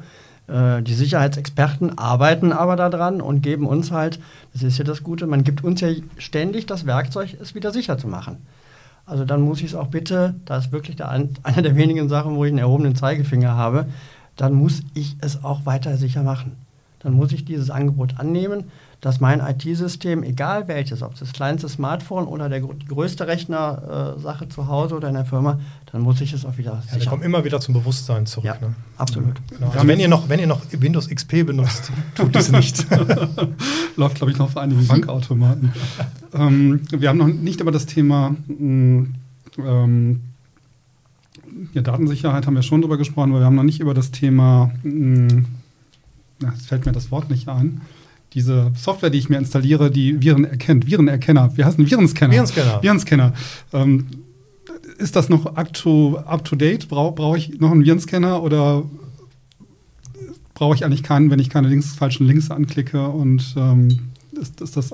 Äh, 0.51 0.83
die 0.83 0.95
Sicherheitsexperten 0.95 1.99
arbeiten 1.99 2.53
aber 2.53 2.77
daran 2.77 3.21
und 3.21 3.43
geben 3.43 3.67
uns 3.67 3.93
halt, 3.93 4.19
das 4.53 4.63
ist 4.63 4.79
ja 4.79 4.85
das 4.85 5.03
Gute, 5.03 5.27
man 5.27 5.45
gibt 5.45 5.63
uns 5.63 5.81
ja 5.81 5.91
ständig 6.19 6.67
das 6.67 6.87
Werkzeug, 6.87 7.37
es 7.41 7.55
wieder 7.55 7.73
sicher 7.73 7.99
zu 7.99 8.09
machen. 8.09 8.39
Also 9.07 9.25
dann 9.25 9.41
muss 9.43 9.61
ich 9.61 9.67
es 9.67 9.75
auch 9.75 9.89
bitte, 9.89 10.35
da 10.45 10.59
ist 10.59 10.73
wirklich 10.73 10.97
der, 10.97 11.11
eine 11.43 11.63
der 11.63 11.77
wenigen 11.77 12.09
Sachen, 12.09 12.35
wo 12.35 12.45
ich 12.45 12.51
einen 12.51 12.59
erhobenen 12.59 12.97
Zeigefinger 12.97 13.57
habe, 13.57 13.87
dann 14.37 14.55
muss 14.55 14.83
ich 14.95 15.17
es 15.21 15.45
auch 15.45 15.67
weiter 15.67 15.97
sicher 15.97 16.23
machen. 16.23 16.57
dann 17.01 17.15
muss 17.15 17.33
ich 17.33 17.45
dieses 17.45 17.71
Angebot 17.71 18.19
annehmen, 18.19 18.65
dass 19.01 19.21
mein 19.21 19.41
IT-System, 19.41 20.23
egal 20.23 20.69
welches, 20.69 21.03
ob 21.03 21.15
es 21.15 21.21
das 21.21 21.33
kleinste 21.33 21.69
Smartphone 21.69 22.27
oder 22.27 22.49
der, 22.49 22.61
die 22.61 22.87
größte 22.87 23.27
Rechner-Sache 23.27 24.45
äh, 24.45 24.49
zu 24.49 24.69
Hause 24.69 24.97
oder 24.97 25.09
in 25.09 25.15
der 25.15 25.25
Firma, 25.25 25.59
dann 25.91 26.03
muss 26.03 26.21
ich 26.21 26.33
es 26.33 26.45
auch 26.45 26.59
wieder 26.59 26.83
ja, 26.87 26.95
sichern. 26.95 27.09
kommt 27.09 27.25
immer 27.25 27.45
wieder 27.45 27.61
zum 27.61 27.75
Bewusstsein 27.75 28.27
zurück. 28.27 28.45
Ja, 28.45 28.59
ne? 28.61 28.75
absolut. 28.99 29.41
Genau. 29.49 29.71
Also 29.71 29.87
wenn 29.87 30.01
ihr, 30.01 30.09
noch, 30.09 30.29
wenn 30.29 30.39
ihr 30.39 30.47
noch 30.47 30.61
Windows 30.73 31.09
XP 31.09 31.47
benutzt, 31.47 31.91
tut 32.15 32.37
es 32.37 32.53
nicht. 32.53 32.87
Läuft, 33.97 34.17
glaube 34.17 34.33
ich, 34.33 34.39
noch 34.39 34.51
vor 34.51 34.63
einigen 34.63 34.87
Bankautomaten. 34.87 35.73
ähm, 36.35 36.83
wir 36.91 37.09
haben 37.09 37.19
noch 37.19 37.29
nicht 37.29 37.61
über 37.61 37.73
das 37.73 37.87
Thema 37.87 38.37
mh, 38.49 39.07
ähm, 39.59 40.21
ja, 41.73 41.83
Datensicherheit 41.83 42.47
haben 42.47 42.55
wir 42.55 42.63
schon 42.63 42.83
drüber 42.83 42.97
gesprochen, 42.97 43.31
aber 43.31 43.41
wir 43.41 43.47
haben 43.47 43.57
noch 43.57 43.63
nicht 43.63 43.81
über 43.81 43.95
das 43.95 44.11
Thema, 44.11 44.71
mh, 44.83 45.43
na, 46.41 46.53
jetzt 46.53 46.67
fällt 46.67 46.87
mir 46.87 46.93
das 46.93 47.11
Wort 47.11 47.31
nicht 47.31 47.49
ein, 47.49 47.81
diese 48.35 48.73
Software, 48.77 49.11
die 49.11 49.19
ich 49.19 49.29
mir 49.29 49.39
installiere, 49.39 49.91
die 49.91 50.23
Viren 50.23 50.45
erkennt, 50.45 50.87
Virenerkenner, 50.87 51.57
wie 51.57 51.65
heißt 51.65 51.79
ein 51.79 51.91
Virenscanner? 51.91 52.33
Virenscanner. 52.33 52.83
Virenscanner. 52.83 53.33
Ähm, 53.73 54.07
ist 54.99 55.17
das 55.17 55.29
noch 55.29 55.57
up 55.57 55.73
to, 55.73 56.19
up 56.19 56.45
to 56.45 56.57
date? 56.57 56.89
Brauche 56.89 57.15
brauch 57.15 57.37
ich 57.37 57.59
noch 57.59 57.71
einen 57.71 57.85
Virenscanner 57.85 58.43
oder 58.43 58.85
brauche 60.55 60.75
ich 60.75 60.85
eigentlich 60.85 61.03
keinen, 61.03 61.31
wenn 61.31 61.39
ich 61.39 61.51
keine 61.51 61.69
Links, 61.69 61.95
falschen 61.95 62.27
Links 62.27 62.51
anklicke? 62.51 63.09
Und 63.09 63.55
ähm, 63.57 64.11
ist, 64.33 64.61
ist 64.61 64.77
das 64.77 64.93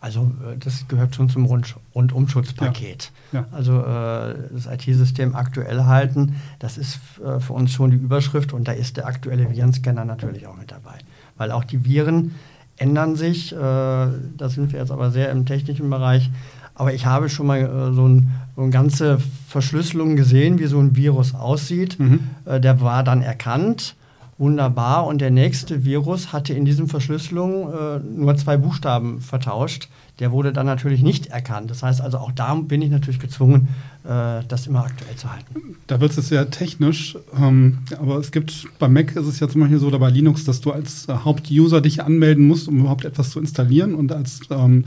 also 0.00 0.30
äh, 0.46 0.56
das 0.58 0.86
gehört 0.88 1.16
schon 1.16 1.28
zum 1.28 1.46
Rund 1.46 1.74
Rundumschutzpaket. 1.94 3.10
Ja. 3.32 3.40
Ja. 3.40 3.46
Also 3.50 3.80
äh, 3.80 4.34
das 4.52 4.66
IT-System 4.66 5.34
aktuell 5.34 5.84
halten, 5.84 6.36
das 6.58 6.78
ist 6.78 7.00
äh, 7.24 7.40
für 7.40 7.54
uns 7.54 7.72
schon 7.72 7.90
die 7.90 7.96
Überschrift 7.96 8.52
und 8.52 8.68
da 8.68 8.72
ist 8.72 8.98
der 8.98 9.06
aktuelle 9.06 9.50
Virenscanner 9.50 10.04
natürlich 10.04 10.46
auch 10.46 10.56
mit 10.56 10.70
dabei. 10.70 10.98
Weil 11.36 11.50
auch 11.50 11.64
die 11.64 11.84
Viren 11.84 12.34
ändern 12.76 13.16
sich. 13.16 13.52
Äh, 13.52 13.56
da 13.56 14.48
sind 14.48 14.72
wir 14.72 14.80
jetzt 14.80 14.90
aber 14.90 15.10
sehr 15.10 15.30
im 15.30 15.46
technischen 15.46 15.88
Bereich. 15.90 16.30
Aber 16.74 16.92
ich 16.92 17.06
habe 17.06 17.28
schon 17.28 17.46
mal 17.46 17.60
äh, 17.60 17.94
so, 17.94 18.06
ein, 18.06 18.30
so, 18.54 18.62
eine 18.62 18.70
ganze 18.70 19.18
Verschlüsselung 19.48 20.16
gesehen, 20.16 20.58
wie 20.58 20.66
so 20.66 20.78
ein 20.78 20.94
Virus 20.94 21.34
aussieht. 21.34 21.98
Mhm. 21.98 22.20
Äh, 22.44 22.60
der 22.60 22.80
war 22.80 23.02
dann 23.02 23.22
erkannt. 23.22 23.96
Wunderbar. 24.38 25.06
Und 25.06 25.20
der 25.20 25.30
nächste 25.30 25.84
Virus 25.84 26.32
hatte 26.32 26.52
in 26.52 26.64
diesem 26.64 26.88
Verschlüsselung 26.88 27.72
äh, 27.72 27.98
nur 28.00 28.36
zwei 28.36 28.56
Buchstaben 28.58 29.20
vertauscht. 29.20 29.88
Der 30.18 30.30
wurde 30.30 30.52
dann 30.52 30.66
natürlich 30.66 31.02
nicht 31.02 31.28
erkannt. 31.28 31.70
Das 31.70 31.82
heißt 31.82 32.00
also, 32.00 32.18
auch 32.18 32.32
da 32.32 32.54
bin 32.54 32.82
ich 32.82 32.90
natürlich 32.90 33.18
gezwungen, 33.18 33.68
äh, 34.04 34.42
das 34.46 34.66
immer 34.66 34.84
aktuell 34.84 35.16
zu 35.16 35.32
halten. 35.32 35.76
Da 35.86 36.00
wird 36.00 36.16
es 36.16 36.28
sehr 36.28 36.50
technisch, 36.50 37.16
ähm, 37.38 37.78
aber 37.98 38.18
es 38.18 38.30
gibt, 38.30 38.66
bei 38.78 38.88
Mac 38.88 39.16
ist 39.16 39.26
es 39.26 39.40
ja 39.40 39.48
zum 39.48 39.62
Beispiel 39.62 39.78
so, 39.78 39.86
oder 39.86 39.98
bei 39.98 40.10
Linux, 40.10 40.44
dass 40.44 40.60
du 40.60 40.70
als 40.70 41.08
äh, 41.08 41.12
Hauptuser 41.12 41.80
dich 41.80 42.02
anmelden 42.02 42.46
musst, 42.46 42.68
um 42.68 42.80
überhaupt 42.80 43.04
etwas 43.04 43.30
zu 43.30 43.40
installieren 43.40 43.94
und 43.94 44.12
als 44.12 44.40
ähm, 44.50 44.84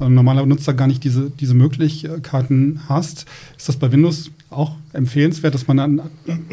äh, 0.00 0.08
normaler 0.08 0.44
Nutzer 0.44 0.74
gar 0.74 0.86
nicht 0.86 1.04
diese, 1.04 1.30
diese 1.30 1.54
Möglichkeiten 1.54 2.80
hast. 2.88 3.26
Ist 3.56 3.68
das 3.68 3.76
bei 3.76 3.92
Windows 3.92 4.30
auch 4.50 4.76
empfehlenswert, 4.92 5.54
dass 5.54 5.66
man 5.66 5.78
ein, 5.78 6.00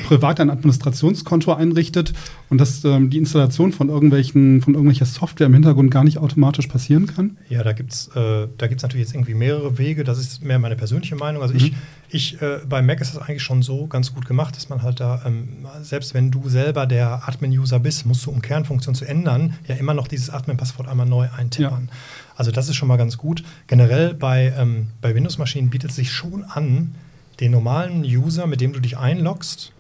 privat 0.07 0.39
ein 0.39 0.49
Administrationskonto 0.49 1.53
einrichtet 1.53 2.13
und 2.49 2.57
dass 2.57 2.83
ähm, 2.83 3.09
die 3.09 3.17
Installation 3.17 3.71
von 3.71 3.89
irgendwelchen 3.89 4.61
von 4.61 4.73
irgendwelcher 4.73 5.05
Software 5.05 5.47
im 5.47 5.53
Hintergrund 5.53 5.91
gar 5.91 6.03
nicht 6.03 6.17
automatisch 6.17 6.67
passieren 6.67 7.05
kann? 7.07 7.37
Ja, 7.49 7.63
da 7.63 7.73
gibt 7.73 7.93
es 7.93 8.09
äh, 8.15 8.47
natürlich 8.59 8.95
jetzt 8.95 9.13
irgendwie 9.13 9.35
mehrere 9.35 9.77
Wege. 9.77 10.03
Das 10.03 10.17
ist 10.17 10.43
mehr 10.43 10.59
meine 10.59 10.75
persönliche 10.75 11.15
Meinung. 11.15 11.41
Also 11.41 11.53
mhm. 11.53 11.59
ich, 11.59 11.73
ich 12.09 12.41
äh, 12.41 12.59
bei 12.67 12.81
Mac 12.81 12.99
ist 12.99 13.15
das 13.15 13.21
eigentlich 13.21 13.43
schon 13.43 13.61
so 13.61 13.85
ganz 13.85 14.13
gut 14.13 14.25
gemacht, 14.25 14.55
dass 14.55 14.69
man 14.69 14.81
halt 14.81 14.99
da, 14.99 15.21
ähm, 15.25 15.49
selbst 15.81 16.13
wenn 16.13 16.31
du 16.31 16.49
selber 16.49 16.87
der 16.87 17.27
Admin-User 17.27 17.79
bist, 17.79 18.05
musst 18.05 18.25
du, 18.25 18.31
um 18.31 18.41
Kernfunktion 18.41 18.95
zu 18.95 19.05
ändern, 19.05 19.53
ja 19.67 19.75
immer 19.75 19.93
noch 19.93 20.07
dieses 20.07 20.31
Admin-Passwort 20.31 20.87
einmal 20.87 21.05
neu 21.05 21.27
eintippern. 21.35 21.89
Ja. 21.89 21.97
Also 22.35 22.51
das 22.51 22.69
ist 22.69 22.75
schon 22.75 22.87
mal 22.87 22.97
ganz 22.97 23.17
gut. 23.17 23.43
Generell 23.67 24.15
bei, 24.15 24.53
ähm, 24.57 24.87
bei 25.01 25.13
Windows-Maschinen 25.13 25.69
bietet 25.69 25.91
es 25.91 25.95
sich 25.95 26.11
schon 26.11 26.43
an, 26.43 26.95
den 27.39 27.51
normalen 27.51 28.03
User, 28.03 28.47
mit 28.47 28.61
dem 28.61 28.73
du 28.73 28.79
dich 28.79 28.97
einloggst, 28.97 29.71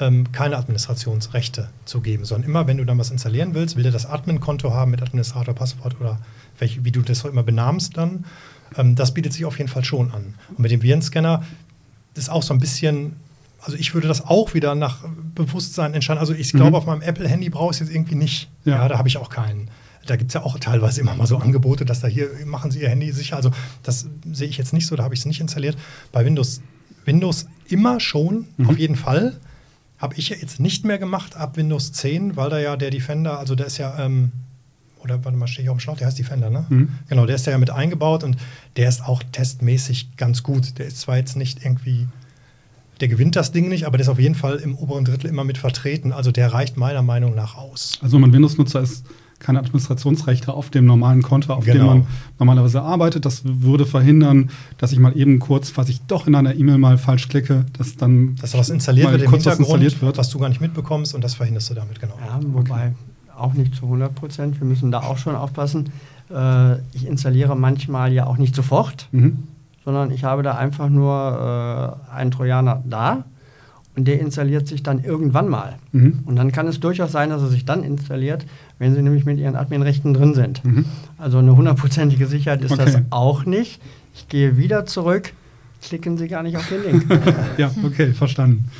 ähm, 0.00 0.32
keine 0.32 0.56
Administrationsrechte 0.56 1.68
zu 1.84 2.00
geben, 2.00 2.24
sondern 2.24 2.48
immer, 2.48 2.66
wenn 2.66 2.78
du 2.78 2.84
dann 2.84 2.98
was 2.98 3.10
installieren 3.10 3.54
willst, 3.54 3.76
will 3.76 3.82
der 3.82 3.92
das 3.92 4.06
Admin-Konto 4.06 4.72
haben 4.72 4.90
mit 4.90 5.02
Administrator, 5.02 5.54
Passwort 5.54 6.00
oder 6.00 6.18
welche, 6.58 6.84
wie 6.84 6.92
du 6.92 7.02
das 7.02 7.24
immer 7.24 7.42
benahmst 7.42 7.96
dann. 7.96 8.24
Ähm, 8.76 8.94
das 8.94 9.14
bietet 9.14 9.32
sich 9.32 9.44
auf 9.44 9.58
jeden 9.58 9.68
Fall 9.68 9.84
schon 9.84 10.12
an. 10.12 10.34
Und 10.50 10.60
mit 10.60 10.70
dem 10.70 10.82
Virenscanner 10.82 11.42
ist 12.14 12.30
auch 12.30 12.42
so 12.42 12.54
ein 12.54 12.60
bisschen, 12.60 13.16
also 13.60 13.76
ich 13.76 13.94
würde 13.94 14.08
das 14.08 14.24
auch 14.24 14.54
wieder 14.54 14.74
nach 14.74 15.04
Bewusstsein 15.34 15.94
entscheiden. 15.94 16.20
Also 16.20 16.34
ich 16.34 16.52
glaube, 16.52 16.70
mhm. 16.70 16.76
auf 16.76 16.86
meinem 16.86 17.02
Apple-Handy 17.02 17.50
brauche 17.50 17.72
ich 17.72 17.80
es 17.80 17.86
jetzt 17.86 17.94
irgendwie 17.94 18.14
nicht. 18.14 18.50
Ja, 18.64 18.76
ja 18.76 18.88
da 18.88 18.98
habe 18.98 19.08
ich 19.08 19.18
auch 19.18 19.30
keinen. 19.30 19.68
Da 20.06 20.16
gibt 20.16 20.30
es 20.30 20.34
ja 20.34 20.42
auch 20.42 20.58
teilweise 20.58 21.00
immer 21.00 21.14
mal 21.14 21.26
so 21.26 21.36
Angebote, 21.36 21.84
dass 21.84 22.00
da 22.00 22.08
hier 22.08 22.28
machen 22.44 22.70
Sie 22.70 22.80
Ihr 22.80 22.88
Handy 22.88 23.12
sicher. 23.12 23.36
Also 23.36 23.50
das 23.82 24.08
sehe 24.32 24.48
ich 24.48 24.58
jetzt 24.58 24.72
nicht 24.72 24.86
so, 24.86 24.96
da 24.96 25.04
habe 25.04 25.14
ich 25.14 25.20
es 25.20 25.26
nicht 25.26 25.40
installiert. 25.40 25.76
Bei 26.10 26.24
Windows, 26.24 26.60
Windows 27.04 27.46
immer 27.68 28.00
schon, 28.00 28.46
mhm. 28.56 28.68
auf 28.68 28.78
jeden 28.78 28.96
Fall. 28.96 29.38
Habe 29.98 30.14
ich 30.16 30.30
jetzt 30.30 30.58
nicht 30.58 30.84
mehr 30.84 30.98
gemacht 30.98 31.36
ab 31.36 31.56
Windows 31.56 31.92
10, 31.92 32.34
weil 32.36 32.50
da 32.50 32.58
ja 32.58 32.76
der 32.76 32.90
Defender, 32.90 33.38
also 33.38 33.54
der 33.54 33.66
ist 33.66 33.78
ja, 33.78 34.04
ähm, 34.04 34.32
oder 34.98 35.24
warte 35.24 35.38
mal, 35.38 35.46
stehe 35.46 35.64
ich 35.64 35.70
auf 35.70 35.76
dem 35.76 35.80
Schlauch, 35.80 35.96
der 35.96 36.08
heißt 36.08 36.18
Defender, 36.18 36.50
ne? 36.50 36.66
Mhm. 36.68 36.88
Genau, 37.08 37.26
der 37.26 37.36
ist 37.36 37.46
ja 37.46 37.56
mit 37.58 37.70
eingebaut 37.70 38.24
und 38.24 38.36
der 38.76 38.88
ist 38.88 39.04
auch 39.04 39.22
testmäßig 39.22 40.16
ganz 40.16 40.42
gut. 40.42 40.78
Der 40.78 40.86
ist 40.86 41.00
zwar 41.00 41.18
jetzt 41.18 41.36
nicht 41.36 41.64
irgendwie 41.64 42.08
der 43.02 43.08
gewinnt 43.08 43.34
das 43.34 43.50
Ding 43.50 43.68
nicht, 43.68 43.84
aber 43.84 43.98
der 43.98 44.04
ist 44.04 44.08
auf 44.08 44.20
jeden 44.20 44.36
Fall 44.36 44.58
im 44.58 44.76
oberen 44.76 45.04
Drittel 45.04 45.28
immer 45.28 45.42
mit 45.42 45.58
vertreten. 45.58 46.12
Also 46.12 46.30
der 46.30 46.52
reicht 46.52 46.76
meiner 46.76 47.02
Meinung 47.02 47.34
nach 47.34 47.56
aus. 47.56 47.98
Also 48.00 48.14
wenn 48.14 48.20
man 48.20 48.32
Windows-Nutzer 48.32 48.80
ist, 48.80 49.04
keine 49.42 49.58
Administrationsrechte 49.58 50.52
auf 50.52 50.70
dem 50.70 50.86
normalen 50.86 51.22
Konto, 51.22 51.52
auf 51.52 51.64
genau. 51.64 51.78
dem 51.78 51.86
man 51.86 52.06
normalerweise 52.38 52.80
arbeitet. 52.80 53.26
Das 53.26 53.42
würde 53.44 53.84
verhindern, 53.84 54.50
dass 54.78 54.92
ich 54.92 54.98
mal 54.98 55.16
eben 55.16 55.38
kurz, 55.38 55.70
falls 55.70 55.88
ich 55.88 56.00
doch 56.02 56.26
in 56.26 56.34
einer 56.34 56.54
E-Mail 56.54 56.78
mal 56.78 56.96
falsch 56.96 57.28
klicke, 57.28 57.66
dass 57.76 57.96
dann 57.96 58.36
dass 58.36 58.54
was 58.54 58.70
installiert 58.70 59.10
wird 59.10 59.22
im 59.22 59.30
Hintergrund, 59.30 59.60
installiert 59.60 60.00
wird. 60.00 60.16
was 60.16 60.30
du 60.30 60.38
gar 60.38 60.48
nicht 60.48 60.60
mitbekommst 60.60 61.14
und 61.14 61.22
das 61.22 61.34
verhinderst 61.34 61.70
du 61.70 61.74
damit, 61.74 62.00
genau. 62.00 62.14
Ja, 62.24 62.40
wobei 62.42 62.86
okay. 62.86 63.36
auch 63.36 63.52
nicht 63.54 63.74
zu 63.74 63.84
100 63.84 64.14
Prozent. 64.14 64.60
Wir 64.60 64.66
müssen 64.66 64.90
da 64.90 65.00
auch 65.00 65.18
schon 65.18 65.34
aufpassen. 65.34 65.90
Äh, 66.30 66.78
ich 66.94 67.06
installiere 67.06 67.56
manchmal 67.56 68.12
ja 68.12 68.26
auch 68.26 68.38
nicht 68.38 68.54
sofort, 68.54 69.08
mhm. 69.10 69.42
sondern 69.84 70.12
ich 70.12 70.24
habe 70.24 70.42
da 70.42 70.52
einfach 70.52 70.88
nur 70.88 72.00
äh, 72.10 72.14
einen 72.14 72.30
Trojaner 72.30 72.82
da 72.88 73.24
der 73.96 74.20
installiert 74.20 74.66
sich 74.66 74.82
dann 74.82 75.04
irgendwann 75.04 75.48
mal. 75.48 75.76
Mhm. 75.92 76.20
Und 76.24 76.36
dann 76.36 76.50
kann 76.50 76.66
es 76.66 76.80
durchaus 76.80 77.12
sein, 77.12 77.30
dass 77.30 77.42
er 77.42 77.48
sich 77.48 77.64
dann 77.64 77.84
installiert, 77.84 78.46
wenn 78.78 78.94
Sie 78.94 79.02
nämlich 79.02 79.26
mit 79.26 79.38
Ihren 79.38 79.54
Adminrechten 79.54 80.14
drin 80.14 80.34
sind. 80.34 80.64
Mhm. 80.64 80.86
Also 81.18 81.38
eine 81.38 81.54
hundertprozentige 81.56 82.26
Sicherheit 82.26 82.62
ist 82.62 82.72
okay. 82.72 82.84
das 82.84 82.98
auch 83.10 83.44
nicht. 83.44 83.80
Ich 84.14 84.28
gehe 84.28 84.56
wieder 84.56 84.86
zurück, 84.86 85.32
klicken 85.82 86.16
Sie 86.16 86.28
gar 86.28 86.42
nicht 86.42 86.56
auf 86.56 86.68
den 86.68 86.82
Link. 86.82 87.06
ja, 87.58 87.70
okay, 87.84 88.12
verstanden. 88.12 88.70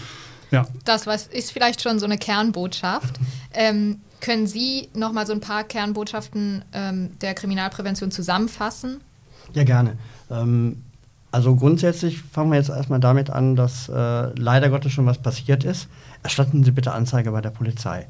Ja. 0.50 0.66
Das 0.84 1.06
was 1.06 1.26
ist 1.26 1.52
vielleicht 1.52 1.82
schon 1.82 1.98
so 1.98 2.06
eine 2.06 2.18
Kernbotschaft. 2.18 3.18
Ähm, 3.52 4.00
können 4.20 4.46
Sie 4.46 4.88
noch 4.94 5.12
mal 5.12 5.26
so 5.26 5.32
ein 5.32 5.40
paar 5.40 5.64
Kernbotschaften 5.64 6.64
ähm, 6.72 7.10
der 7.20 7.34
Kriminalprävention 7.34 8.10
zusammenfassen? 8.10 9.00
Ja, 9.52 9.64
gerne. 9.64 9.96
Ähm, 10.30 10.76
also 11.32 11.56
grundsätzlich 11.56 12.22
fangen 12.22 12.50
wir 12.50 12.58
jetzt 12.58 12.68
erstmal 12.68 13.00
damit 13.00 13.30
an, 13.30 13.56
dass 13.56 13.88
äh, 13.88 14.38
leider 14.38 14.70
Gottes 14.70 14.92
schon 14.92 15.06
was 15.06 15.18
passiert 15.18 15.64
ist. 15.64 15.88
Erstatten 16.22 16.62
Sie 16.62 16.70
bitte 16.70 16.92
Anzeige 16.92 17.32
bei 17.32 17.40
der 17.40 17.50
Polizei 17.50 18.06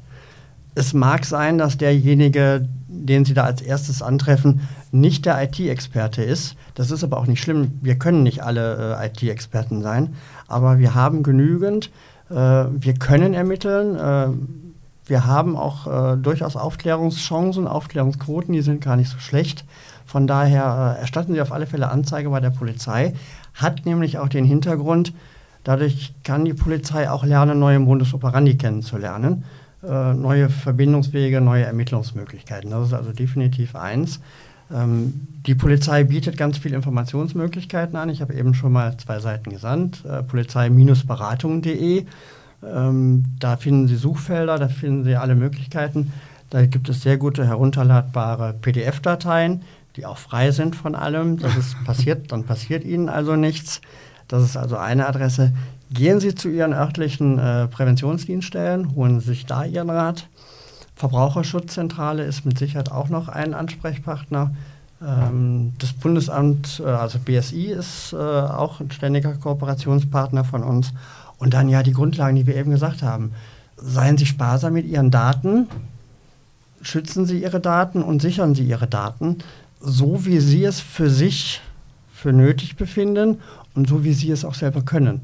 es 0.75 0.93
mag 0.93 1.25
sein, 1.25 1.57
dass 1.57 1.77
derjenige, 1.77 2.67
den 2.87 3.25
Sie 3.25 3.33
da 3.33 3.43
als 3.43 3.61
erstes 3.61 4.01
antreffen, 4.01 4.61
nicht 4.91 5.25
der 5.25 5.41
IT-Experte 5.43 6.23
ist. 6.23 6.55
Das 6.73 6.91
ist 6.91 7.03
aber 7.03 7.17
auch 7.17 7.27
nicht 7.27 7.41
schlimm. 7.41 7.79
Wir 7.81 7.95
können 7.95 8.23
nicht 8.23 8.43
alle 8.43 8.97
äh, 8.99 9.07
IT-Experten 9.07 9.81
sein, 9.81 10.15
aber 10.47 10.79
wir 10.79 10.95
haben 10.95 11.23
genügend. 11.23 11.91
Äh, 12.29 12.35
wir 12.35 12.95
können 12.95 13.33
ermitteln. 13.33 13.95
Äh, 13.95 14.27
wir 15.05 15.25
haben 15.25 15.57
auch 15.57 16.13
äh, 16.13 16.17
durchaus 16.17 16.55
Aufklärungschancen, 16.55 17.67
Aufklärungsquoten, 17.67 18.53
die 18.53 18.61
sind 18.61 18.81
gar 18.81 18.95
nicht 18.95 19.09
so 19.09 19.19
schlecht. 19.19 19.65
Von 20.05 20.27
daher 20.27 20.95
äh, 20.97 21.01
erstatten 21.01 21.33
Sie 21.33 21.41
auf 21.41 21.51
alle 21.51 21.65
Fälle 21.65 21.89
Anzeige 21.89 22.29
bei 22.29 22.39
der 22.39 22.49
Polizei. 22.49 23.13
Hat 23.53 23.85
nämlich 23.85 24.17
auch 24.17 24.29
den 24.29 24.45
Hintergrund, 24.45 25.13
dadurch 25.63 26.13
kann 26.23 26.45
die 26.45 26.53
Polizei 26.53 27.09
auch 27.09 27.23
lernen, 27.23 27.59
neue 27.59 27.79
Modus 27.79 28.13
operandi 28.13 28.57
kennenzulernen. 28.57 29.43
Äh, 29.83 30.13
neue 30.13 30.49
Verbindungswege, 30.49 31.41
neue 31.41 31.65
Ermittlungsmöglichkeiten. 31.65 32.71
Das 32.71 32.87
ist 32.87 32.93
also 32.93 33.11
definitiv 33.11 33.75
eins. 33.75 34.21
Ähm, 34.73 35.27
die 35.45 35.55
Polizei 35.55 36.03
bietet 36.05 36.37
ganz 36.37 36.57
viele 36.57 36.75
Informationsmöglichkeiten 36.75 37.97
an. 37.97 38.09
Ich 38.09 38.21
habe 38.21 38.33
eben 38.33 38.53
schon 38.53 38.71
mal 38.71 38.95
zwei 38.97 39.19
Seiten 39.19 39.49
gesandt. 39.49 40.03
Äh, 40.05 40.23
Polizei-beratung.de. 40.23 42.05
Ähm, 42.65 43.25
da 43.39 43.57
finden 43.57 43.87
Sie 43.87 43.97
Suchfelder, 43.97 44.57
da 44.57 44.69
finden 44.69 45.03
Sie 45.03 45.15
alle 45.15 45.35
Möglichkeiten. 45.35 46.13
Da 46.49 46.65
gibt 46.65 46.87
es 46.87 47.01
sehr 47.01 47.17
gute 47.17 47.45
herunterladbare 47.45 48.53
PDF-Dateien, 48.61 49.63
die 49.95 50.05
auch 50.05 50.17
frei 50.17 50.51
sind 50.51 50.75
von 50.75 50.95
allem. 50.95 51.37
Das 51.37 51.55
ist 51.55 51.75
passiert, 51.85 52.31
dann 52.31 52.45
passiert 52.45 52.83
Ihnen 52.83 53.09
also 53.09 53.35
nichts. 53.35 53.81
Das 54.27 54.43
ist 54.43 54.57
also 54.57 54.77
eine 54.77 55.07
Adresse. 55.07 55.53
Gehen 55.91 56.19
Sie 56.19 56.33
zu 56.33 56.49
Ihren 56.49 56.73
örtlichen 56.73 57.37
äh, 57.37 57.67
Präventionsdienststellen, 57.67 58.95
holen 58.95 59.19
Sie 59.19 59.27
sich 59.27 59.45
da 59.45 59.63
Ihren 59.63 59.89
Rat. 59.89 60.27
Verbraucherschutzzentrale 60.95 62.23
ist 62.23 62.45
mit 62.45 62.57
Sicherheit 62.57 62.91
auch 62.91 63.09
noch 63.09 63.27
ein 63.27 63.53
Ansprechpartner. 63.53 64.55
Ähm, 65.05 65.73
das 65.79 65.93
Bundesamt, 65.93 66.81
äh, 66.83 66.89
also 66.89 67.19
BSI, 67.19 67.71
ist 67.71 68.13
äh, 68.13 68.17
auch 68.17 68.79
ein 68.79 68.91
ständiger 68.91 69.33
Kooperationspartner 69.33 70.43
von 70.43 70.63
uns. 70.63 70.93
Und 71.37 71.53
dann 71.53 71.67
ja 71.69 71.83
die 71.83 71.93
Grundlagen, 71.93 72.35
die 72.35 72.47
wir 72.47 72.55
eben 72.55 72.71
gesagt 72.71 73.03
haben. 73.03 73.33
Seien 73.77 74.17
Sie 74.17 74.25
sparsam 74.25 74.73
mit 74.73 74.85
Ihren 74.85 75.11
Daten, 75.11 75.67
schützen 76.81 77.25
Sie 77.25 77.41
Ihre 77.41 77.59
Daten 77.59 78.01
und 78.01 78.21
sichern 78.21 78.55
Sie 78.55 78.63
Ihre 78.63 78.87
Daten, 78.87 79.39
so 79.83 80.25
wie 80.25 80.39
Sie 80.39 80.63
es 80.63 80.79
für 80.79 81.09
sich 81.09 81.61
für 82.13 82.31
nötig 82.31 82.77
befinden 82.77 83.39
und 83.75 83.87
so 83.87 84.03
wie 84.03 84.13
Sie 84.13 84.31
es 84.31 84.45
auch 84.45 84.55
selber 84.55 84.81
können. 84.81 85.21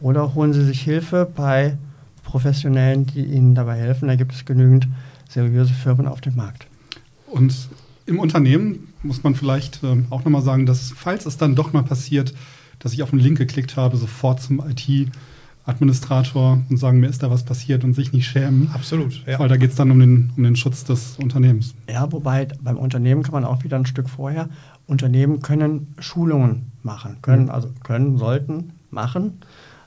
Oder 0.00 0.34
holen 0.34 0.52
Sie 0.52 0.64
sich 0.64 0.80
Hilfe 0.82 1.30
bei 1.34 1.78
Professionellen, 2.24 3.06
die 3.06 3.24
Ihnen 3.24 3.54
dabei 3.54 3.76
helfen. 3.76 4.08
Da 4.08 4.16
gibt 4.16 4.32
es 4.32 4.44
genügend 4.44 4.88
seriöse 5.28 5.72
Firmen 5.72 6.08
auf 6.08 6.20
dem 6.20 6.34
Markt. 6.34 6.66
Und 7.26 7.68
im 8.06 8.18
Unternehmen 8.18 8.88
muss 9.02 9.22
man 9.22 9.34
vielleicht 9.34 9.82
äh, 9.84 9.96
auch 10.10 10.24
nochmal 10.24 10.42
sagen, 10.42 10.66
dass 10.66 10.92
falls 10.94 11.24
es 11.26 11.36
dann 11.36 11.54
doch 11.54 11.72
mal 11.72 11.82
passiert, 11.82 12.34
dass 12.80 12.92
ich 12.92 13.02
auf 13.02 13.12
einen 13.12 13.22
Link 13.22 13.38
geklickt 13.38 13.76
habe, 13.76 13.96
sofort 13.96 14.42
zum 14.42 14.60
IT-Administrator 15.66 16.60
und 16.68 16.76
sagen, 16.76 17.00
mir 17.00 17.08
ist 17.08 17.22
da 17.22 17.30
was 17.30 17.44
passiert 17.44 17.84
und 17.84 17.94
sich 17.94 18.12
nicht 18.12 18.26
schämen. 18.26 18.70
Absolut. 18.74 19.24
Ja. 19.26 19.38
Weil 19.38 19.48
da 19.48 19.56
geht 19.56 19.70
es 19.70 19.76
dann 19.76 19.90
um 19.90 20.00
den, 20.00 20.30
um 20.36 20.42
den 20.42 20.56
Schutz 20.56 20.84
des 20.84 21.16
Unternehmens. 21.18 21.74
Ja, 21.88 22.10
wobei 22.10 22.48
beim 22.60 22.76
Unternehmen 22.76 23.22
kann 23.22 23.32
man 23.32 23.44
auch 23.44 23.62
wieder 23.64 23.76
ein 23.76 23.86
Stück 23.86 24.08
vorher. 24.08 24.48
Unternehmen 24.86 25.40
können 25.40 25.94
Schulungen 25.98 26.72
machen, 26.82 27.18
können, 27.22 27.50
also 27.50 27.70
können, 27.82 28.18
sollten 28.18 28.72
machen, 28.90 29.40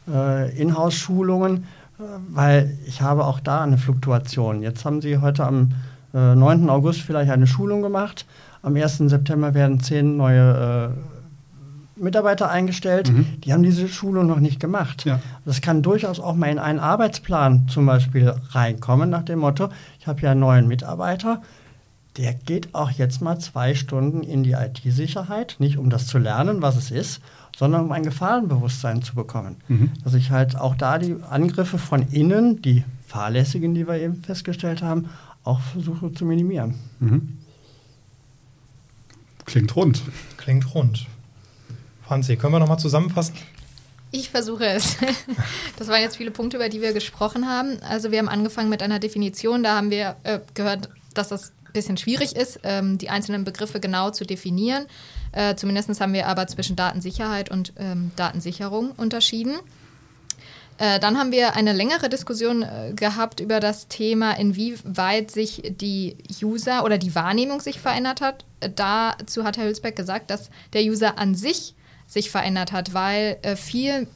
äh, 0.07 0.57
Inhouse-Schulungen, 0.57 1.57
äh, 1.99 2.03
weil 2.33 2.77
ich 2.87 3.01
habe 3.01 3.25
auch 3.25 3.39
da 3.39 3.63
eine 3.63 3.77
Fluktuation. 3.77 4.61
Jetzt 4.61 4.85
haben 4.85 5.01
Sie 5.01 5.17
heute 5.17 5.45
am 5.45 5.71
äh, 6.13 6.35
9. 6.35 6.69
August 6.69 7.01
vielleicht 7.01 7.31
eine 7.31 7.47
Schulung 7.47 7.81
gemacht. 7.81 8.25
Am 8.61 8.75
1. 8.75 8.97
September 8.97 9.53
werden 9.53 9.79
zehn 9.79 10.17
neue 10.17 10.93
äh, 10.93 11.14
Mitarbeiter 11.95 12.49
eingestellt. 12.49 13.11
Mhm. 13.11 13.41
Die 13.41 13.53
haben 13.53 13.63
diese 13.63 13.87
Schulung 13.87 14.27
noch 14.27 14.39
nicht 14.39 14.59
gemacht. 14.59 15.05
Ja. 15.05 15.19
Das 15.45 15.61
kann 15.61 15.81
durchaus 15.81 16.19
auch 16.19 16.35
mal 16.35 16.49
in 16.49 16.59
einen 16.59 16.79
Arbeitsplan 16.79 17.67
zum 17.67 17.85
Beispiel 17.85 18.33
reinkommen, 18.49 19.09
nach 19.09 19.23
dem 19.23 19.39
Motto, 19.39 19.69
ich 19.99 20.07
habe 20.07 20.21
ja 20.21 20.31
einen 20.31 20.39
neuen 20.39 20.67
Mitarbeiter, 20.67 21.41
der 22.17 22.33
geht 22.33 22.73
auch 22.73 22.91
jetzt 22.91 23.21
mal 23.21 23.39
zwei 23.39 23.75
Stunden 23.75 24.23
in 24.23 24.43
die 24.43 24.53
IT-Sicherheit, 24.53 25.57
nicht 25.59 25.77
um 25.77 25.89
das 25.89 26.07
zu 26.07 26.17
lernen, 26.17 26.61
was 26.61 26.77
es 26.77 26.91
ist, 26.91 27.21
sondern 27.55 27.85
um 27.85 27.91
ein 27.91 28.03
Gefahrenbewusstsein 28.03 29.01
zu 29.01 29.15
bekommen. 29.15 29.57
Mhm. 29.67 29.91
Dass 30.03 30.13
ich 30.13 30.31
halt 30.31 30.57
auch 30.57 30.75
da 30.75 30.97
die 30.97 31.15
Angriffe 31.29 31.77
von 31.77 32.07
innen, 32.11 32.61
die 32.61 32.83
fahrlässigen, 33.07 33.73
die 33.73 33.87
wir 33.87 33.95
eben 33.95 34.15
festgestellt 34.15 34.81
haben, 34.81 35.09
auch 35.43 35.59
versuche 35.59 36.11
zu 36.13 36.25
minimieren. 36.25 36.75
Mhm. 36.99 37.37
Klingt 39.45 39.75
rund. 39.75 40.01
Klingt 40.37 40.73
rund. 40.73 41.05
Franzi, 42.07 42.35
können 42.37 42.53
wir 42.53 42.59
nochmal 42.59 42.79
zusammenfassen? 42.79 43.35
Ich 44.11 44.29
versuche 44.29 44.65
es. 44.65 44.97
Das 45.77 45.89
waren 45.89 46.01
jetzt 46.01 46.15
viele 46.15 46.31
Punkte, 46.31 46.57
über 46.57 46.69
die 46.69 46.81
wir 46.81 46.93
gesprochen 46.93 47.49
haben. 47.49 47.79
Also 47.81 48.11
wir 48.11 48.19
haben 48.19 48.29
angefangen 48.29 48.69
mit 48.69 48.81
einer 48.81 48.99
Definition. 48.99 49.61
Da 49.61 49.75
haben 49.75 49.89
wir 49.91 50.15
äh, 50.23 50.39
gehört, 50.53 50.89
dass 51.13 51.27
das 51.29 51.51
ein 51.65 51.73
bisschen 51.73 51.97
schwierig 51.97 52.33
ist, 52.35 52.59
ähm, 52.63 52.97
die 52.97 53.09
einzelnen 53.09 53.43
Begriffe 53.43 53.81
genau 53.81 54.11
zu 54.11 54.23
definieren. 54.23 54.85
Äh, 55.33 55.55
Zumindest 55.55 55.99
haben 55.99 56.13
wir 56.13 56.27
aber 56.27 56.47
zwischen 56.47 56.77
Datensicherheit 56.77 57.51
und 57.51 57.73
ähm, 57.77 58.11
Datensicherung 58.15 58.91
unterschieden. 58.91 59.55
Äh, 60.77 60.99
dann 60.99 61.17
haben 61.17 61.31
wir 61.31 61.55
eine 61.55 61.73
längere 61.73 62.07
Diskussion 62.07 62.63
äh, 62.63 62.93
gehabt 62.95 63.39
über 63.39 63.59
das 63.59 63.87
Thema, 63.87 64.33
inwieweit 64.33 65.31
sich 65.31 65.61
die 65.77 66.17
User 66.41 66.85
oder 66.85 66.97
die 66.97 67.15
Wahrnehmung 67.15 67.59
sich 67.59 67.79
verändert 67.79 68.21
hat. 68.21 68.45
Äh, 68.61 68.69
dazu 68.73 69.43
hat 69.43 69.57
Herr 69.57 69.65
Hülsbeck 69.65 69.95
gesagt, 69.95 70.29
dass 70.29 70.49
der 70.73 70.83
User 70.83 71.17
an 71.17 71.35
sich 71.35 71.75
sich 72.07 72.29
verändert 72.29 72.71
hat, 72.71 72.93
weil 72.93 73.37
äh, 73.41 73.55
viel, 73.55 74.07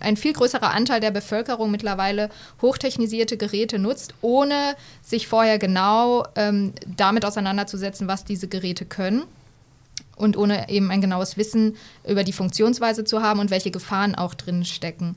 ein 0.00 0.16
viel 0.16 0.32
größerer 0.32 0.70
Anteil 0.70 1.00
der 1.00 1.10
Bevölkerung 1.10 1.70
mittlerweile 1.70 2.30
hochtechnisierte 2.60 3.36
Geräte 3.36 3.78
nutzt, 3.78 4.14
ohne 4.20 4.76
sich 5.02 5.26
vorher 5.26 5.58
genau 5.58 6.24
ähm, 6.36 6.72
damit 6.96 7.24
auseinanderzusetzen, 7.24 8.06
was 8.08 8.24
diese 8.24 8.48
Geräte 8.48 8.84
können 8.84 9.24
und 10.16 10.36
ohne 10.36 10.68
eben 10.68 10.90
ein 10.90 11.00
genaues 11.00 11.36
Wissen 11.36 11.76
über 12.06 12.22
die 12.22 12.32
Funktionsweise 12.32 13.04
zu 13.04 13.22
haben 13.22 13.40
und 13.40 13.50
welche 13.50 13.70
Gefahren 13.70 14.14
auch 14.14 14.34
drin 14.34 14.64
stecken. 14.64 15.16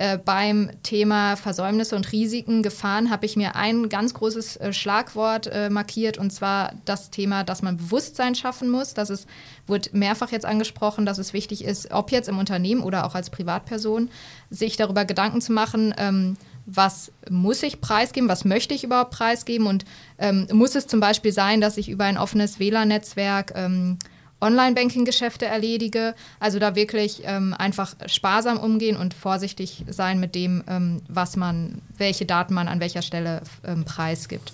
Äh, 0.00 0.16
beim 0.16 0.70
Thema 0.82 1.36
Versäumnisse 1.36 1.94
und 1.94 2.10
Risiken, 2.10 2.62
Gefahren 2.62 3.10
habe 3.10 3.26
ich 3.26 3.36
mir 3.36 3.54
ein 3.54 3.90
ganz 3.90 4.14
großes 4.14 4.56
äh, 4.56 4.72
Schlagwort 4.72 5.46
äh, 5.48 5.68
markiert 5.68 6.16
und 6.16 6.32
zwar 6.32 6.72
das 6.86 7.10
Thema, 7.10 7.44
dass 7.44 7.60
man 7.60 7.76
Bewusstsein 7.76 8.34
schaffen 8.34 8.70
muss. 8.70 8.94
Das 8.94 9.10
ist, 9.10 9.28
wird 9.66 9.92
mehrfach 9.92 10.32
jetzt 10.32 10.46
angesprochen, 10.46 11.04
dass 11.04 11.18
es 11.18 11.34
wichtig 11.34 11.62
ist, 11.62 11.90
ob 11.90 12.12
jetzt 12.12 12.30
im 12.30 12.38
Unternehmen 12.38 12.80
oder 12.80 13.04
auch 13.04 13.14
als 13.14 13.28
Privatperson, 13.28 14.08
sich 14.48 14.78
darüber 14.78 15.04
Gedanken 15.04 15.42
zu 15.42 15.52
machen, 15.52 15.92
ähm, 15.98 16.38
was 16.64 17.12
muss 17.28 17.62
ich 17.62 17.82
preisgeben, 17.82 18.30
was 18.30 18.46
möchte 18.46 18.72
ich 18.72 18.84
überhaupt 18.84 19.10
preisgeben 19.10 19.66
und 19.66 19.84
ähm, 20.16 20.46
muss 20.50 20.76
es 20.76 20.86
zum 20.86 21.00
Beispiel 21.00 21.32
sein, 21.32 21.60
dass 21.60 21.76
ich 21.76 21.90
über 21.90 22.04
ein 22.04 22.16
offenes 22.16 22.58
WLAN-Netzwerk 22.58 23.52
ähm, 23.54 23.98
Online-Banking-Geschäfte 24.40 25.46
erledige. 25.46 26.14
Also 26.38 26.58
da 26.58 26.74
wirklich 26.74 27.22
ähm, 27.24 27.54
einfach 27.56 27.94
sparsam 28.06 28.58
umgehen 28.58 28.96
und 28.96 29.14
vorsichtig 29.14 29.84
sein 29.88 30.20
mit 30.20 30.34
dem, 30.34 30.64
ähm, 30.68 31.02
was 31.08 31.36
man, 31.36 31.82
welche 31.96 32.26
Daten 32.26 32.54
man 32.54 32.68
an 32.68 32.80
welcher 32.80 33.02
Stelle 33.02 33.42
ähm, 33.66 33.84
preisgibt. 33.84 34.52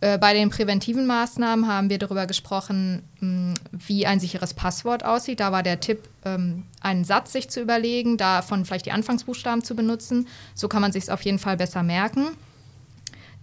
Äh, 0.00 0.18
bei 0.18 0.34
den 0.34 0.50
präventiven 0.50 1.06
Maßnahmen 1.06 1.66
haben 1.66 1.88
wir 1.88 1.98
darüber 1.98 2.26
gesprochen, 2.26 3.02
mh, 3.20 3.54
wie 3.72 4.06
ein 4.06 4.20
sicheres 4.20 4.52
Passwort 4.52 5.04
aussieht. 5.04 5.40
Da 5.40 5.52
war 5.52 5.62
der 5.62 5.80
Tipp, 5.80 6.00
ähm, 6.24 6.64
einen 6.80 7.04
Satz 7.04 7.32
sich 7.32 7.48
zu 7.48 7.60
überlegen, 7.60 8.18
davon 8.18 8.64
vielleicht 8.64 8.86
die 8.86 8.92
Anfangsbuchstaben 8.92 9.64
zu 9.64 9.74
benutzen. 9.74 10.28
So 10.54 10.68
kann 10.68 10.82
man 10.82 10.92
sich 10.92 11.04
es 11.04 11.10
auf 11.10 11.22
jeden 11.22 11.38
Fall 11.38 11.56
besser 11.56 11.82
merken. 11.82 12.28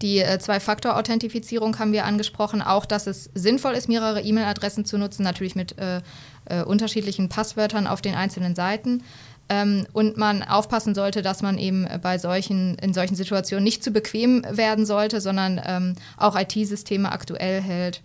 Die 0.02 0.20
äh, 0.20 0.40
Zwei-Faktor-Authentifizierung 0.40 1.80
haben 1.80 1.94
wir 1.94 2.06
angesprochen, 2.06 2.62
auch 2.62 2.86
dass 2.86 3.08
es 3.08 3.30
sinnvoll 3.34 3.74
ist, 3.74 3.88
mehrere 3.88 4.22
E-Mail-Adressen 4.22 4.86
zu 4.86 4.98
nutzen, 4.98 5.24
natürlich 5.24 5.56
mit 5.56 5.78
äh, 5.78 6.02
äh, 6.46 6.64
unterschiedlichen 6.64 7.30
Passwörtern 7.30 7.88
auf 7.88 8.02
den 8.02 8.16
einzelnen 8.16 8.56
Seiten. 8.56 9.04
Ähm, 9.50 9.86
und 9.94 10.18
man 10.18 10.44
aufpassen 10.44 10.96
sollte, 10.96 11.22
dass 11.22 11.42
man 11.42 11.58
eben 11.58 11.88
bei 12.02 12.18
solchen, 12.18 12.76
in 12.76 12.94
solchen 12.94 13.16
Situationen 13.16 13.64
nicht 13.64 13.84
zu 13.84 13.92
bequem 13.92 14.46
werden 14.50 14.86
sollte, 14.86 15.22
sondern 15.22 15.62
ähm, 15.66 15.96
auch 16.18 16.38
IT-Systeme 16.40 17.12
aktuell 17.12 17.62
hält. 17.62 18.02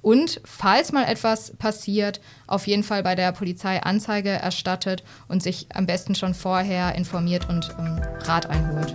Und 0.00 0.40
falls 0.44 0.92
mal 0.92 1.04
etwas 1.04 1.56
passiert, 1.56 2.20
auf 2.46 2.66
jeden 2.66 2.84
Fall 2.84 3.02
bei 3.02 3.14
der 3.14 3.32
Polizei 3.32 3.82
Anzeige 3.82 4.30
erstattet 4.30 5.02
und 5.26 5.42
sich 5.42 5.66
am 5.74 5.86
besten 5.86 6.14
schon 6.14 6.34
vorher 6.34 6.94
informiert 6.94 7.48
und 7.48 7.74
ähm, 7.78 8.00
Rat 8.24 8.46
einholt. 8.46 8.94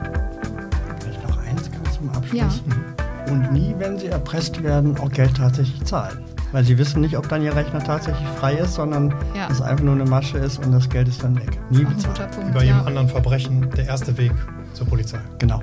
Zum 2.03 2.09
Abschluss. 2.17 2.61
Ja. 2.67 3.31
Und 3.31 3.53
nie, 3.53 3.73
wenn 3.77 3.97
Sie 3.97 4.07
erpresst 4.07 4.61
werden, 4.63 4.97
auch 4.97 5.09
Geld 5.09 5.37
tatsächlich 5.37 5.83
zahlen. 5.85 6.19
Weil 6.51 6.65
Sie 6.65 6.77
wissen 6.77 7.01
nicht, 7.01 7.17
ob 7.17 7.29
dann 7.29 7.41
Ihr 7.41 7.55
Rechner 7.55 7.81
tatsächlich 7.83 8.27
frei 8.39 8.55
ist, 8.55 8.73
sondern 8.73 9.13
Ja. 9.33 9.47
es 9.49 9.61
einfach 9.61 9.83
nur 9.83 9.95
eine 9.95 10.05
Masche 10.05 10.37
ist 10.37 10.63
und 10.63 10.71
das 10.73 10.89
Geld 10.89 11.07
ist 11.07 11.23
dann 11.23 11.35
weg. 11.37 11.57
Nie 11.69 11.85
bezahlen. 11.85 12.29
Punkt. 12.31 12.49
Über 12.49 12.61
jedem 12.63 12.79
ja. 12.79 12.83
anderen 12.83 13.07
Verbrechen 13.07 13.69
der 13.77 13.85
erste 13.87 14.17
Weg 14.17 14.33
zur 14.73 14.85
Polizei. 14.87 15.19
Genau. 15.39 15.61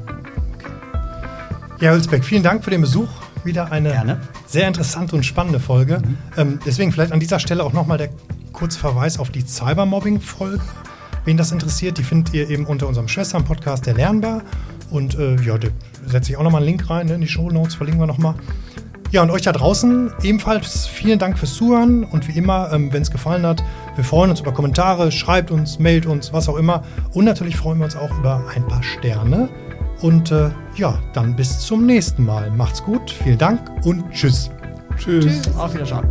Ja, 1.81 1.93
Hülsbeck, 1.93 2.25
vielen 2.25 2.43
Dank 2.43 2.65
für 2.65 2.71
den 2.71 2.81
Besuch. 2.81 3.09
Wieder 3.45 3.71
eine 3.73 3.91
Gerne. 3.91 4.19
sehr 4.47 4.67
interessante 4.67 5.17
und 5.17 5.25
spannende 5.25 5.61
Folge. 5.61 6.03
Ähm, 6.37 6.59
deswegen 6.65 6.93
vielleicht 6.93 7.13
an 7.13 7.21
dieser 7.21 7.39
Stelle 7.39 7.65
auch 7.65 7.73
nochmal 7.73 7.99
der 7.99 8.11
kurze 8.53 8.79
Verweis 8.79 9.19
auf 9.19 9.31
die 9.31 9.47
Cybermobbing-Folge. 9.47 10.61
Wen 11.25 11.37
das 11.37 11.53
interessiert, 11.53 11.99
die 11.99 12.03
findet 12.03 12.35
ihr 12.35 12.49
eben 12.51 12.67
unter 12.67 12.87
unserem 12.87 13.09
Schwestern-Podcast, 13.09 13.87
der 13.87 13.95
Lernbar. 13.95 14.43
Und 14.91 15.15
äh, 15.19 15.37
ja, 15.43 15.57
da 15.57 15.69
setze 16.07 16.33
ich 16.33 16.39
auch 16.39 16.43
nochmal 16.43 16.63
einen 16.63 16.69
Link 16.69 16.91
rein 16.91 17.09
in 17.09 17.21
die 17.21 17.29
Show 17.29 17.51
Notes, 17.51 17.75
verlinken 17.75 18.01
wir 18.01 18.07
nochmal. 18.07 18.35
Ja, 19.13 19.23
und 19.23 19.31
euch 19.31 19.43
da 19.43 19.51
draußen 19.51 20.13
ebenfalls 20.23 20.87
vielen 20.87 21.19
Dank 21.19 21.37
fürs 21.37 21.55
Zuhören 21.55 22.05
und 22.05 22.29
wie 22.29 22.39
immer, 22.39 22.73
ähm, 22.73 22.93
wenn 22.93 23.03
es 23.03 23.11
gefallen 23.11 23.45
hat, 23.45 23.63
wir 23.97 24.05
freuen 24.05 24.31
uns 24.31 24.41
über 24.41 24.53
Kommentare, 24.53 25.11
schreibt 25.11 25.51
uns, 25.51 25.81
mailt 25.81 26.07
uns, 26.07 26.33
was 26.33 26.49
auch 26.49 26.57
immer. 26.57 26.85
Und 27.13 27.25
natürlich 27.25 27.57
freuen 27.57 27.79
wir 27.79 27.87
uns 27.87 27.97
auch 27.97 28.17
über 28.19 28.45
ein 28.55 28.67
paar 28.69 28.85
Sterne. 28.85 29.49
Und 30.01 30.31
äh, 30.31 30.51
ja, 30.77 30.99
dann 31.13 31.35
bis 31.35 31.59
zum 31.59 31.87
nächsten 31.87 32.25
Mal. 32.25 32.51
Macht's 32.53 32.85
gut, 32.85 33.11
vielen 33.11 33.39
Dank 33.39 33.61
und 33.85 34.09
tschüss. 34.13 34.51
Tschüss. 34.97 35.25
Tschüss. 35.25 35.57
Auf 35.57 35.75
Wiedersehen. 35.75 36.07